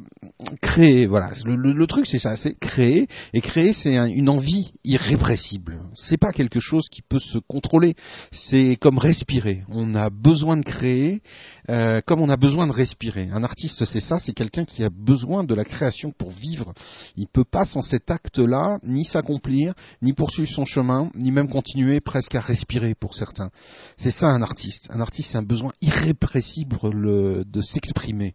créer 0.61 1.05
voilà. 1.05 1.31
Le, 1.45 1.55
le- 1.55 1.87
truc 1.87 2.05
c'est 2.07 2.19
ça 2.19 2.35
c'est 2.35 2.57
créer. 2.59 3.07
Et 3.33 3.41
créer 3.41 3.73
c'est 3.73 3.97
un- 3.97 4.07
une 4.07 4.29
envie 4.29 4.71
irrépressible. 4.83 5.81
C'est 5.93 6.17
pas 6.17 6.31
quelque 6.31 6.59
chose 6.59 6.87
qui 6.89 7.01
peut 7.01 7.19
se 7.19 7.37
contrôler. 7.37 7.95
C'est 8.31 8.77
comme 8.79 8.97
respirer. 8.97 9.63
On 9.69 9.95
a 9.95 10.09
besoin 10.09 10.57
de 10.57 10.63
créer 10.63 11.21
euh, 11.69 12.01
comme 12.05 12.21
on 12.21 12.29
a 12.29 12.37
besoin 12.37 12.67
de 12.67 12.71
respirer. 12.71 13.29
Un 13.31 13.43
artiste, 13.43 13.85
c'est 13.85 13.99
ça, 13.99 14.19
c'est 14.19 14.33
quelqu'un 14.33 14.65
qui 14.65 14.83
a 14.83 14.89
besoin 14.89 15.43
de 15.43 15.53
la 15.55 15.63
création 15.65 16.11
pour 16.11 16.29
vivre. 16.31 16.73
Il 17.15 17.27
peut 17.27 17.43
pas 17.43 17.65
sans 17.65 17.81
cet 17.81 18.11
acte-là 18.11 18.79
ni 18.83 19.05
s'accomplir, 19.05 19.73
ni 20.01 20.13
poursuivre 20.13 20.49
son 20.51 20.65
chemin, 20.65 21.09
ni 21.15 21.31
même 21.31 21.49
continuer 21.49 21.99
presque 22.01 22.35
à 22.35 22.41
respirer 22.41 22.95
pour 22.95 23.13
certains. 23.15 23.49
C'est 23.97 24.11
ça 24.11 24.27
un 24.27 24.41
artiste. 24.41 24.87
Un 24.91 25.01
artiste, 25.01 25.31
c'est 25.31 25.37
un 25.37 25.43
besoin 25.43 25.71
irrépressible 25.81 26.77
le- 26.91 27.43
de 27.45 27.61
s'exprimer. 27.61 28.33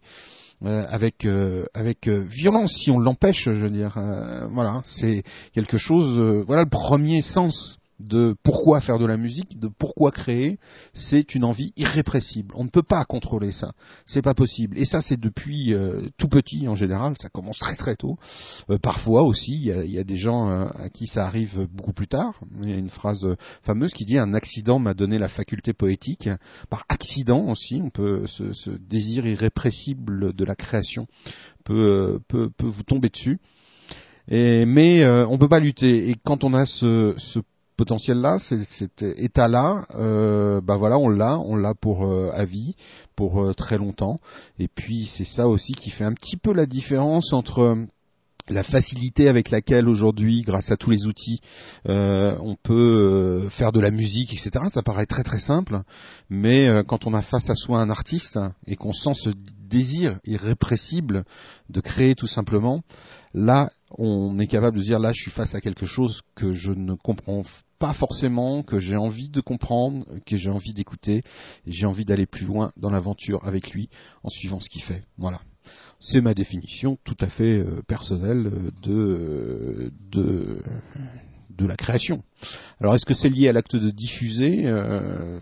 euh, 0.62 0.84
avec 0.90 1.24
euh, 1.24 1.64
avec 1.72 2.06
violence 2.06 2.72
si 2.74 2.90
on 2.90 2.98
l'empêche 2.98 3.44
je 3.46 3.50
veux 3.64 3.70
dire 3.70 3.96
voilà 4.50 4.82
c'est 4.84 5.22
quelque 5.54 5.78
chose 5.78 6.20
voilà 6.46 6.64
le 6.64 6.68
premier 6.68 7.22
sens 7.22 7.78
de 8.00 8.34
pourquoi 8.42 8.80
faire 8.80 8.98
de 8.98 9.06
la 9.06 9.16
musique 9.16 9.58
de 9.58 9.68
pourquoi 9.68 10.10
créer 10.10 10.58
c'est 10.94 11.34
une 11.34 11.44
envie 11.44 11.72
irrépressible. 11.76 12.52
On 12.56 12.64
ne 12.64 12.68
peut 12.68 12.82
pas 12.82 13.04
contrôler 13.04 13.52
ça. 13.52 13.72
C'est 14.06 14.22
pas 14.22 14.34
possible. 14.34 14.78
Et 14.78 14.84
ça, 14.84 15.00
c'est 15.00 15.18
depuis 15.18 15.74
euh, 15.74 16.08
tout 16.16 16.28
petit 16.28 16.66
en 16.68 16.74
général. 16.74 17.14
Ça 17.18 17.28
commence 17.28 17.58
très 17.58 17.76
très 17.76 17.96
tôt. 17.96 18.18
Euh, 18.70 18.78
parfois 18.78 19.22
aussi, 19.22 19.54
il 19.54 19.90
y 19.90 19.98
a, 19.98 20.04
des 20.04 20.16
gens 20.16 20.48
euh, 20.48 20.64
à 20.78 20.88
qui 20.88 21.06
ça 21.06 21.26
arrive 21.26 21.68
beaucoup 21.72 21.92
plus 21.92 22.08
tard. 22.08 22.40
Il 22.62 22.70
y 22.70 22.72
a 22.72 22.76
une 22.76 22.90
phrase 22.90 23.26
fameuse 23.62 23.92
qui 23.92 24.04
dit 24.04 24.18
un 24.18 24.34
accident 24.34 24.78
m'a 24.78 24.94
donné 24.94 25.18
la 25.18 25.28
faculté 25.28 25.72
poétique. 25.72 26.28
Par 26.68 26.84
accident 26.88 27.48
aussi, 27.48 27.80
on 27.82 27.90
peut 27.90 28.26
ce, 28.26 28.70
désir 28.70 29.26
irrépressible 29.26 30.34
de 30.34 30.44
la 30.44 30.54
création 30.54 31.06
peut 31.64 32.20
peut, 32.28 32.50
peut 32.56 32.66
vous 32.66 32.82
tomber 32.82 33.08
dessus. 33.08 33.38
Mais 34.28 35.04
on 35.06 35.38
peut 35.38 35.48
pas 35.48 35.60
lutter. 35.60 36.08
Et 36.10 36.14
quand 36.14 36.44
on 36.44 36.54
a 36.54 36.64
ce 36.64 37.40
potentiel-là, 37.80 38.36
cet 38.38 39.02
état-là, 39.02 39.86
euh, 39.94 40.60
bah 40.60 40.76
voilà, 40.76 40.98
on 40.98 41.08
l'a, 41.08 41.38
on 41.38 41.56
l'a 41.56 41.72
pour 41.72 42.04
euh, 42.04 42.30
à 42.34 42.44
vie, 42.44 42.74
pour 43.16 43.42
euh, 43.42 43.54
très 43.54 43.78
longtemps. 43.78 44.18
Et 44.58 44.68
puis 44.68 45.06
c'est 45.06 45.24
ça 45.24 45.48
aussi 45.48 45.72
qui 45.72 45.88
fait 45.88 46.04
un 46.04 46.12
petit 46.12 46.36
peu 46.36 46.52
la 46.52 46.66
différence 46.66 47.32
entre 47.32 47.60
euh, 47.60 47.86
la 48.50 48.64
facilité 48.64 49.28
avec 49.28 49.50
laquelle 49.50 49.88
aujourd'hui, 49.88 50.42
grâce 50.42 50.70
à 50.70 50.76
tous 50.76 50.90
les 50.90 51.06
outils, 51.06 51.40
euh, 51.88 52.36
on 52.42 52.54
peut 52.54 53.48
faire 53.48 53.72
de 53.72 53.80
la 53.80 53.90
musique, 53.90 54.34
etc. 54.34 54.66
Ça 54.68 54.82
paraît 54.82 55.06
très 55.06 55.22
très 55.22 55.38
simple, 55.38 55.80
mais 56.28 56.68
quand 56.86 57.06
on 57.06 57.14
a 57.14 57.22
face 57.22 57.48
à 57.48 57.54
soi 57.54 57.78
un 57.80 57.88
artiste 57.88 58.38
et 58.66 58.76
qu'on 58.76 58.92
sent 58.92 59.14
ce 59.14 59.30
désir 59.70 60.18
irrépressible 60.24 61.24
de 61.70 61.80
créer 61.80 62.14
tout 62.14 62.26
simplement, 62.26 62.82
là, 63.32 63.70
on 63.96 64.38
est 64.40 64.48
capable 64.48 64.78
de 64.78 64.82
dire 64.82 64.98
là, 64.98 65.12
je 65.12 65.22
suis 65.22 65.30
face 65.30 65.54
à 65.54 65.60
quelque 65.60 65.86
chose 65.86 66.22
que 66.34 66.50
je 66.52 66.72
ne 66.72 66.94
comprends 66.94 67.42
pas 67.80 67.92
forcément, 67.94 68.62
que 68.62 68.78
j'ai 68.78 68.96
envie 68.96 69.30
de 69.30 69.40
comprendre, 69.40 70.04
que 70.26 70.36
j'ai 70.36 70.50
envie 70.50 70.74
d'écouter, 70.74 71.22
et 71.66 71.72
j'ai 71.72 71.86
envie 71.86 72.04
d'aller 72.04 72.26
plus 72.26 72.46
loin 72.46 72.70
dans 72.76 72.90
l'aventure 72.90 73.44
avec 73.44 73.70
lui 73.70 73.88
en 74.22 74.28
suivant 74.28 74.60
ce 74.60 74.68
qu'il 74.68 74.82
fait. 74.82 75.02
Voilà. 75.16 75.40
C'est 75.98 76.20
ma 76.20 76.34
définition 76.34 76.98
tout 77.04 77.16
à 77.20 77.28
fait 77.28 77.58
euh, 77.58 77.82
personnelle 77.88 78.46
euh, 78.46 78.70
de, 78.82 79.92
de, 80.10 80.62
de 81.50 81.66
la 81.66 81.76
création. 81.76 82.22
Alors 82.80 82.94
est-ce 82.94 83.06
que 83.06 83.14
c'est 83.14 83.30
lié 83.30 83.48
à 83.48 83.52
l'acte 83.52 83.76
de 83.76 83.90
diffuser? 83.90 84.66
Euh, 84.66 85.40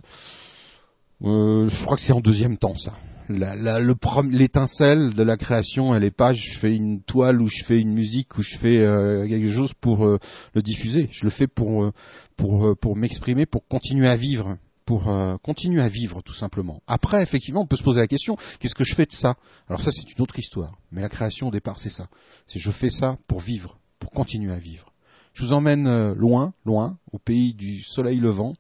euh, 1.23 1.69
Je 1.69 1.85
crois 1.85 1.97
que 1.97 2.03
c'est 2.03 2.13
en 2.13 2.21
deuxième 2.21 2.57
temps 2.57 2.79
ça. 2.79 2.95
L'étincelle 3.29 5.15
de 5.15 5.23
la 5.23 5.37
création, 5.37 5.95
elle 5.95 6.05
est 6.05 6.11
pas 6.11 6.33
je 6.33 6.59
fais 6.59 6.75
une 6.75 7.03
toile 7.03 7.43
ou 7.43 7.49
je 7.49 7.65
fais 7.65 7.79
une 7.79 7.93
musique 7.93 8.39
ou 8.39 8.43
je 8.43 8.57
fais 8.57 8.79
euh, 8.79 9.27
quelque 9.29 9.51
chose 9.51 9.75
pour 9.81 10.07
euh, 10.07 10.19
le 10.55 10.63
diffuser. 10.63 11.09
Je 11.11 11.25
le 11.25 11.31
fais 11.31 11.47
pour 11.47 11.85
euh, 11.85 11.93
pour 12.37 12.69
euh, 12.69 12.75
pour 12.75 12.97
m'exprimer, 12.97 13.47
pour 13.47 13.67
continuer 13.69 14.09
à 14.09 14.17
vivre, 14.17 14.57
pour 14.87 15.09
euh, 15.09 15.37
continuer 15.43 15.83
à 15.83 15.89
vivre 15.89 16.23
tout 16.23 16.35
simplement. 16.35 16.81
Après, 16.87 17.23
effectivement, 17.23 17.61
on 17.61 17.67
peut 17.67 17.77
se 17.77 17.83
poser 17.83 18.01
la 18.01 18.07
question 18.07 18.37
qu'est-ce 18.59 18.75
que 18.75 18.85
je 18.85 18.95
fais 18.95 19.05
de 19.07 19.13
ça? 19.13 19.37
Alors 19.69 19.83
ça, 19.83 19.91
c'est 19.91 20.11
une 20.11 20.23
autre 20.23 20.39
histoire. 20.39 20.79
Mais 20.91 21.03
la 21.03 21.11
création 21.11 21.49
au 21.49 21.51
départ, 21.51 21.79
c'est 21.79 21.91
ça. 21.91 22.09
C'est 22.47 22.59
je 22.59 22.71
fais 22.71 22.91
ça 22.91 23.17
pour 23.27 23.41
vivre, 23.41 23.79
pour 23.99 24.11
continuer 24.11 24.53
à 24.53 24.59
vivre. 24.59 24.93
Je 25.35 25.45
vous 25.45 25.53
emmène 25.53 25.87
euh, 25.87 26.15
loin, 26.15 26.55
loin, 26.65 26.97
au 27.13 27.19
pays 27.19 27.53
du 27.55 27.83
soleil 27.83 28.19
levant. 28.19 28.55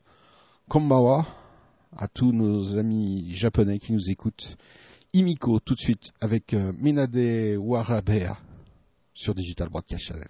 Kombawa, 0.69 1.27
à 1.97 2.09
tous 2.09 2.33
nos 2.33 2.77
amis 2.77 3.33
japonais 3.33 3.79
qui 3.79 3.93
nous 3.93 4.11
écoutent. 4.11 4.57
Imiko, 5.13 5.59
tout 5.61 5.75
de 5.75 5.81
suite, 5.81 6.13
avec 6.21 6.53
euh, 6.53 6.73
Minade 6.77 7.17
Warabea 7.59 8.37
sur 9.15 9.35
Digital 9.35 9.69
Broadcast 9.69 10.05
Channel. 10.05 10.29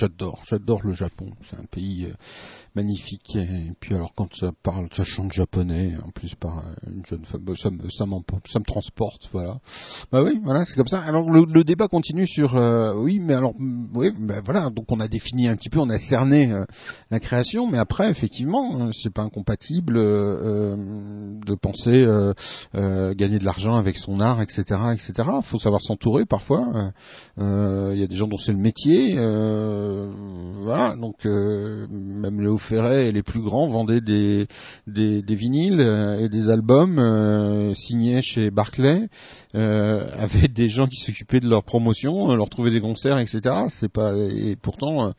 J'adore, 0.00 0.40
j'adore 0.48 0.82
le 0.82 0.92
Japon. 0.92 1.30
C'est 1.42 1.58
un 1.58 1.64
pays 1.64 2.06
euh, 2.06 2.14
magnifique. 2.74 3.36
Et 3.36 3.72
puis 3.80 3.94
alors, 3.94 4.12
quand 4.14 4.34
ça 4.34 4.50
parle, 4.62 4.88
ça 4.94 5.04
chante 5.04 5.32
japonais, 5.32 5.94
en 6.04 6.10
plus 6.10 6.34
par 6.34 6.64
une 6.86 7.04
jeune 7.06 7.24
femme, 7.24 7.44
ça 7.58 8.06
me, 8.06 8.64
transporte, 8.64 9.28
voilà. 9.32 9.58
Bah 10.12 10.22
oui, 10.22 10.40
voilà, 10.42 10.64
c'est 10.64 10.76
comme 10.76 10.86
ça. 10.86 11.00
Alors 11.00 11.30
le, 11.30 11.64
débat 11.64 11.88
continue 11.88 12.26
sur, 12.26 12.56
euh, 12.56 12.94
oui, 12.94 13.20
mais 13.20 13.34
alors, 13.34 13.54
mm, 13.58 13.88
oui, 13.94 14.12
bah, 14.18 14.40
voilà. 14.44 14.70
Donc 14.70 14.86
on 14.90 15.00
a 15.00 15.08
défini 15.08 15.48
un 15.48 15.56
petit 15.56 15.70
peu, 15.70 15.78
on 15.78 15.90
a 15.90 15.98
cerné 15.98 16.52
euh, 16.52 16.64
la 17.10 17.20
création, 17.20 17.68
mais 17.68 17.78
après, 17.78 18.10
effectivement, 18.10 18.80
euh, 18.80 18.90
c'est 18.92 19.12
pas 19.12 19.22
incompatible 19.22 19.94
de 19.94 21.54
penser 21.54 22.06
gagner 22.74 23.38
de 23.38 23.44
l'argent 23.44 23.76
avec 23.76 23.98
son 23.98 24.20
art, 24.20 24.42
etc., 24.42 24.62
etc. 24.92 25.28
Faut 25.42 25.58
savoir 25.58 25.80
s'entourer 25.82 26.24
parfois. 26.26 26.92
Il 27.36 27.98
y 27.98 28.02
a 28.02 28.06
des 28.06 28.16
gens 28.16 28.28
dont 28.28 28.36
c'est 28.36 28.52
le 28.52 28.58
métier, 28.58 29.14
voilà. 30.62 30.94
Donc 30.96 31.24
même 31.24 32.40
Léo 32.40 32.58
Ferret 32.60 33.08
et 33.08 33.12
les 33.12 33.22
plus 33.22 33.40
grands 33.40 33.66
vendaient 33.66 34.00
des 34.00 34.46
des, 34.86 35.22
vinyles 35.34 35.80
euh, 35.80 36.20
et 36.20 36.28
des 36.28 36.48
albums 36.48 36.98
euh, 36.98 37.74
signés 37.74 38.22
chez 38.22 38.50
Barclay, 38.50 39.08
euh, 39.54 40.06
avec 40.18 40.52
des 40.52 40.68
gens 40.68 40.86
qui 40.86 41.00
s'occupaient 41.00 41.40
de 41.40 41.48
leur 41.48 41.64
promotion, 41.64 42.30
euh, 42.30 42.36
leur 42.36 42.48
trouver 42.48 42.70
des 42.70 42.80
concerts, 42.80 43.18
etc. 43.18 43.40
C'est 43.68 43.92
pas 43.92 44.14
et 44.16 44.56
pourtant. 44.56 45.08
euh, 45.08 45.10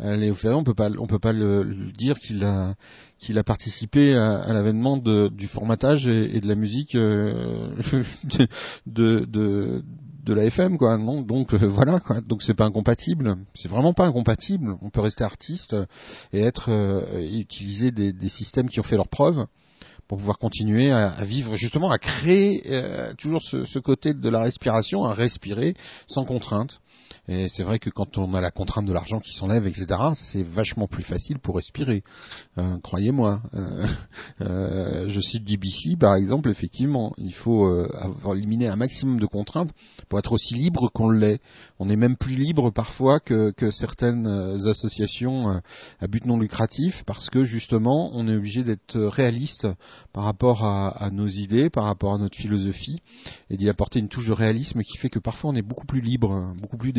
euh, 0.00 0.16
Léo 0.16 0.34
Ferré, 0.34 0.54
on 0.54 0.64
peut 0.64 0.74
pas, 0.74 0.90
on 0.98 1.06
peut 1.06 1.20
pas 1.20 1.32
le, 1.32 1.92
dire 1.96 2.18
qu'il 2.18 2.44
a, 2.44 2.74
qu'il 3.18 3.38
a 3.38 3.44
participé 3.44 4.14
à, 4.14 4.52
l'avènement 4.52 4.96
du 4.96 5.46
formatage 5.46 6.08
et, 6.08 6.40
de 6.40 6.48
la 6.48 6.56
musique 6.56 6.96
euh, 6.96 7.70
de, 8.86 9.82
de 10.24 10.34
la 10.34 10.44
FM, 10.44 10.78
quoi. 10.78 10.96
Donc 10.96 11.54
euh, 11.54 11.58
voilà, 11.68 12.00
quoi. 12.00 12.20
Donc 12.20 12.42
c'est 12.42 12.54
pas 12.54 12.64
incompatible. 12.64 13.36
C'est 13.54 13.68
vraiment 13.68 13.92
pas 13.92 14.06
incompatible. 14.06 14.76
On 14.82 14.90
peut 14.90 15.00
rester 15.00 15.24
artiste 15.24 15.76
et 16.32 16.40
être, 16.40 16.70
euh, 16.70 17.20
et 17.20 17.38
utiliser 17.38 17.90
des, 17.90 18.28
systèmes 18.28 18.68
qui 18.68 18.80
ont 18.80 18.84
fait 18.84 18.96
leurs 18.96 19.08
preuves 19.08 19.46
pour 20.08 20.18
pouvoir 20.18 20.38
continuer 20.38 20.90
à, 20.90 21.08
à 21.08 21.24
vivre, 21.24 21.56
justement, 21.56 21.90
à 21.90 21.98
créer 21.98 22.62
euh, 22.66 23.12
toujours 23.16 23.42
ce, 23.42 23.64
ce 23.64 23.78
côté 23.78 24.12
de 24.12 24.28
la 24.28 24.40
respiration, 24.40 25.04
à 25.04 25.12
respirer 25.12 25.74
sans 26.08 26.24
contrainte. 26.24 26.80
Et 27.26 27.48
c'est 27.48 27.62
vrai 27.62 27.78
que 27.78 27.88
quand 27.88 28.18
on 28.18 28.34
a 28.34 28.40
la 28.40 28.50
contrainte 28.50 28.84
de 28.84 28.92
l'argent 28.92 29.18
qui 29.18 29.32
s'enlève, 29.32 29.66
etc., 29.66 29.86
c'est 30.14 30.42
vachement 30.42 30.86
plus 30.86 31.02
facile 31.02 31.38
pour 31.38 31.56
respirer. 31.56 32.02
Euh, 32.58 32.76
Croyez-moi. 32.82 33.40
Euh, 33.54 33.86
euh, 34.42 35.08
je 35.08 35.20
cite 35.20 35.44
DBC, 35.44 35.96
par 35.98 36.16
exemple, 36.16 36.50
effectivement, 36.50 37.14
il 37.16 37.32
faut 37.32 37.66
avoir 37.94 38.36
éliminé 38.36 38.68
un 38.68 38.76
maximum 38.76 39.18
de 39.18 39.26
contraintes 39.26 39.70
pour 40.08 40.18
être 40.18 40.32
aussi 40.32 40.54
libre 40.54 40.90
qu'on 40.92 41.08
l'est. 41.08 41.40
On 41.78 41.88
est 41.88 41.96
même 41.96 42.16
plus 42.16 42.36
libre 42.36 42.70
parfois 42.70 43.20
que, 43.20 43.52
certaines 43.70 44.26
associations 44.66 45.60
à 46.00 46.06
but 46.06 46.26
non 46.26 46.38
lucratif, 46.38 47.02
parce 47.06 47.30
que 47.30 47.44
justement, 47.44 48.10
on 48.14 48.28
est 48.28 48.36
obligé 48.36 48.62
d'être 48.62 48.98
réaliste 48.98 49.66
par 50.12 50.24
rapport 50.24 50.64
à, 50.64 50.88
à 50.88 51.10
nos 51.10 51.26
idées, 51.26 51.70
par 51.70 51.84
rapport 51.84 52.14
à 52.14 52.18
notre 52.18 52.36
philosophie, 52.36 53.00
et 53.50 53.56
d'y 53.56 53.68
apporter 53.68 53.98
une 53.98 54.08
touche 54.08 54.28
de 54.28 54.34
réalisme 54.34 54.82
qui 54.82 54.98
fait 54.98 55.10
que 55.10 55.18
parfois 55.18 55.50
on 55.50 55.54
est 55.54 55.62
beaucoup 55.62 55.86
plus 55.86 56.00
libre, 56.00 56.52
beaucoup 56.60 56.76
plus 56.76 56.92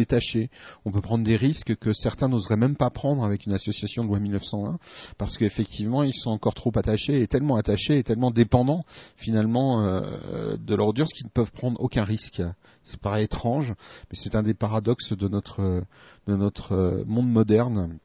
On 0.86 0.92
peut 0.92 1.02
prendre 1.02 1.24
des 1.24 1.36
risques 1.36 1.76
que 1.76 1.94
certains 1.94 2.28
n'oseraient 2.28 2.56
même 2.56 2.76
pas 2.76 2.90
prendre 2.90 3.24
avec 3.24 3.46
une 3.46 3.54
association 3.54 4.04
de 4.04 4.10
loi 4.10 4.20
1901, 4.20 4.78
parce 5.18 5.38
qu'effectivement 5.38 6.04
ils 6.04 6.14
sont 6.14 6.32
encore 6.32 6.54
trop 6.54 6.72
attachés, 6.76 7.22
et 7.22 7.28
tellement 7.28 7.56
attachés, 7.56 7.98
et 7.98 8.04
tellement 8.04 8.32
dépendants 8.32 8.84
finalement 9.16 9.84
euh, 9.84 10.58
de 10.58 10.76
leur 10.76 10.88
audience 10.88 11.12
qu'ils 11.14 11.26
ne 11.26 11.32
peuvent 11.32 11.52
prendre 11.52 11.80
aucun 11.80 12.04
risque. 12.04 12.42
C'est 12.84 13.00
paraît 13.00 13.24
étrange, 13.24 13.74
mais 14.10 14.16
c'est 14.16 14.36
un 14.36 14.44
des 14.44 14.54
paradoxes 14.54 15.14
de 15.14 15.28
notre 15.28 15.84
de 16.28 16.36
notre 16.36 16.74
euh, 16.74 17.04
monde 17.06 17.30
moderne 17.30 18.00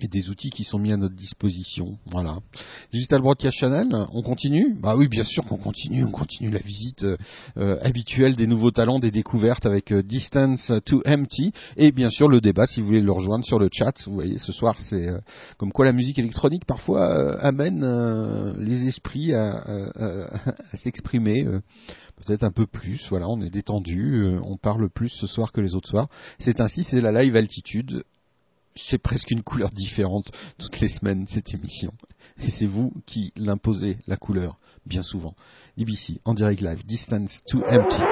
et 0.00 0.08
des 0.08 0.28
outils 0.28 0.50
qui 0.50 0.64
sont 0.64 0.78
mis 0.78 0.92
à 0.92 0.96
notre 0.96 1.14
disposition. 1.14 1.98
Voilà. 2.06 2.38
Digital 2.92 3.20
Broadcast 3.20 3.56
Channel, 3.56 3.88
on 4.12 4.22
continue? 4.22 4.74
Bah 4.74 4.96
oui, 4.96 5.06
bien 5.06 5.22
sûr 5.22 5.44
qu'on 5.44 5.56
continue. 5.56 6.04
On 6.04 6.10
continue 6.10 6.50
la 6.50 6.58
visite 6.58 7.04
euh, 7.04 7.16
euh, 7.56 7.78
habituelle 7.80 8.34
des 8.34 8.48
nouveaux 8.48 8.72
talents, 8.72 8.98
des 8.98 9.12
découvertes 9.12 9.66
avec 9.66 9.92
euh, 9.92 10.02
Distance 10.02 10.72
to 10.84 11.00
Empty 11.06 11.52
et 11.76 11.92
bien 11.92 12.10
sûr 12.10 12.26
le 12.26 12.40
débat 12.40 12.66
si 12.66 12.80
vous 12.80 12.86
voulez 12.86 13.00
le 13.00 13.12
rejoindre 13.12 13.44
sur 13.44 13.60
le 13.60 13.68
chat. 13.70 13.92
Vous 14.06 14.14
voyez, 14.14 14.38
ce 14.38 14.52
soir 14.52 14.76
c'est 14.80 15.06
comme 15.58 15.72
quoi 15.72 15.84
la 15.84 15.92
musique 15.92 16.18
électronique 16.18 16.64
parfois 16.64 17.40
amène 17.40 17.84
les 18.58 18.86
esprits 18.86 19.32
à, 19.32 19.64
s'exprimer. 20.74 21.46
Peut-être 22.16 22.44
un 22.44 22.50
peu 22.50 22.66
plus, 22.66 23.08
voilà, 23.10 23.28
on 23.28 23.40
est 23.42 23.50
détendu, 23.50 24.24
on 24.42 24.56
parle 24.56 24.88
plus 24.88 25.08
ce 25.08 25.26
soir 25.26 25.52
que 25.52 25.60
les 25.60 25.74
autres 25.74 25.88
soirs. 25.88 26.08
C'est 26.38 26.60
ainsi, 26.60 26.84
c'est 26.84 27.00
la 27.00 27.12
live 27.12 27.36
altitude 27.36 28.04
c'est 28.74 28.98
presque 28.98 29.30
une 29.30 29.42
couleur 29.42 29.70
différente 29.70 30.30
toutes 30.58 30.80
les 30.80 30.88
semaines 30.88 31.26
cette 31.28 31.54
émission. 31.54 31.92
Et 32.42 32.50
c'est 32.50 32.66
vous 32.66 32.92
qui 33.06 33.32
l'imposez 33.36 33.98
la 34.06 34.16
couleur, 34.16 34.58
bien 34.86 35.02
souvent. 35.02 35.34
DBC, 35.76 36.20
en 36.24 36.34
direct 36.34 36.60
live, 36.60 36.84
Distance 36.84 37.42
to 37.46 37.62
Empty. 37.68 38.02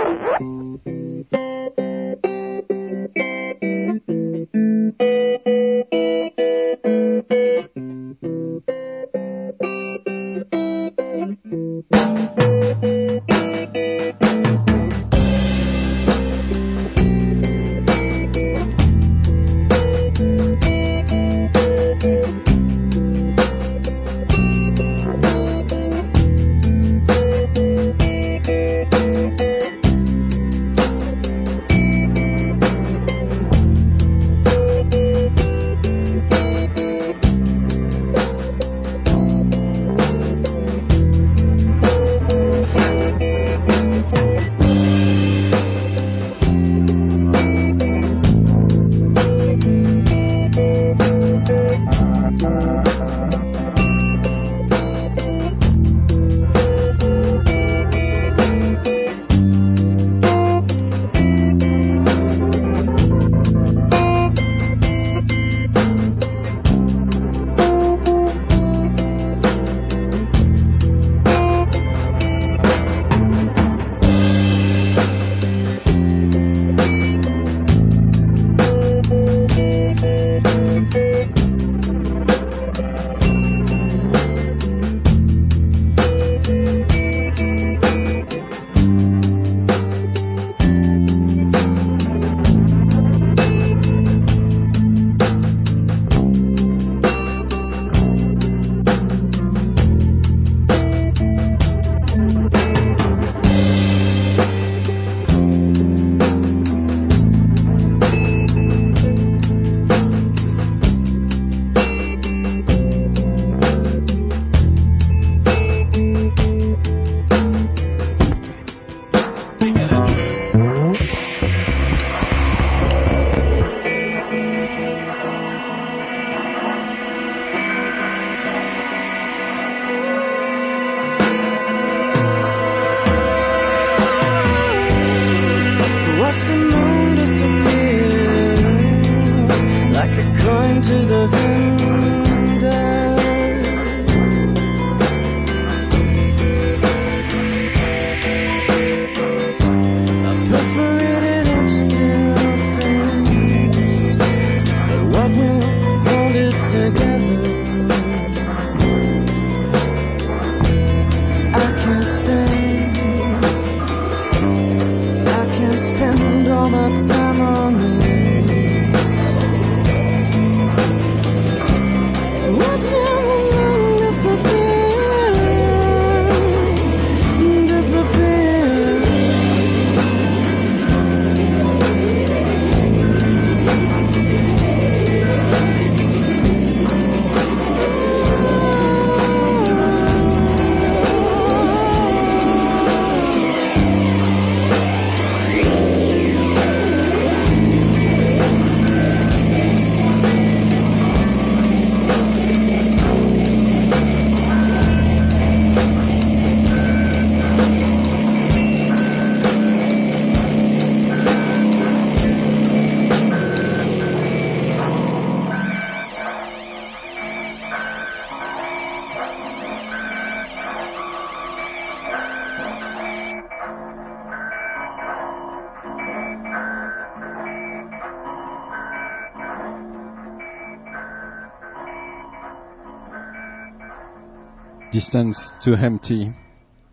Distance 235.03 235.53
to 235.65 235.75
Empty, 235.75 236.29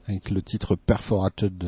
avec 0.08 0.32
le 0.32 0.42
titre 0.42 0.76
Perforated. 0.76 1.64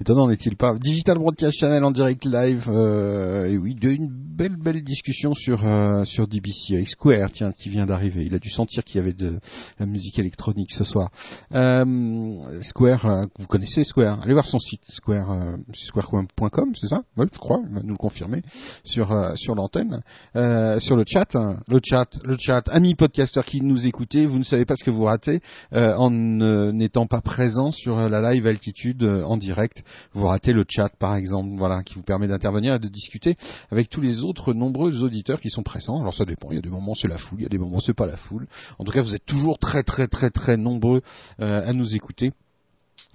Étonnant 0.00 0.26
n'est-il 0.26 0.56
pas? 0.56 0.76
Digital 0.76 1.16
Broadcast 1.16 1.58
Channel 1.60 1.84
en 1.84 1.92
direct 1.92 2.24
live. 2.24 2.68
euh, 2.68 3.46
et 3.46 3.56
oui, 3.56 3.76
une 3.80 4.08
belle 4.08 4.51
belle 4.62 4.82
discussion 4.82 5.34
sur 5.34 5.64
euh, 5.66 6.04
sur 6.04 6.26
DBC 6.26 6.74
avec 6.74 6.88
Square, 6.88 7.30
tiens, 7.32 7.52
qui 7.52 7.68
vient 7.68 7.84
d'arriver. 7.84 8.24
Il 8.24 8.34
a 8.34 8.38
dû 8.38 8.48
sentir 8.48 8.84
qu'il 8.84 8.96
y 8.96 9.00
avait 9.00 9.12
de 9.12 9.38
la 9.78 9.86
musique 9.86 10.18
électronique 10.18 10.72
ce 10.72 10.84
soir. 10.84 11.10
Euh, 11.52 12.62
Square, 12.62 13.06
euh, 13.06 13.24
vous 13.38 13.46
connaissez 13.46 13.84
Square 13.84 14.22
Allez 14.22 14.32
voir 14.32 14.46
son 14.46 14.58
site 14.58 14.82
Square, 14.88 15.30
euh, 15.32 15.56
square.com, 15.74 16.72
c'est 16.74 16.86
ça 16.86 17.02
Oui, 17.16 17.26
je 17.32 17.38
crois. 17.38 17.60
Il 17.68 17.74
va 17.74 17.82
nous 17.82 17.90
le 17.92 17.96
confirmer 17.96 18.42
sur 18.84 19.12
euh, 19.12 19.34
sur 19.36 19.54
l'antenne, 19.54 20.02
Euh, 20.36 20.80
sur 20.80 20.96
le 20.96 21.04
chat, 21.06 21.34
hein. 21.34 21.58
le 21.68 21.80
chat, 21.82 22.06
le 22.24 22.36
chat. 22.38 22.62
Amis 22.68 22.94
podcasteurs 22.94 23.44
qui 23.44 23.60
nous 23.60 23.86
écoutez, 23.86 24.26
vous 24.26 24.38
ne 24.38 24.44
savez 24.44 24.64
pas 24.64 24.76
ce 24.76 24.84
que 24.84 24.90
vous 24.90 25.04
ratez 25.04 25.40
euh, 25.72 25.94
en 25.96 26.10
n'étant 26.10 27.06
pas 27.06 27.20
présent 27.20 27.72
sur 27.72 27.98
euh, 27.98 28.08
la 28.08 28.32
live 28.32 28.46
altitude 28.46 29.02
euh, 29.02 29.24
en 29.24 29.36
direct. 29.36 29.82
Vous 30.12 30.26
ratez 30.26 30.52
le 30.52 30.64
chat 30.68 30.90
par 30.98 31.16
exemple, 31.16 31.50
voilà, 31.56 31.82
qui 31.82 31.94
vous 31.94 32.02
permet 32.02 32.28
d'intervenir 32.28 32.74
et 32.74 32.78
de 32.78 32.88
discuter 32.88 33.36
avec 33.70 33.90
tous 33.90 34.00
les 34.00 34.24
autres 34.24 34.51
nombreux 34.52 35.02
auditeurs 35.02 35.40
qui 35.40 35.50
sont 35.50 35.62
présents. 35.62 36.00
Alors 36.00 36.14
ça 36.14 36.24
dépend, 36.24 36.48
il 36.50 36.56
y 36.56 36.58
a 36.58 36.62
des 36.62 36.70
moments 36.70 36.94
c'est 36.94 37.08
la 37.08 37.18
foule, 37.18 37.40
il 37.40 37.42
y 37.42 37.46
a 37.46 37.50
des 37.50 37.58
moments 37.58 37.80
c'est 37.80 37.94
pas 37.94 38.06
la 38.06 38.16
foule. 38.16 38.46
En 38.78 38.84
tout 38.84 38.92
cas, 38.92 39.02
vous 39.02 39.14
êtes 39.14 39.26
toujours 39.26 39.58
très 39.58 39.82
très 39.82 40.06
très 40.06 40.30
très 40.30 40.56
nombreux 40.56 41.02
euh, 41.40 41.68
à 41.68 41.72
nous 41.72 41.94
écouter. 41.94 42.32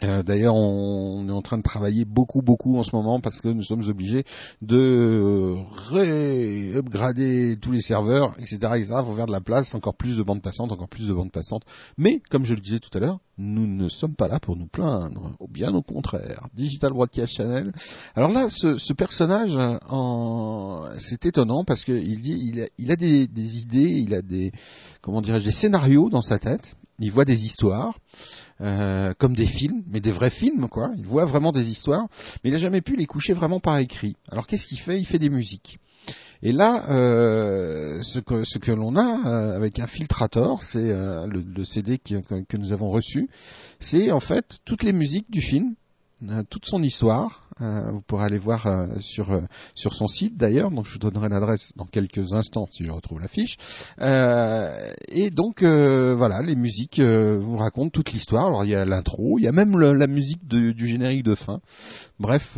Euh, 0.04 0.24
D'ailleurs, 0.24 0.56
on, 0.56 1.28
est 1.28 1.32
en 1.32 1.42
train 1.42 1.58
de 1.58 1.64
travailler 1.64 2.06
beaucoup, 2.06 2.42
beaucoup 2.42 2.78
en 2.78 2.84
ce 2.84 2.96
moment 2.96 3.20
parce 3.20 3.42
que 3.42 3.48
nous 3.48 3.64
sommes 3.64 3.88
obligés 3.88 4.24
de 4.62 5.56
ré-upgrader 5.92 7.58
tous 7.62 7.72
les 7.72 7.82
serveurs, 7.82 8.36
etc., 8.40 8.58
etc. 8.76 8.96
Faut 9.04 9.16
faire 9.16 9.26
de 9.26 9.32
la 9.32 9.42
place, 9.42 9.74
encore 9.74 9.96
plus 9.96 10.18
de 10.18 10.24
bandes 10.24 10.42
passantes, 10.42 10.72
encore 10.72 10.90
plus 10.90 11.08
de 11.08 11.14
bandes 11.14 11.32
passantes. 11.32 11.64
Mais, 11.98 12.22
comme 12.30 12.46
je 12.46 12.54
le 12.54 12.62
disais 12.62 12.80
tout 12.80 12.96
à 12.96 13.00
l'heure, 13.00 13.20
nous 13.40 13.68
ne 13.68 13.88
sommes 13.88 14.16
pas 14.16 14.28
là 14.28 14.40
pour 14.40 14.56
nous 14.56 14.68
plaindre, 14.68 15.36
bien 15.50 15.74
au 15.74 15.84
contraire. 15.84 16.48
Digital 16.56 16.92
Broadcast 16.92 17.34
Channel. 17.34 17.72
Alors 18.16 18.32
là, 18.32 18.48
ce, 18.50 18.94
personnage, 18.94 19.56
euh, 19.56 20.98
c'est 21.00 21.26
étonnant 21.26 21.64
parce 21.64 21.84
qu'il 21.84 21.96
il 21.98 22.68
il 22.78 22.92
a 22.92 22.96
des, 22.96 23.28
des 23.28 23.58
idées, 23.60 24.04
il 24.06 24.14
a 24.14 24.22
des, 24.22 24.52
comment 25.02 25.22
dirais-je, 25.22 25.46
des 25.46 25.52
scénarios 25.52 26.10
dans 26.10 26.22
sa 26.22 26.40
tête. 26.40 26.76
Il 27.00 27.12
voit 27.12 27.26
des 27.26 27.46
histoires 27.46 28.00
euh, 28.62 29.14
comme 29.18 29.36
des 29.36 29.46
films, 29.46 29.84
mais 29.88 30.00
des 30.00 30.12
vrais 30.12 30.32
films, 30.32 30.68
quoi. 30.68 30.92
Il 30.98 31.06
voit 31.06 31.26
vraiment 31.26 31.52
des 31.52 31.70
histoires, 31.70 32.08
mais 32.44 32.50
il 32.50 32.54
n'a 32.54 32.60
jamais 32.60 32.82
pu 32.82 32.96
les 32.96 33.06
coucher 33.06 33.34
vraiment 33.34 33.60
par 33.60 33.78
écrit. 33.78 34.16
Alors 34.32 34.48
qu'est-ce 34.48 34.66
qu'il 34.68 34.80
fait? 34.80 35.00
Il 35.00 35.06
fait 35.06 35.20
des 35.20 35.30
musiques. 35.30 35.80
Et 36.44 36.52
là, 36.52 36.86
euh, 36.90 38.02
ce 38.04 38.20
que, 38.20 38.72
l'on 38.72 38.96
a 38.96 39.28
euh, 39.28 39.56
avec 39.56 39.80
un 39.80 39.88
filtrator, 39.88 40.62
c'est 40.62 40.78
euh, 40.78 41.26
le, 41.28 41.64
CD 41.66 41.98
que, 41.98 42.58
nous 42.58 42.72
avons 42.72 42.90
reçu, 42.90 43.30
c'est 43.80 44.12
en 44.12 44.20
fait 44.20 44.60
toutes 44.66 44.84
les 44.84 44.94
musiques 44.94 45.32
du 45.32 45.42
film, 45.42 45.76
euh, 46.30 46.44
toute 46.50 46.66
son 46.66 46.84
histoire. 46.84 47.47
Euh, 47.62 47.92
vous 47.92 48.02
pourrez 48.02 48.26
aller 48.26 48.38
voir 48.38 48.68
euh, 48.68 48.86
sur 49.00 49.32
euh, 49.32 49.42
sur 49.74 49.94
son 49.94 50.08
site 50.08 50.38
d'ailleurs. 50.38 50.70
Donc 50.72 50.86
je 50.86 50.94
vous 50.94 51.00
donnerai 51.00 51.30
l'adresse 51.30 51.74
dans 51.76 51.86
quelques 51.86 52.34
instants 52.34 52.68
si 52.72 52.86
je 52.86 52.92
retrouve 52.92 53.20
la 53.20 53.28
fiche. 53.28 53.58
Et 54.00 55.30
donc 55.32 55.64
voilà, 55.64 56.42
les 56.42 56.56
musiques 56.56 57.00
vous 57.00 57.58
racontent 57.58 57.90
toute 57.90 58.12
l'histoire. 58.12 58.48
Alors 58.48 58.66
il 58.66 58.72
y 58.72 58.76
a 58.76 58.86
l'intro, 58.86 59.38
il 59.40 59.44
y 59.44 59.48
a 59.48 59.52
même 59.52 59.78
la 59.78 60.08
musique 60.08 60.48
du 60.48 60.88
générique 60.88 61.24
de 61.24 61.36
fin. 61.36 61.60
Bref, 62.20 62.58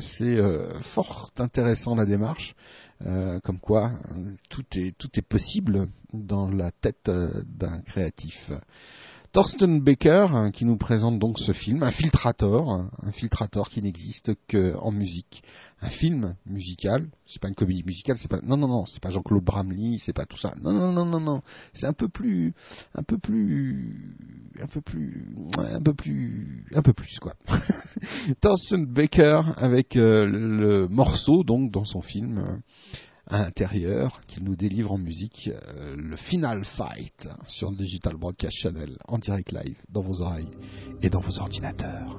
c'est 0.00 0.38
fort 0.82 1.30
intéressant 1.38 1.94
la 1.94 2.06
démarche. 2.06 2.54
Comme 3.00 3.60
quoi 3.60 3.92
tout 4.48 4.64
est 4.76 4.96
tout 4.96 5.10
est 5.16 5.26
possible 5.26 5.88
dans 6.12 6.50
la 6.50 6.70
tête 6.70 7.10
d'un 7.10 7.80
créatif. 7.82 8.50
Thorsten 9.36 9.82
Becker 9.82 10.28
hein, 10.32 10.50
qui 10.50 10.64
nous 10.64 10.78
présente 10.78 11.18
donc 11.18 11.38
ce 11.38 11.52
film, 11.52 11.82
un 11.82 11.90
filtrator, 11.90 12.72
hein, 12.72 12.90
un 13.02 13.12
filtrator 13.12 13.68
qui 13.68 13.82
n'existe 13.82 14.32
que 14.48 14.74
en 14.76 14.90
musique, 14.90 15.42
un 15.82 15.90
film 15.90 16.36
musical, 16.46 17.10
c'est 17.26 17.42
pas 17.42 17.48
une 17.48 17.54
comédie 17.54 17.84
musicale, 17.84 18.16
c'est 18.16 18.30
pas 18.30 18.40
non 18.42 18.56
non 18.56 18.66
non, 18.66 18.86
c'est 18.86 18.98
pas 18.98 19.10
Jean-Claude 19.10 19.44
Bramley, 19.44 19.98
c'est 19.98 20.14
pas 20.14 20.24
tout 20.24 20.38
ça, 20.38 20.54
non 20.62 20.72
non 20.72 20.90
non 20.90 21.04
non 21.04 21.20
non, 21.20 21.42
c'est 21.74 21.84
un 21.84 21.92
peu 21.92 22.08
plus, 22.08 22.54
un 22.94 23.02
peu 23.02 23.18
plus, 23.18 24.16
un 24.58 24.68
peu 24.68 24.80
plus, 24.80 25.34
un 25.54 25.82
peu 25.82 25.92
plus, 25.92 26.64
un 26.74 26.80
peu 26.80 26.94
plus 26.94 27.18
quoi. 27.18 27.34
Thorsten 28.40 28.86
Becker 28.86 29.42
avec 29.58 29.96
euh, 29.96 30.24
le 30.24 30.88
morceau 30.88 31.44
donc 31.44 31.70
dans 31.70 31.84
son 31.84 32.00
film. 32.00 32.62
À 33.28 33.42
l'intérieur 33.42 34.20
qu'il 34.26 34.44
nous 34.44 34.56
délivre 34.56 34.92
en 34.92 34.98
musique 34.98 35.48
euh, 35.48 35.96
le 35.96 36.16
Final 36.16 36.64
Fight 36.64 37.28
sur 37.48 37.72
Digital 37.72 38.16
Broadcast 38.16 38.56
Channel 38.56 38.96
en 39.06 39.18
direct 39.18 39.52
live 39.52 39.76
dans 39.88 40.02
vos 40.02 40.22
oreilles 40.22 40.50
et 41.02 41.10
dans 41.10 41.20
vos 41.20 41.40
ordinateurs. 41.40 42.16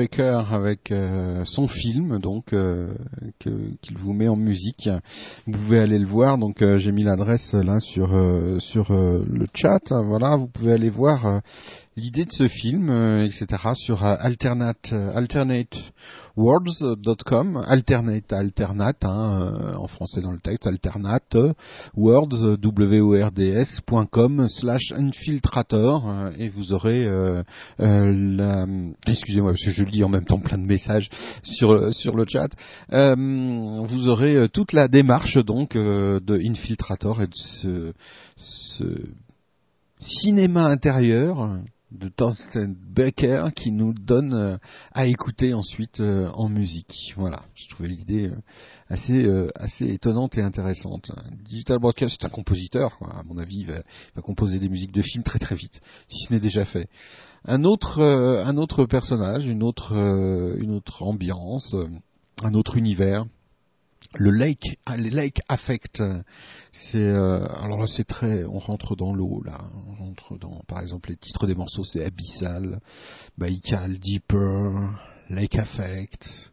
Avec 0.00 0.90
euh, 0.92 1.44
son 1.44 1.68
film 1.68 2.18
donc 2.20 2.54
euh, 2.54 2.94
qu'il 3.38 3.98
vous 3.98 4.14
met 4.14 4.28
en 4.28 4.36
musique. 4.36 4.88
Vous 5.46 5.52
pouvez 5.52 5.80
aller 5.80 5.98
le 5.98 6.06
voir. 6.06 6.38
Donc 6.38 6.62
euh, 6.62 6.78
j'ai 6.78 6.90
mis 6.90 7.04
l'adresse 7.04 7.52
là 7.52 7.80
sur 7.80 8.08
sur 8.60 8.92
le 8.92 9.46
chat. 9.54 9.80
Voilà, 9.90 10.36
vous 10.36 10.46
pouvez 10.46 10.72
aller 10.72 10.88
voir 10.88 11.42
l'idée 11.96 12.24
de 12.24 12.32
ce 12.32 12.48
film, 12.48 12.90
etc. 13.24 13.46
sur 13.74 14.04
euh, 14.04 14.16
alternate 14.18 14.92
alternatewords.com. 16.36 17.62
Alternate 17.66 18.32
alternate 18.32 19.04
hein, 19.04 19.40
euh, 19.42 19.74
en 19.74 19.86
français 19.86 20.20
dans 20.20 20.32
le 20.32 20.38
texte. 20.38 20.66
Alternate 20.66 21.36
words 21.94 22.56
w 22.60 23.00
o 23.00 23.14
r 23.14 23.30
d 23.32 23.48
s.com 23.50 24.48
slash 24.48 24.92
infiltrator 24.92 26.08
euh, 26.08 26.30
et 26.38 26.48
vous 26.48 26.72
aurez 26.72 27.06
euh, 27.06 27.42
excusez-moi 29.06 29.52
parce 29.52 29.64
que 29.64 29.70
je 29.70 29.84
lis 29.84 30.04
en 30.04 30.08
même 30.08 30.24
temps 30.24 30.40
plein 30.40 30.58
de 30.58 30.66
messages 30.66 31.08
sur 31.42 31.92
sur 31.92 32.16
le 32.16 32.24
chat 32.26 32.50
Euh, 32.92 33.14
vous 33.16 34.08
aurez 34.08 34.48
toute 34.52 34.72
la 34.72 34.88
démarche 34.88 35.36
donc 35.38 35.76
de 35.76 36.50
Infiltrator 36.50 37.22
et 37.22 37.26
de 37.26 37.34
ce, 37.34 37.92
ce 38.36 38.84
cinéma 39.98 40.66
intérieur 40.66 41.58
de 41.92 42.08
Thorsten 42.08 42.74
Becker 42.74 43.46
qui 43.54 43.72
nous 43.72 43.92
donne 43.92 44.34
euh, 44.34 44.56
à 44.92 45.06
écouter 45.06 45.54
ensuite 45.54 46.00
euh, 46.00 46.28
en 46.34 46.48
musique. 46.48 47.14
Voilà, 47.16 47.42
je 47.54 47.68
trouvais 47.68 47.88
l'idée 47.88 48.28
euh, 48.28 48.36
assez 48.88 49.28
assez 49.54 49.86
étonnante 49.86 50.36
et 50.36 50.42
intéressante. 50.42 51.12
Digital 51.44 51.78
Broadcast, 51.78 52.18
c'est 52.20 52.26
un 52.26 52.30
compositeur, 52.30 52.98
à 53.02 53.22
mon 53.22 53.38
avis, 53.38 53.60
il 53.60 53.66
va, 53.66 53.82
va 54.16 54.22
composer 54.22 54.58
des 54.58 54.68
musiques 54.68 54.92
de 54.92 55.02
films 55.02 55.22
très 55.22 55.38
très 55.38 55.54
vite, 55.54 55.80
si 56.08 56.24
ce 56.24 56.32
n'est 56.32 56.40
déjà 56.40 56.64
fait. 56.64 56.88
Un 57.44 57.64
autre 57.64 58.02
un 58.02 58.56
autre 58.56 58.86
personnage, 58.86 59.46
une 59.46 59.62
autre 59.62 59.92
une 60.58 60.72
autre 60.72 61.04
ambiance, 61.04 61.76
un 62.42 62.54
autre 62.54 62.76
univers. 62.76 63.26
Le 64.14 64.30
lake, 64.30 64.78
ah, 64.86 64.96
le 64.96 65.08
lake 65.08 65.40
affect, 65.48 66.02
c'est 66.72 66.98
euh, 66.98 67.46
alors 67.62 67.78
là 67.78 67.86
c'est 67.86 68.04
très, 68.04 68.44
on 68.44 68.58
rentre 68.58 68.96
dans 68.96 69.14
l'eau 69.14 69.42
là, 69.44 69.70
on 69.86 69.94
rentre 69.94 70.36
dans, 70.38 70.60
par 70.66 70.80
exemple 70.80 71.10
les 71.10 71.16
titres 71.16 71.46
des 71.46 71.54
morceaux 71.54 71.84
c'est 71.84 72.04
Abyssal, 72.04 72.80
Baikal, 73.38 73.98
Deeper, 73.98 74.98
Lake 75.28 75.56
Affect, 75.56 76.50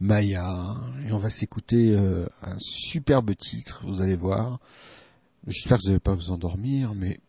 Maya, 0.00 0.76
et 1.06 1.12
on 1.12 1.18
va 1.18 1.30
s'écouter 1.30 1.92
euh, 1.92 2.26
un 2.42 2.56
superbe 2.58 3.34
titre, 3.36 3.82
vous 3.86 4.02
allez 4.02 4.16
voir. 4.16 4.58
J'espère 5.46 5.78
que 5.78 5.82
vous 5.84 5.88
n'allez 5.90 6.00
pas 6.00 6.14
vous 6.14 6.32
endormir, 6.32 6.94
mais 6.94 7.20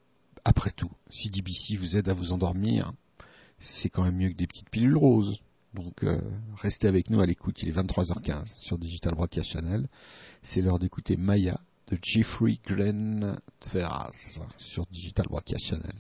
après 0.44 0.72
tout, 0.72 0.92
si 1.10 1.30
DBC 1.30 1.76
vous 1.78 1.98
aide 1.98 2.10
à 2.10 2.14
vous 2.14 2.34
endormir, 2.34 2.94
c'est 3.60 3.90
quand 3.90 4.04
même 4.04 4.18
mieux 4.18 4.30
que 4.30 4.38
des 4.38 4.48
petites 4.48 4.70
pilules 4.70 4.98
roses. 4.98 5.40
Donc 5.78 6.04
euh, 6.04 6.20
restez 6.56 6.88
avec 6.88 7.12
nous 7.12 7.22
à 7.22 7.28
l'écoute, 7.28 7.62
il 7.62 7.70
est 7.70 7.72
23h15 7.72 8.58
sur 8.60 8.80
Digital 8.80 9.14
Broadcast 9.14 9.52
Channel. 9.52 9.88
C'est 10.42 10.62
l'heure 10.62 10.80
d'écouter 10.80 11.18
Maya 11.18 11.60
de 11.88 12.00
Jeffrey 12.02 12.60
Glenn 12.66 13.38
Tveras 13.60 14.40
sur 14.58 14.88
Digital 14.88 15.28
Broadcast 15.28 15.66
Channel. 15.66 15.94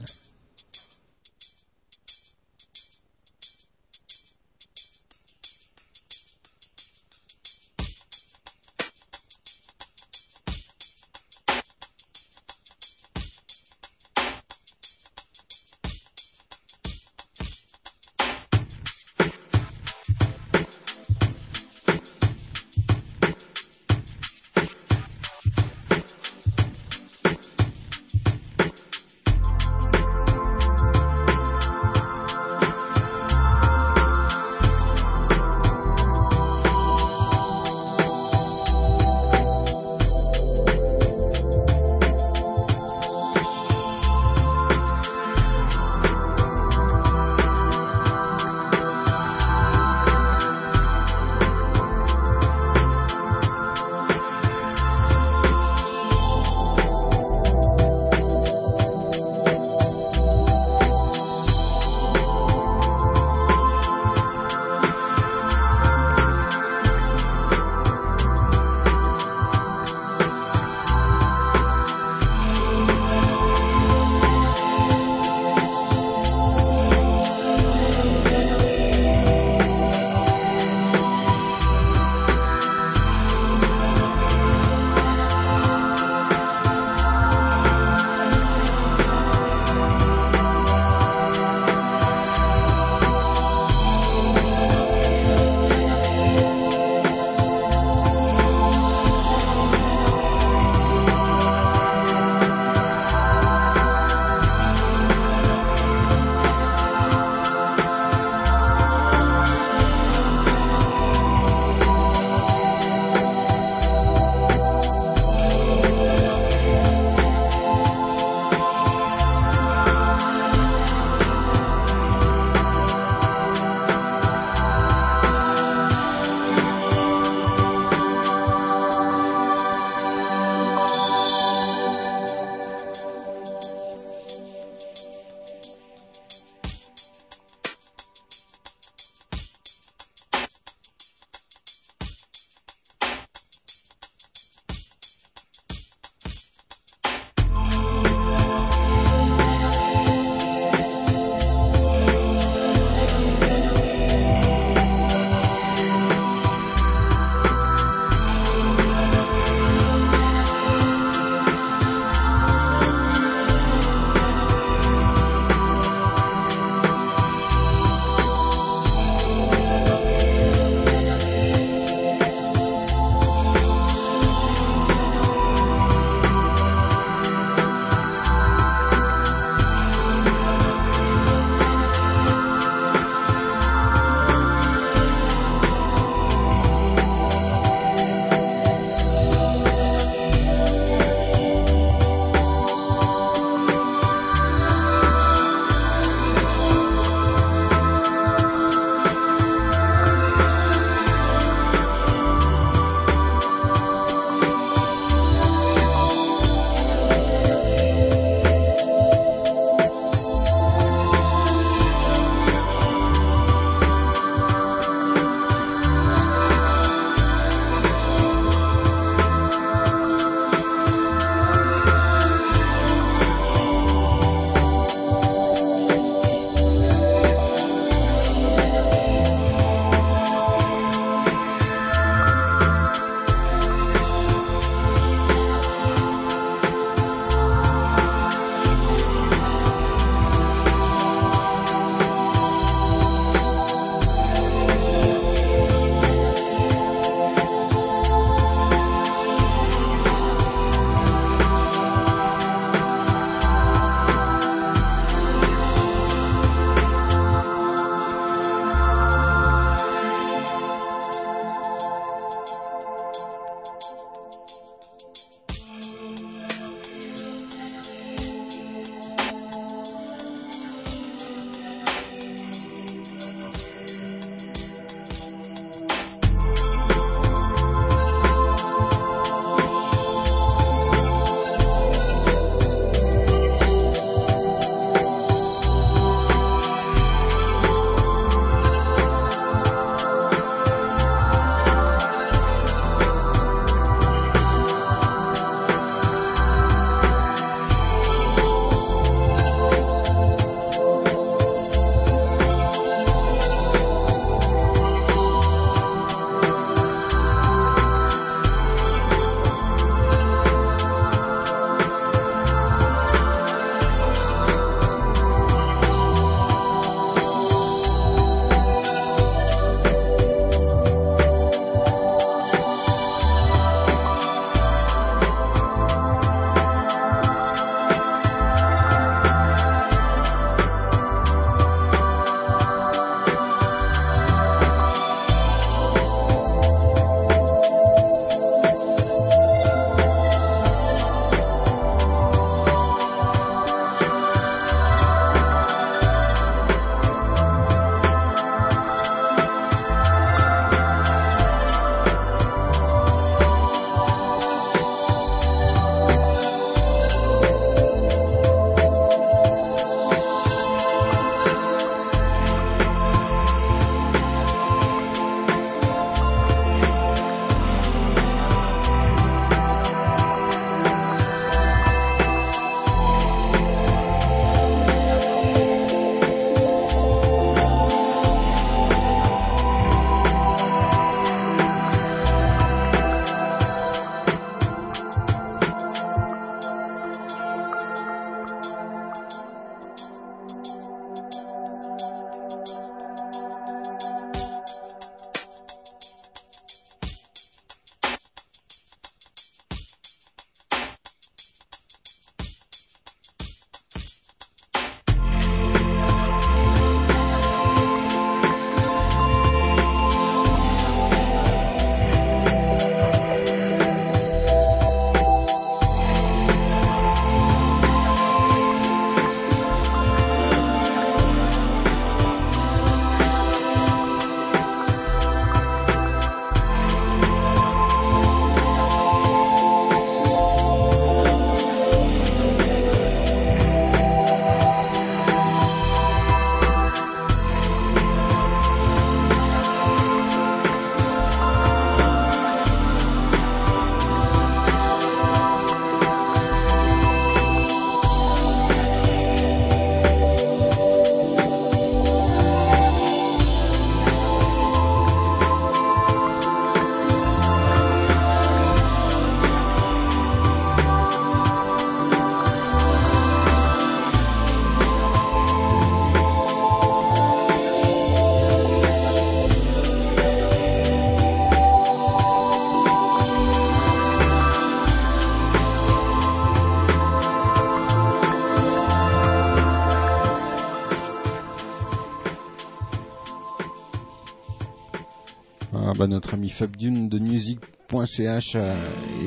Bah, 486.47 486.53
notre 486.53 486.63
ami 486.63 486.69
Fab 486.71 486.75
Dune 486.75 487.09
de 487.09 487.19
music.ch 487.19 488.55
a 488.55 488.75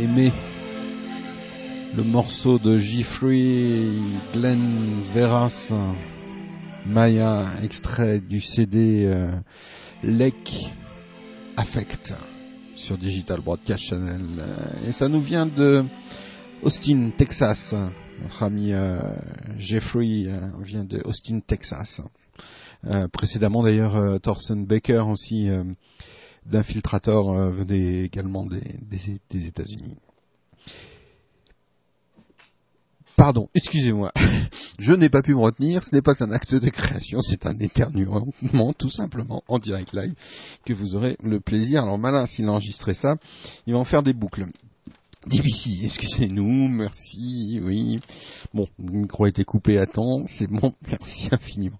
aimé 0.00 0.32
le 1.94 2.02
morceau 2.02 2.58
de 2.58 2.78
Jeffrey 2.78 3.90
Glenn 4.32 5.02
Veras, 5.14 5.72
Maya, 6.86 7.52
extrait 7.62 8.20
du 8.20 8.40
CD 8.40 9.04
euh, 9.06 9.30
Lake 10.02 10.72
Affect 11.56 12.14
sur 12.74 12.96
Digital 12.96 13.40
Broadcast 13.40 13.84
Channel. 13.84 14.22
Euh, 14.38 14.88
Et 14.88 14.92
ça 14.92 15.08
nous 15.08 15.20
vient 15.20 15.46
de 15.46 15.84
Austin, 16.62 17.10
Texas. 17.16 17.74
Notre 18.22 18.42
ami 18.42 18.72
euh, 18.72 18.98
Jeffrey 19.58 20.24
euh, 20.26 20.40
vient 20.62 20.84
de 20.84 21.02
Austin, 21.04 21.40
Texas. 21.46 22.00
Euh, 22.86 23.08
précédemment 23.08 23.62
d'ailleurs, 23.62 23.96
euh, 23.96 24.18
Thorsten 24.18 24.64
Baker 24.64 25.04
aussi 25.10 25.48
d'Infiltrator 26.50 27.32
euh, 27.32 27.64
également 28.04 28.46
des 28.46 29.46
États-Unis. 29.46 29.96
Pardon, 33.20 33.50
excusez-moi. 33.54 34.12
Je 34.78 34.94
n'ai 34.94 35.10
pas 35.10 35.20
pu 35.20 35.34
me 35.34 35.40
retenir. 35.40 35.84
Ce 35.84 35.94
n'est 35.94 36.00
pas 36.00 36.14
un 36.24 36.30
acte 36.30 36.54
de 36.54 36.70
création, 36.70 37.20
c'est 37.20 37.44
un 37.44 37.58
éternuement, 37.58 38.24
tout 38.78 38.88
simplement, 38.88 39.42
en 39.46 39.58
direct 39.58 39.92
live, 39.92 40.14
que 40.64 40.72
vous 40.72 40.94
aurez 40.94 41.18
le 41.22 41.38
plaisir. 41.38 41.82
Alors 41.82 41.98
malin, 41.98 42.24
s'il 42.24 42.46
a 42.46 42.52
enregistré 42.52 42.94
ça, 42.94 43.16
il 43.66 43.74
va 43.74 43.78
en 43.78 43.84
faire 43.84 44.02
des 44.02 44.14
boucles. 44.14 44.46
DBC, 45.26 45.80
excusez-nous, 45.84 46.68
merci, 46.68 47.60
oui. 47.62 47.98
Bon, 48.54 48.66
le 48.78 49.00
micro 49.00 49.24
a 49.24 49.28
été 49.28 49.44
coupé 49.44 49.76
à 49.76 49.84
temps, 49.84 50.24
c'est 50.26 50.46
bon, 50.46 50.72
merci 50.88 51.28
infiniment. 51.30 51.76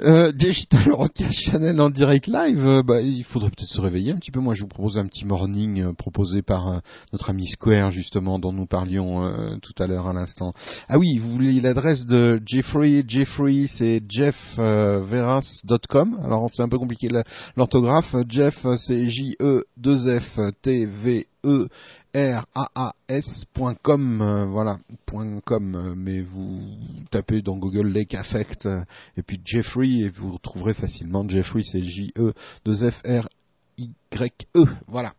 Euh, 0.00 0.32
Digital 0.32 0.82
Broadcast 0.88 1.38
Channel 1.38 1.80
en 1.80 1.90
direct 1.90 2.26
live, 2.26 2.66
euh, 2.66 2.82
bah, 2.82 3.00
il 3.00 3.22
faudrait 3.22 3.50
peut-être 3.50 3.70
se 3.70 3.80
réveiller 3.80 4.10
un 4.10 4.16
petit 4.16 4.32
peu. 4.32 4.40
Moi, 4.40 4.54
je 4.54 4.62
vous 4.62 4.68
propose 4.68 4.98
un 4.98 5.06
petit 5.06 5.24
morning 5.24 5.80
euh, 5.80 5.92
proposé 5.92 6.42
par 6.42 6.66
euh, 6.66 6.80
notre 7.12 7.30
ami 7.30 7.46
Square, 7.46 7.92
justement, 7.92 8.40
dont 8.40 8.52
nous 8.52 8.66
parlions 8.66 9.30
tout 9.62 9.74
à 9.78 9.86
l'heure 9.86 10.08
à 10.08 10.12
l'instant. 10.12 10.52
Ah 10.88 10.98
oui, 10.98 11.18
vous 11.18 11.30
voulez 11.30 11.60
l'adresse 11.60 12.04
de 12.04 12.42
Jeffrey, 12.44 13.04
Jeffrey, 13.06 13.66
c'est 13.68 14.02
jeffveras.com. 14.08 16.18
Alors, 16.24 16.50
c'est 16.50 16.62
un 16.62 16.68
peu 16.68 16.78
compliqué 16.78 17.08
l'orthographe. 17.56 18.16
Jeff, 18.28 18.66
c'est 18.76 19.06
E 21.46 21.68
J-E-2-F-T-V-E. 22.14 22.42
raas.com 22.54 24.22
euh, 24.22 24.46
voilà 24.46 24.78
.com 25.44 25.74
euh, 25.74 25.94
mais 25.96 26.20
vous 26.20 26.60
tapez 27.10 27.42
dans 27.42 27.56
Google 27.56 27.88
Lake 27.88 28.14
Affect 28.14 28.66
euh, 28.66 28.84
et 29.16 29.22
puis 29.22 29.40
Jeffrey 29.44 29.90
et 30.00 30.08
vous 30.08 30.32
retrouverez 30.32 30.74
facilement 30.74 31.28
Jeffrey 31.28 31.62
c'est 31.64 31.82
J 31.82 32.12
E 32.18 32.32
2 32.64 32.90
F 32.90 33.02
R 33.04 33.28
Y 33.78 34.46
E 34.56 34.64
voilà 34.88 35.14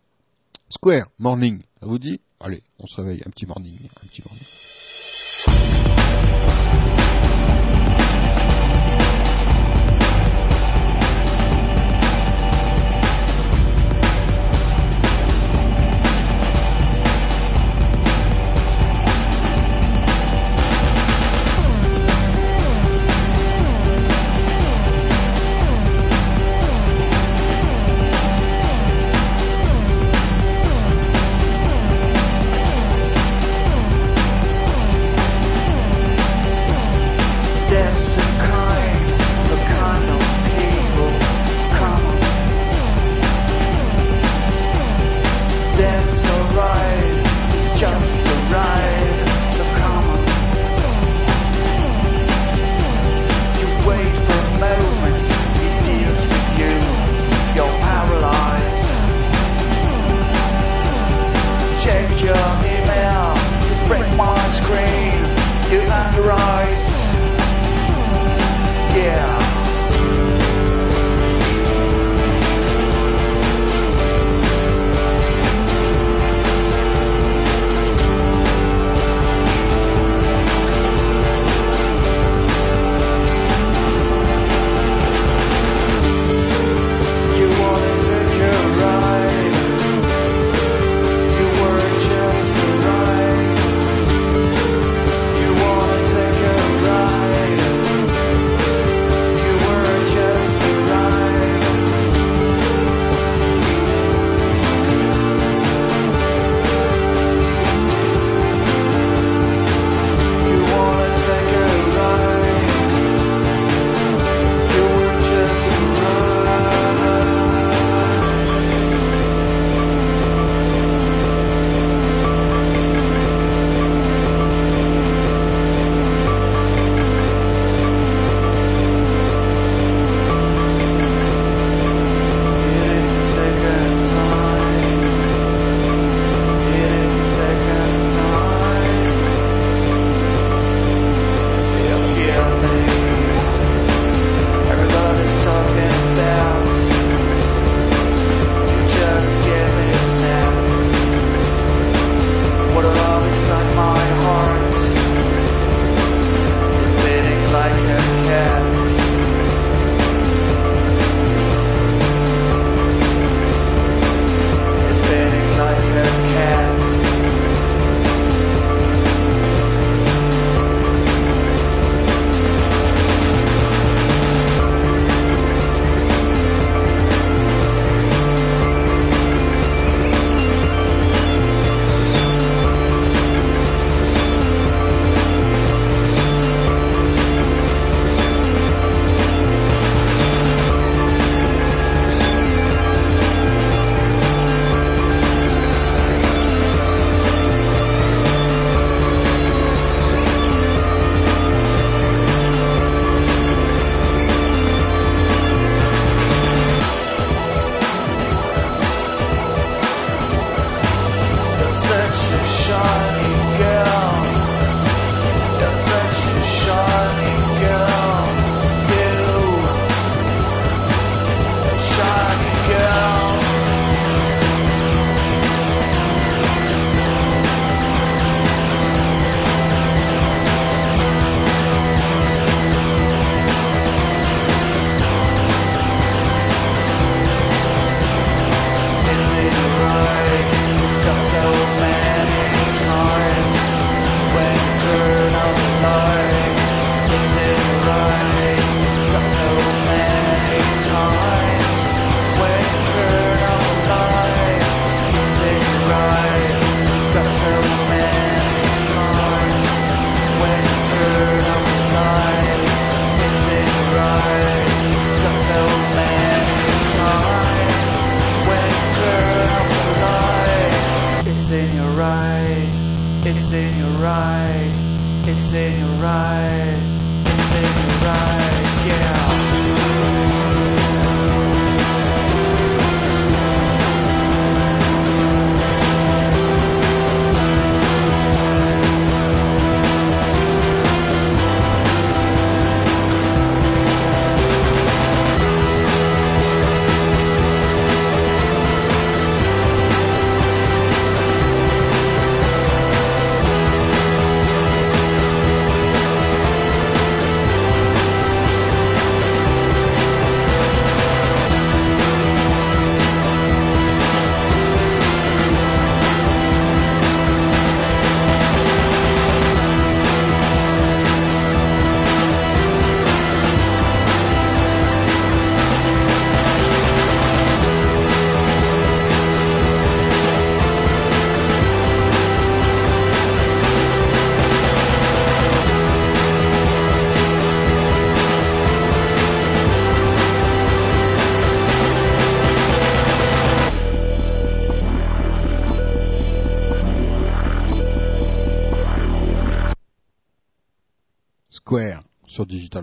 Square 0.69 1.07
morning 1.19 1.61
ça 1.79 1.85
vous 1.87 1.99
dit? 1.99 2.19
Allez 2.39 2.63
on 2.79 2.87
se 2.87 2.99
réveille 3.01 3.21
un 3.25 3.29
petit 3.29 3.45
morning 3.45 3.77
un 4.03 4.07
petit 4.07 4.23
morning 4.25 4.45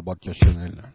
Barchia 0.03 0.33
Chanel. 0.35 0.94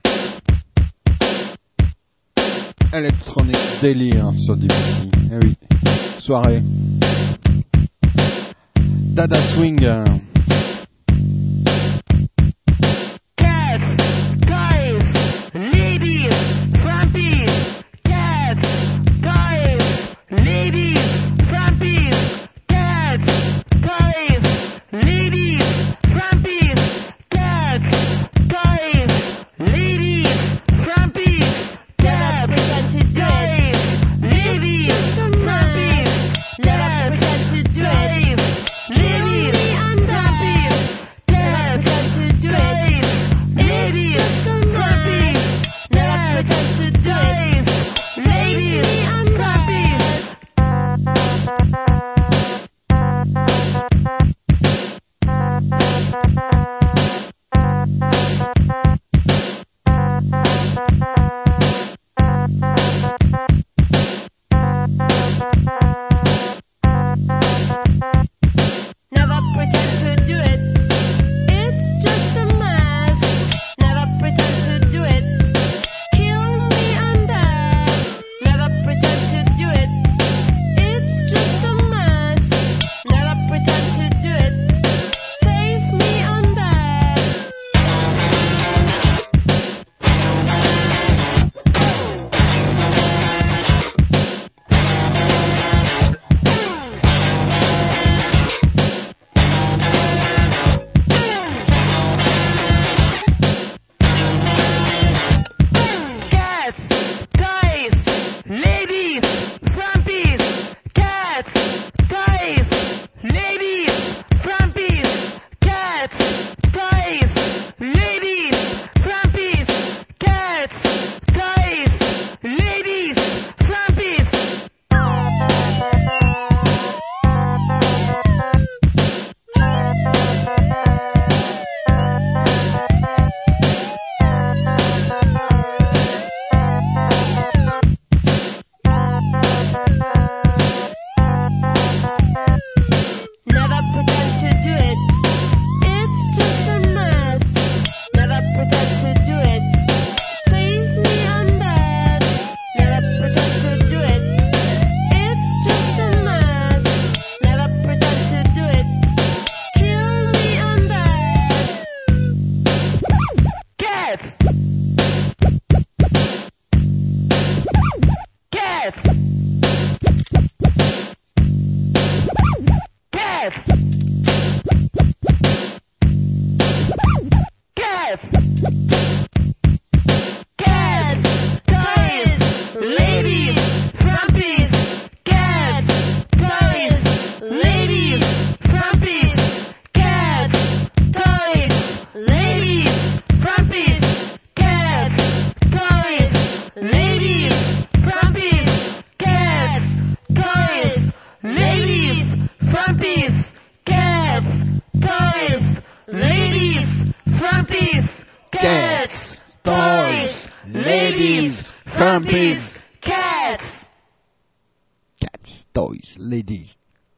ladies, 216.20 216.76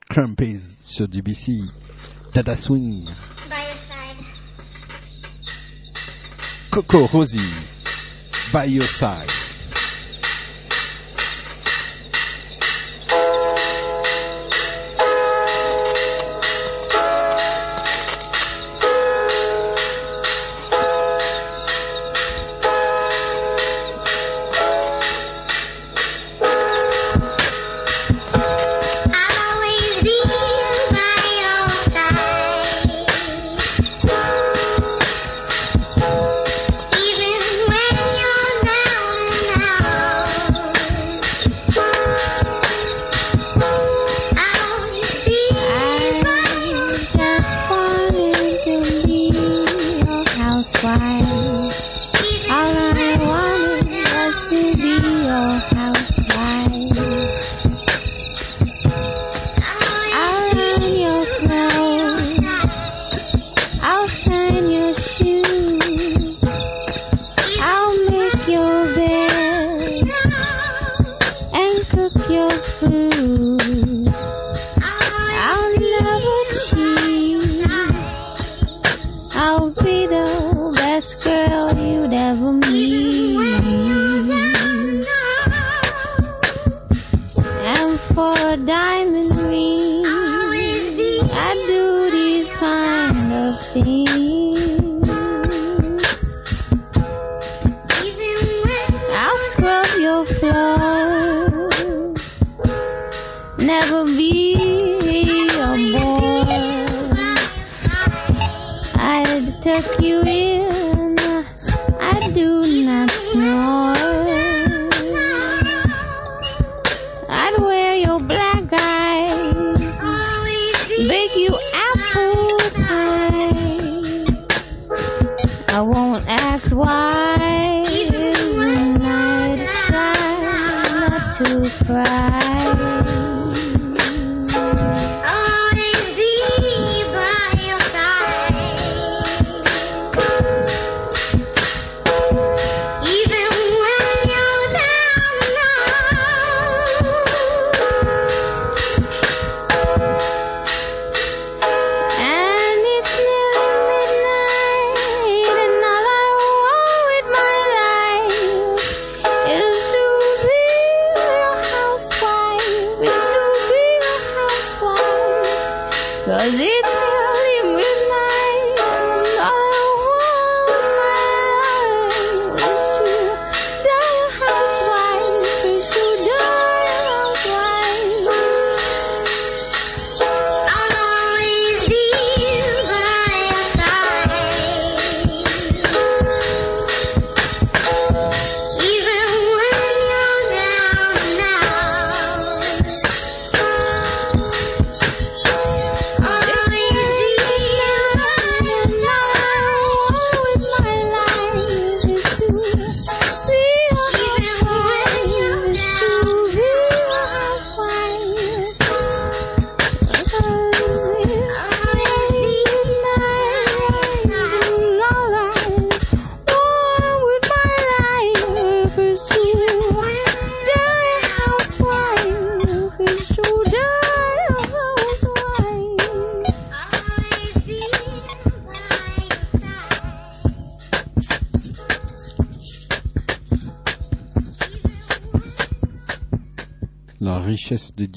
crampies 0.09 0.61
sur 0.85 1.07
DBC, 1.07 1.67
Dada 2.33 2.55
Swing, 2.55 3.07
Coco 6.71 7.07
Rosie, 7.07 7.53
by 8.53 8.65
your 8.65 8.87
side. 8.87 9.50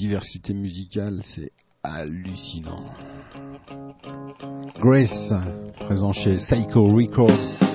Diversité 0.05 0.53
musicale, 0.53 1.21
c'est 1.23 1.51
hallucinant. 1.81 2.83
Grace, 4.79 5.33
présent 5.79 6.13
chez 6.13 6.35
Psycho 6.35 6.85
Records. 6.93 7.74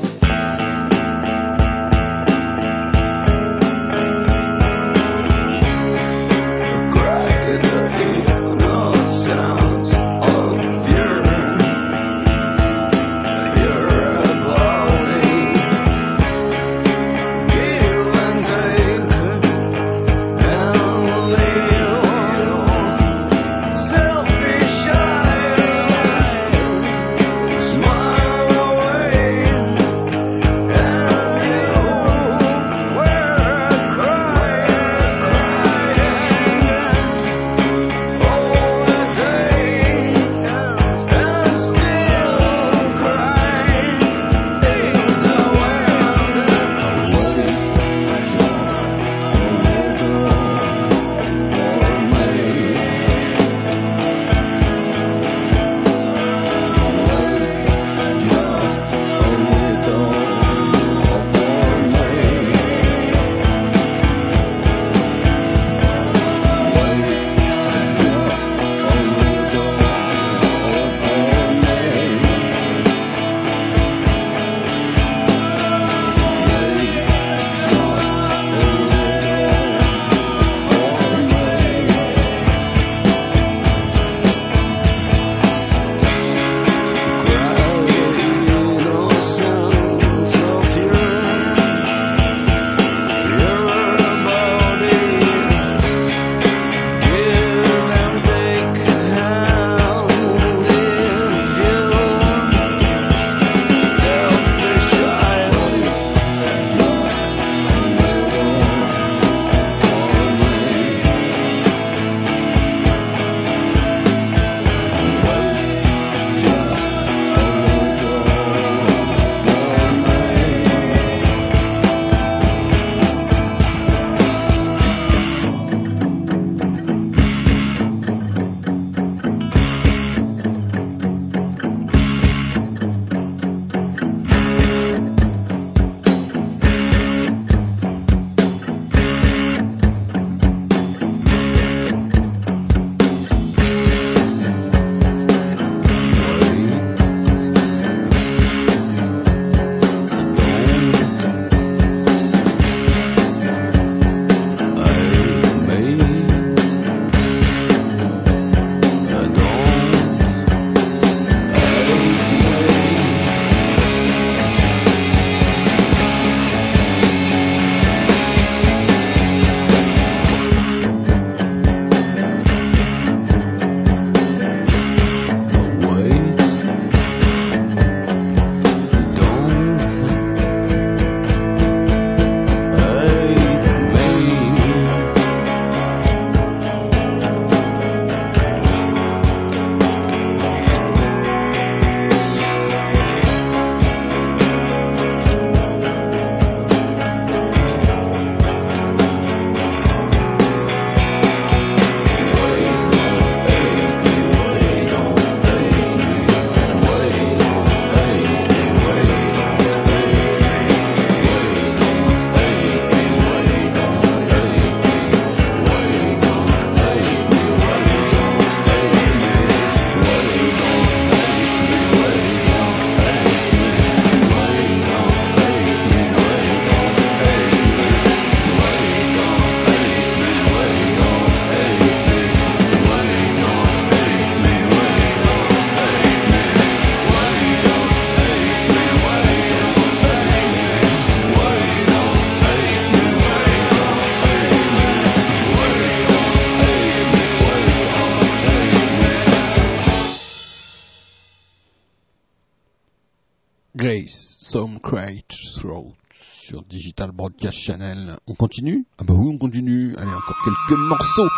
sur 256.51 256.65
Digital 256.65 257.13
Broadcast 257.13 257.57
Channel. 257.57 258.17
On 258.27 258.35
continue? 258.35 258.85
Ah 258.99 259.05
bah 259.05 259.15
oui, 259.17 259.31
on 259.33 259.39
continue. 259.39 259.95
Allez, 259.97 260.11
encore 260.11 260.37
quelques 260.43 260.81
morceaux 260.81 261.29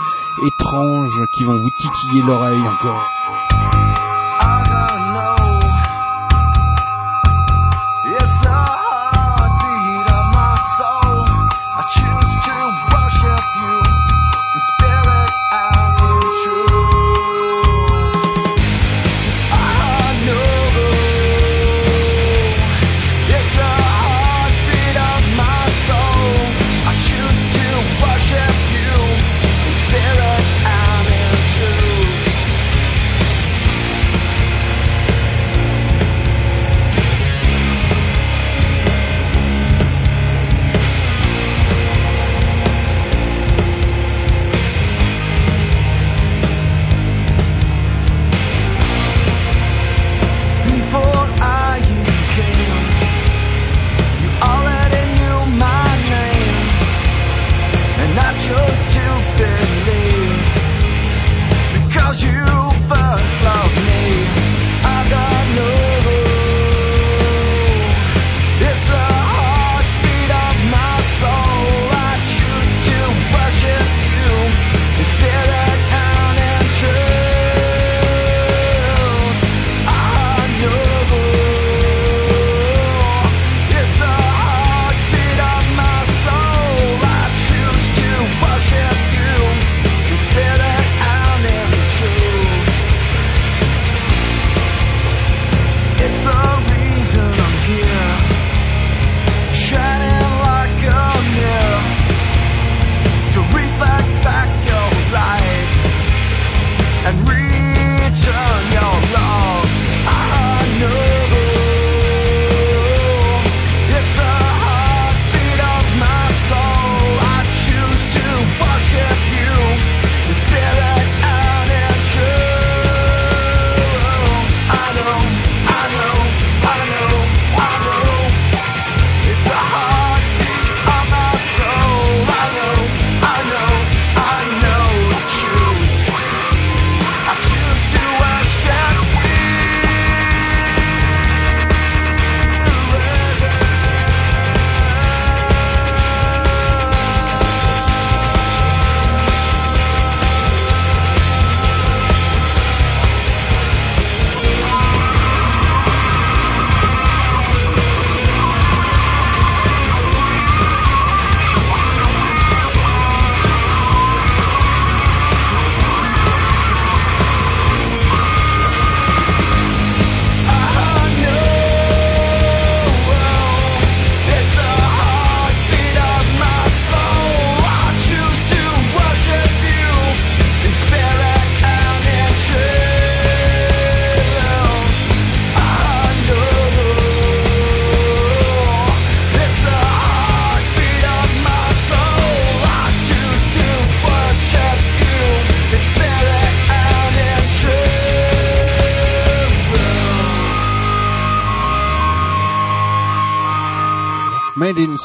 étranges 0.46 1.22
qui 1.36 1.44
vont 1.44 1.58
vous 1.58 1.70
titiller 1.82 2.22
l'oreille 2.22 2.62
encore. 2.62 3.91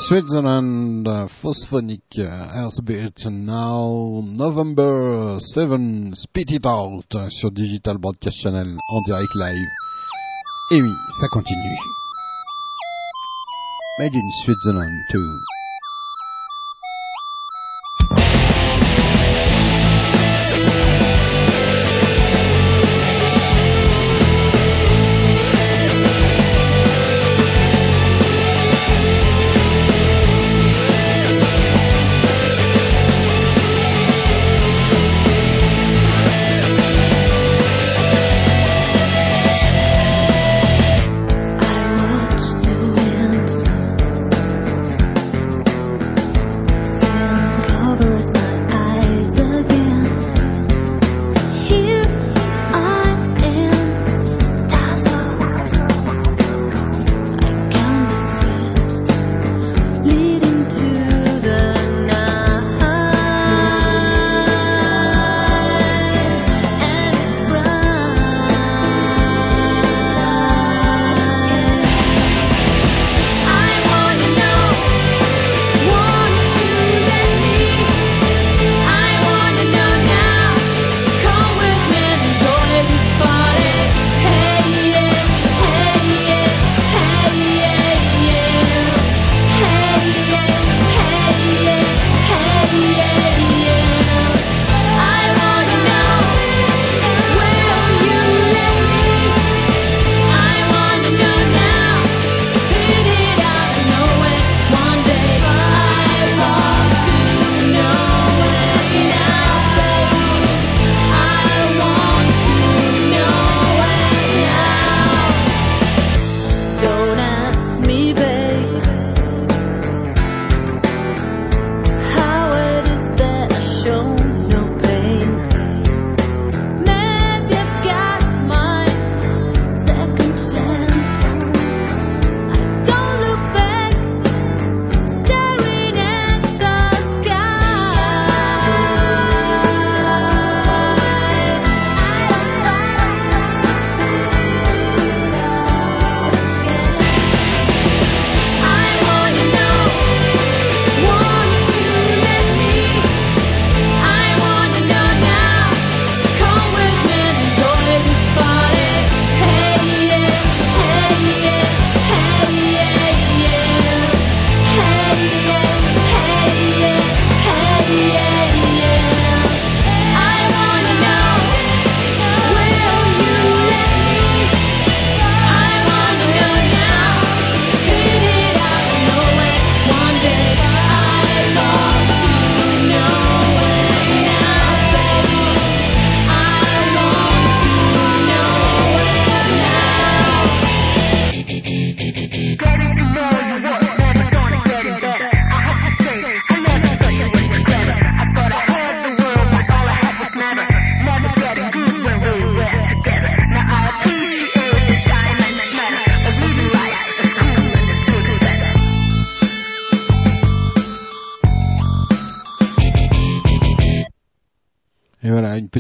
Switzerland, 0.08 1.06
uh, 1.06 1.28
Phosphonic 1.28 2.00
uh, 2.18 2.70
now 3.30 4.24
November 4.24 5.38
7, 5.38 6.14
Spit 6.16 6.52
It 6.52 6.66
Out 6.66 7.14
uh, 7.14 7.30
sur 7.30 7.52
Digital 7.52 7.98
Broadcast 7.98 8.38
Channel 8.38 8.70
en 8.70 9.02
direct 9.06 9.36
live. 9.36 9.68
Et 10.72 10.82
oui, 10.82 10.94
ça 11.20 11.28
continue. 11.28 11.78
Made 14.00 14.16
in 14.16 14.32
Switzerland 14.46 14.98
too. 15.12 15.57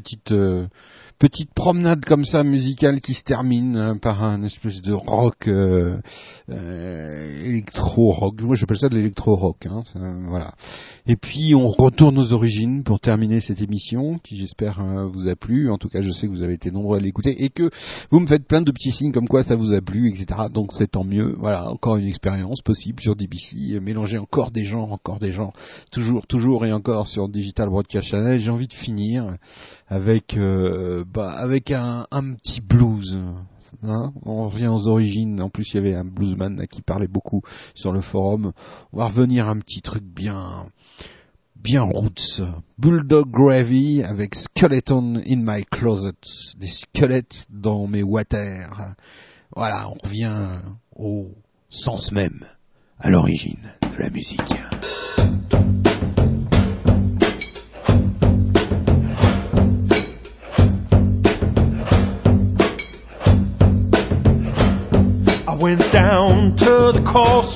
Petite 0.07 0.31
euh, 0.31 0.67
petite 1.19 1.53
promenade 1.53 2.05
comme 2.05 2.23
ça 2.23 2.43
musicale 2.43 3.01
qui 3.01 3.13
se 3.13 3.23
termine 3.23 3.75
euh, 3.75 3.95
par 3.95 4.23
un 4.23 4.41
espèce 4.43 4.81
de 4.81 4.93
rock 4.93 5.47
euh, 5.47 5.97
euh, 6.49 7.43
électro 7.45 8.11
rock. 8.11 8.41
Moi 8.41 8.55
j'appelle 8.55 8.77
ça 8.77 8.89
de 8.89 8.95
l'électro 8.95 9.35
rock. 9.35 9.65
Hein, 9.65 9.83
voilà. 10.27 10.53
Et 11.05 11.15
puis 11.15 11.53
on 11.55 11.67
retourne 11.67 12.17
aux 12.17 12.33
origines 12.33 12.83
pour 12.83 12.99
terminer 12.99 13.39
cette 13.39 13.61
émission 13.61 14.17
qui 14.19 14.37
j'espère 14.37 14.79
euh, 14.81 15.05
vous 15.05 15.27
a 15.27 15.35
plu. 15.35 15.69
En 15.69 15.77
tout 15.77 15.89
cas 15.89 16.01
je 16.01 16.11
sais 16.11 16.27
que 16.27 16.31
vous 16.31 16.43
avez 16.43 16.53
été 16.53 16.71
nombreux 16.71 16.97
à 16.97 17.01
l'écouter 17.01 17.43
et 17.43 17.49
que 17.49 17.69
vous 18.11 18.19
me 18.19 18.27
faites 18.27 18.47
plein 18.47 18.61
de 18.61 18.71
petits 18.71 18.91
signes 18.91 19.11
comme 19.11 19.27
quoi 19.27 19.43
ça 19.43 19.55
vous 19.55 19.73
a 19.73 19.81
plu, 19.81 20.09
etc. 20.09 20.43
Donc 20.53 20.73
c'est 20.73 20.91
tant 20.91 21.03
mieux. 21.03 21.35
Voilà 21.37 21.69
encore 21.69 21.97
une 21.97 22.07
expérience 22.07 22.61
possible 22.61 23.01
sur 23.01 23.15
DBC. 23.15 23.73
euh, 23.73 23.81
Mélanger 23.81 24.17
encore 24.17 24.51
des 24.51 24.65
gens, 24.65 24.89
encore 24.89 25.19
des 25.19 25.31
gens, 25.31 25.53
toujours, 25.91 26.27
toujours 26.27 26.65
et 26.65 26.71
encore 26.71 27.07
sur 27.07 27.29
Digital 27.29 27.69
Broadcast 27.69 28.07
Channel. 28.07 28.39
J'ai 28.39 28.51
envie 28.51 28.67
de 28.67 28.73
finir 28.73 29.35
avec 29.87 30.37
euh, 30.37 31.03
bah, 31.13 31.45
un 32.11 32.33
petit 32.33 32.61
blues. 32.61 33.19
Hein 33.83 34.11
on 34.23 34.49
revient 34.49 34.67
aux 34.67 34.87
origines. 34.87 35.41
En 35.41 35.49
plus, 35.49 35.69
il 35.71 35.75
y 35.75 35.79
avait 35.79 35.95
un 35.95 36.05
bluesman 36.05 36.67
qui 36.67 36.81
parlait 36.81 37.07
beaucoup 37.07 37.41
sur 37.73 37.91
le 37.91 38.01
forum. 38.01 38.53
On 38.93 38.97
va 38.97 39.07
revenir 39.07 39.47
à 39.47 39.51
un 39.51 39.59
petit 39.59 39.81
truc 39.81 40.03
bien 40.03 40.67
bien 41.55 41.81
roots. 41.81 42.41
Bulldog 42.77 43.29
Gravy 43.29 44.03
avec 44.03 44.35
Skeleton 44.35 45.21
in 45.27 45.37
my 45.37 45.65
closet. 45.65 46.15
Des 46.57 46.69
squelettes 46.69 47.47
dans 47.49 47.87
mes 47.87 48.03
water. 48.03 48.95
Voilà, 49.55 49.89
on 49.89 49.97
revient 50.07 50.59
au 50.95 51.31
sens 51.69 52.11
même, 52.11 52.45
à 52.99 53.09
l'origine 53.09 53.73
de 53.81 53.97
la 53.97 54.09
musique. 54.09 54.41
To 67.13 67.46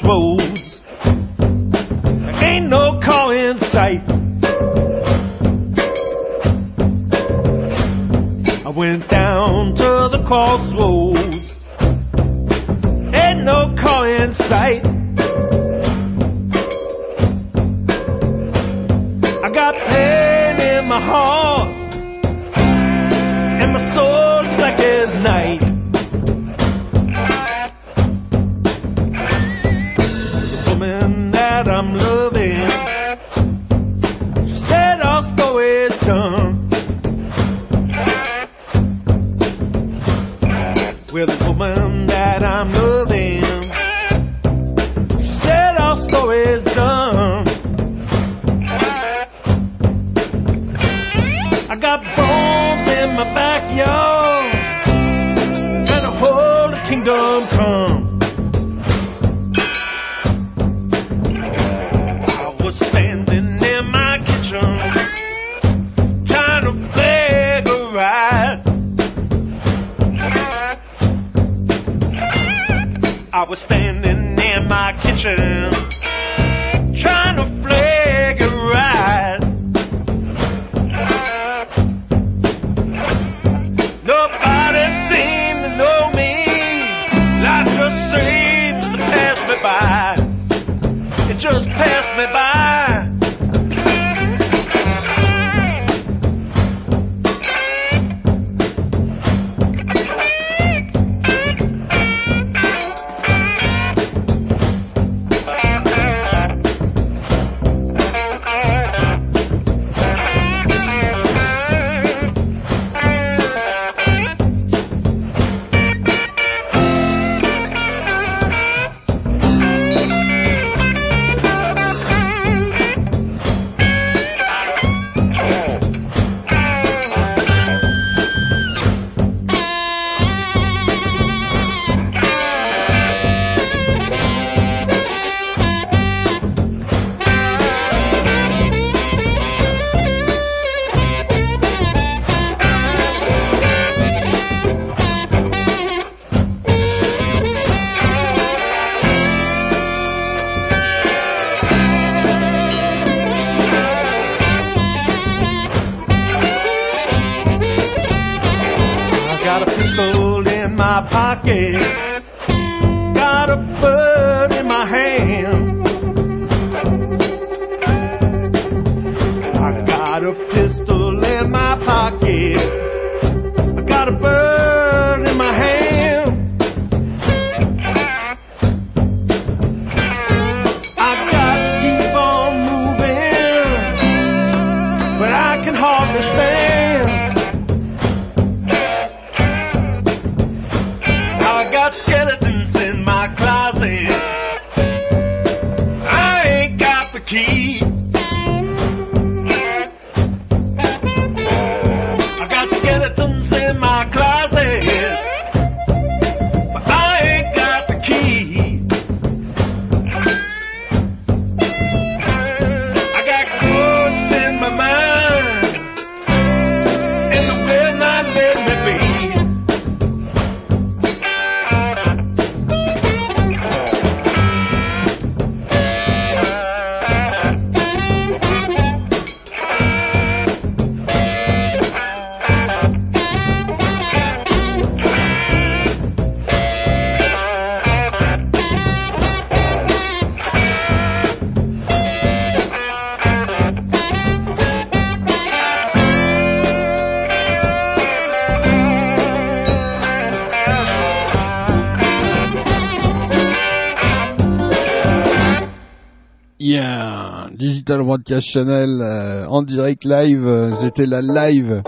Yeah, 256.64 257.48
Digital 257.58 258.04
Broadcast 258.04 258.46
Channel 258.46 259.02
euh, 259.02 259.48
en 259.48 259.64
direct 259.64 260.06
live, 260.06 260.46
euh, 260.46 260.72
c'était 260.74 261.08
la 261.08 261.20
live 261.20 261.82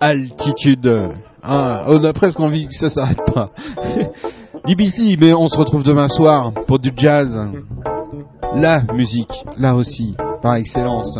altitude. 0.00 1.10
Ah, 1.42 1.86
on 1.88 2.04
a 2.04 2.12
presque 2.12 2.38
envie 2.38 2.68
que 2.68 2.72
ça 2.72 2.88
s'arrête 2.88 3.18
pas. 3.34 3.50
DBC, 4.64 5.16
mais 5.18 5.34
on 5.34 5.48
se 5.48 5.58
retrouve 5.58 5.82
demain 5.82 6.08
soir 6.08 6.52
pour 6.68 6.78
du 6.78 6.92
jazz. 6.96 7.36
La 8.54 8.84
musique, 8.94 9.44
là 9.58 9.74
aussi, 9.74 10.14
par 10.40 10.54
excellence. 10.54 11.18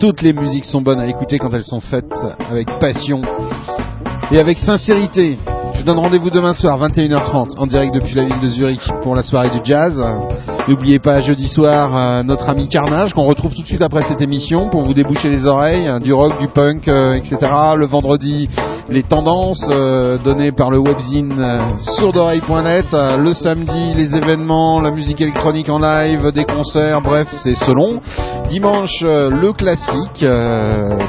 Toutes 0.00 0.20
les 0.22 0.32
musiques 0.32 0.64
sont 0.64 0.80
bonnes 0.80 0.98
à 0.98 1.06
écouter 1.06 1.38
quand 1.38 1.54
elles 1.54 1.62
sont 1.62 1.80
faites 1.80 2.10
avec 2.50 2.76
passion 2.80 3.20
et 4.32 4.40
avec 4.40 4.58
sincérité. 4.58 5.38
Vous 5.84 5.92
donne 5.92 6.02
rendez-vous 6.02 6.30
demain 6.30 6.54
soir, 6.54 6.80
21h30, 6.80 7.58
en 7.58 7.66
direct 7.66 7.92
depuis 7.92 8.14
la 8.14 8.24
ville 8.24 8.40
de 8.40 8.48
Zurich 8.48 8.80
pour 9.02 9.14
la 9.14 9.22
soirée 9.22 9.50
du 9.50 9.60
jazz. 9.62 10.02
N'oubliez 10.66 10.98
pas 10.98 11.20
jeudi 11.20 11.46
soir 11.46 11.94
euh, 11.94 12.22
notre 12.22 12.48
ami 12.48 12.68
Carnage 12.68 13.12
qu'on 13.12 13.26
retrouve 13.26 13.54
tout 13.54 13.60
de 13.60 13.66
suite 13.66 13.82
après 13.82 14.00
cette 14.02 14.22
émission 14.22 14.70
pour 14.70 14.80
vous 14.80 14.94
déboucher 14.94 15.28
les 15.28 15.46
oreilles, 15.46 15.86
hein, 15.86 15.98
du 15.98 16.14
rock, 16.14 16.40
du 16.40 16.48
punk, 16.48 16.88
euh, 16.88 17.12
etc. 17.12 17.36
Le 17.76 17.84
vendredi, 17.84 18.48
les 18.88 19.02
tendances 19.02 19.66
euh, 19.68 20.16
données 20.16 20.52
par 20.52 20.70
le 20.70 20.78
webzine 20.78 21.58
sourdoreille.net. 21.82 22.86
Le 23.18 23.34
samedi, 23.34 23.92
les 23.94 24.16
événements, 24.16 24.80
la 24.80 24.90
musique 24.90 25.20
électronique 25.20 25.68
en 25.68 25.80
live, 25.80 26.32
des 26.32 26.46
concerts, 26.46 27.02
bref, 27.02 27.28
c'est 27.30 27.56
selon. 27.56 28.00
Dimanche, 28.48 29.02
le 29.02 29.52
classique, 29.52 30.24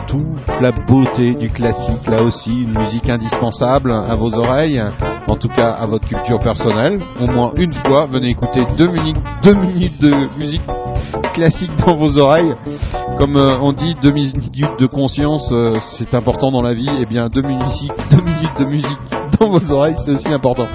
toute 0.07 0.61
la 0.61 0.71
beauté 0.71 1.31
du 1.31 1.49
classique, 1.49 2.07
là 2.07 2.23
aussi, 2.23 2.51
une 2.51 2.77
musique 2.77 3.09
indispensable 3.09 3.93
à 3.93 4.15
vos 4.15 4.33
oreilles, 4.35 4.64
en 5.27 5.37
tout 5.37 5.49
cas 5.49 5.71
à 5.71 5.85
votre 5.85 6.07
culture 6.07 6.39
personnelle. 6.39 6.99
Au 7.21 7.27
moins 7.27 7.53
une 7.57 7.73
fois, 7.73 8.05
venez 8.05 8.29
écouter 8.29 8.65
deux 8.77 8.87
minutes, 8.87 9.17
deux 9.43 9.53
minutes 9.53 10.01
de 10.01 10.13
musique 10.39 10.61
classique 11.33 11.71
dans 11.85 11.95
vos 11.95 12.17
oreilles. 12.17 12.53
Comme 13.17 13.37
euh, 13.37 13.57
on 13.61 13.71
dit, 13.71 13.95
deux 14.01 14.11
minutes 14.11 14.79
de 14.79 14.85
conscience, 14.85 15.51
euh, 15.51 15.77
c'est 15.97 16.13
important 16.13 16.51
dans 16.51 16.61
la 16.61 16.73
vie. 16.73 16.89
Et 16.99 17.05
bien, 17.05 17.27
deux 17.27 17.41
minutes, 17.41 17.65
deux 18.11 18.21
minutes 18.21 18.59
de 18.59 18.65
musique 18.65 18.99
dans 19.39 19.49
vos 19.49 19.71
oreilles, 19.71 19.95
c'est 20.03 20.11
aussi 20.11 20.33
important. 20.33 20.67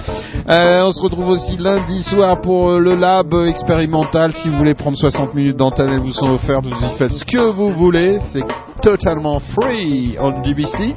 Euh, 0.48 0.84
on 0.84 0.90
se 0.90 1.02
retrouve 1.02 1.28
aussi 1.28 1.56
lundi 1.56 2.02
soir 2.02 2.40
pour 2.40 2.78
le 2.78 2.94
lab 2.94 3.34
expérimental. 3.46 4.32
Si 4.34 4.48
vous 4.48 4.56
voulez 4.56 4.74
prendre 4.74 4.96
60 4.96 5.34
minutes 5.34 5.56
d'antenne, 5.56 5.90
elles 5.90 6.00
vous 6.00 6.12
sont 6.12 6.30
offertes. 6.30 6.64
Vous 6.64 6.86
y 6.86 6.90
faites 6.90 7.12
ce 7.12 7.24
que 7.24 7.50
vous 7.50 7.72
voulez. 7.72 8.18
C'est 8.20 8.44
totalement 8.80 9.38
free 9.38 10.16
on 10.20 10.40
DBC. 10.40 10.94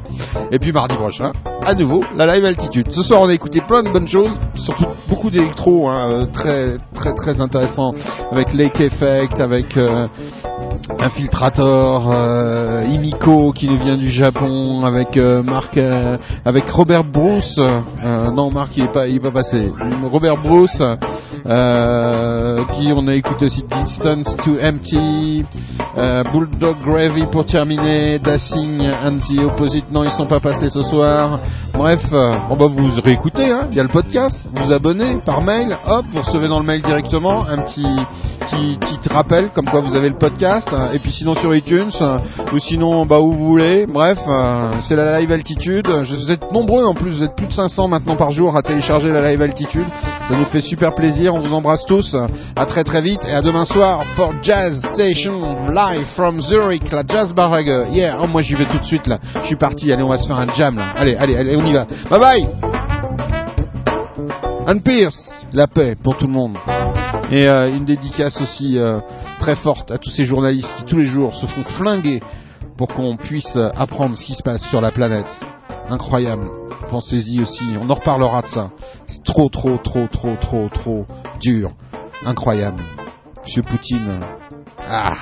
Et 0.51 0.59
puis 0.59 0.71
mardi 0.71 0.95
prochain, 0.95 1.31
à 1.65 1.73
nouveau, 1.75 2.03
la 2.15 2.33
live 2.33 2.45
altitude. 2.45 2.87
Ce 2.91 3.03
soir, 3.03 3.21
on 3.21 3.29
a 3.29 3.33
écouté 3.33 3.61
plein 3.61 3.83
de 3.83 3.89
bonnes 3.89 4.07
choses, 4.07 4.31
surtout 4.55 4.85
beaucoup 5.09 5.29
d'électro, 5.29 5.87
hein, 5.87 6.27
très 6.33 6.77
très 6.93 7.13
très 7.13 7.41
intéressant, 7.41 7.91
avec 8.31 8.53
Lake 8.53 8.79
Effect, 9.13 9.39
avec 9.39 9.77
euh, 9.77 10.07
Infiltrator, 10.99 12.11
euh, 12.11 12.85
Imiko 12.85 13.51
qui 13.51 13.67
nous 13.67 13.77
vient 13.77 13.97
du 13.97 14.09
Japon, 14.09 14.83
avec 14.85 15.17
euh, 15.17 15.43
Marc, 15.43 15.77
euh, 15.77 16.17
avec 16.45 16.69
Robert 16.69 17.03
Bruce. 17.03 17.59
non, 18.01 18.49
Marc 18.51 18.77
il 18.77 18.85
est 18.85 18.93
pas, 18.93 19.07
il 19.07 19.17
est 19.17 19.19
pas 19.19 19.31
passé. 19.31 19.61
Robert 20.11 20.37
Bruce, 20.37 20.81
qui 22.73 22.93
on 22.95 23.07
a 23.07 23.13
écouté 23.13 23.45
aussi 23.45 23.63
Distance 23.63 24.35
to 24.37 24.57
Empty, 24.61 25.45
Bulldog 26.31 26.77
Gravy 26.85 27.25
pour 27.31 27.45
terminer, 27.45 28.19
Dashing 28.19 28.81
and 29.05 29.17
the 29.17 29.43
Opposite. 29.43 29.91
Non, 29.91 30.03
ils 30.03 30.11
sont 30.11 30.27
pas 30.27 30.39
passés 30.39 30.69
ce 30.69 30.81
soir. 30.81 31.39
Bref, 31.73 32.13
on 32.49 32.55
va 32.55 32.67
vous 32.67 32.87
réécouter, 33.03 33.51
hein, 33.51 33.67
via 33.69 33.83
le 33.83 33.89
podcast, 33.89 34.47
vous 34.53 34.71
abonner 34.71 35.17
par 35.25 35.41
mail, 35.41 35.75
hop, 35.87 36.05
vous 36.11 36.21
recevez 36.21 36.47
dans 36.47 36.59
le 36.59 36.65
mail 36.65 36.81
directement 36.81 37.45
un 37.45 37.59
petit 37.59 37.85
qui, 38.49 38.77
comme 39.53 39.65
quoi 39.65 39.81
vous 39.81 39.95
avez 39.95 40.09
le 40.09 40.17
podcast 40.17 40.62
euh, 40.71 40.93
et 40.93 40.99
puis 40.99 41.11
sinon 41.11 41.35
sur 41.35 41.53
iTunes 41.55 41.89
euh, 42.01 42.17
ou 42.53 42.59
sinon 42.59 43.05
bah 43.05 43.19
où 43.19 43.31
vous 43.31 43.45
voulez. 43.45 43.85
Bref 43.87 44.19
euh, 44.27 44.71
c'est 44.81 44.95
la 44.95 45.19
live 45.19 45.31
altitude. 45.31 45.87
Vous 45.87 46.31
êtes 46.31 46.51
nombreux 46.51 46.85
en 46.85 46.93
plus 46.93 47.11
vous 47.17 47.23
êtes 47.23 47.35
plus 47.35 47.47
de 47.47 47.53
500 47.53 47.87
maintenant 47.87 48.15
par 48.15 48.31
jour 48.31 48.55
à 48.55 48.61
télécharger 48.61 49.11
la 49.11 49.31
live 49.31 49.41
altitude. 49.41 49.85
Ça 50.29 50.35
nous 50.35 50.45
fait 50.45 50.61
super 50.61 50.93
plaisir. 50.93 51.35
On 51.35 51.41
vous 51.41 51.53
embrasse 51.53 51.85
tous. 51.85 52.15
À 52.55 52.65
très 52.65 52.83
très 52.83 53.01
vite. 53.01 53.25
Et 53.25 53.33
à 53.33 53.41
demain 53.41 53.65
soir 53.65 54.03
for 54.15 54.31
Jazz 54.41 54.79
Station 54.93 55.67
live 55.67 56.05
from 56.15 56.39
Zurich 56.39 56.91
la 56.91 57.03
Jazz 57.07 57.33
Barrage 57.33 57.65
yeah. 57.91 58.17
Oh, 58.21 58.27
moi 58.27 58.41
j'y 58.41 58.55
vais 58.55 58.65
tout 58.65 58.79
de 58.79 58.85
suite 58.85 59.07
là. 59.07 59.19
Je 59.41 59.47
suis 59.47 59.57
parti. 59.57 59.91
Allez 59.91 60.03
on 60.03 60.09
va 60.09 60.17
se 60.17 60.27
faire 60.27 60.37
un 60.37 60.53
jam 60.53 60.77
là. 60.77 60.93
Allez 60.95 61.15
allez 61.15 61.35
allez 61.35 61.55
on 61.55 61.65
y 61.65 61.73
va. 61.73 61.85
Bye 62.09 62.19
bye 62.19 62.47
Anne 64.65 64.81
Pierce, 64.81 65.45
la 65.51 65.67
paix 65.67 65.95
pour 66.01 66.15
tout 66.15 66.27
le 66.27 66.33
monde. 66.33 66.57
Et 67.33 67.47
euh, 67.47 67.67
une 67.67 67.83
dédicace 67.83 68.39
aussi 68.41 68.77
euh, 68.77 68.99
très 69.39 69.55
forte 69.55 69.91
à 69.91 69.97
tous 69.97 70.11
ces 70.11 70.23
journalistes 70.23 70.71
qui 70.77 70.83
tous 70.83 70.99
les 70.99 71.05
jours 71.05 71.33
se 71.33 71.47
font 71.47 71.63
flinguer 71.63 72.19
pour 72.77 72.89
qu'on 72.89 73.17
puisse 73.17 73.55
euh, 73.55 73.71
apprendre 73.75 74.15
ce 74.15 74.23
qui 74.23 74.35
se 74.35 74.43
passe 74.43 74.61
sur 74.67 74.81
la 74.81 74.91
planète. 74.91 75.39
Incroyable. 75.89 76.51
Pensez-y 76.91 77.41
aussi, 77.41 77.63
on 77.81 77.89
en 77.89 77.95
reparlera 77.95 78.43
de 78.43 78.47
ça. 78.47 78.69
C'est 79.07 79.23
trop, 79.23 79.49
trop, 79.49 79.79
trop, 79.79 80.05
trop, 80.05 80.35
trop, 80.35 80.69
trop 80.69 81.05
dur. 81.39 81.71
Incroyable. 82.23 82.83
Monsieur 83.41 83.63
Poutine. 83.63 84.19
Ah. 84.87 85.15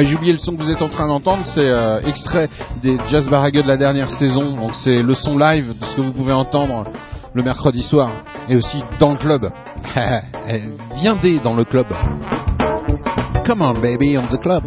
Ah, 0.00 0.04
j'ai 0.04 0.16
oublié 0.16 0.32
le 0.32 0.38
son 0.38 0.56
que 0.56 0.62
vous 0.62 0.70
êtes 0.70 0.80
en 0.80 0.88
train 0.88 1.06
d'entendre, 1.06 1.44
c'est 1.44 1.68
euh, 1.68 2.00
extrait 2.06 2.48
des 2.82 2.96
Jazz 3.08 3.28
Baragueux 3.28 3.62
de 3.62 3.68
la 3.68 3.76
dernière 3.76 4.08
saison. 4.08 4.56
Donc 4.56 4.74
c'est 4.74 5.02
le 5.02 5.12
son 5.12 5.36
live 5.36 5.74
de 5.78 5.84
ce 5.84 5.94
que 5.94 6.00
vous 6.00 6.12
pouvez 6.12 6.32
entendre 6.32 6.86
le 7.34 7.42
mercredi 7.42 7.82
soir 7.82 8.10
et 8.48 8.56
aussi 8.56 8.82
dans 8.98 9.12
le 9.12 9.18
club. 9.18 9.50
Viendez 10.94 11.38
dans 11.44 11.54
le 11.54 11.64
club. 11.64 11.84
Come 13.44 13.60
on 13.60 13.74
baby, 13.74 14.16
on 14.16 14.26
the 14.34 14.40
club. 14.40 14.62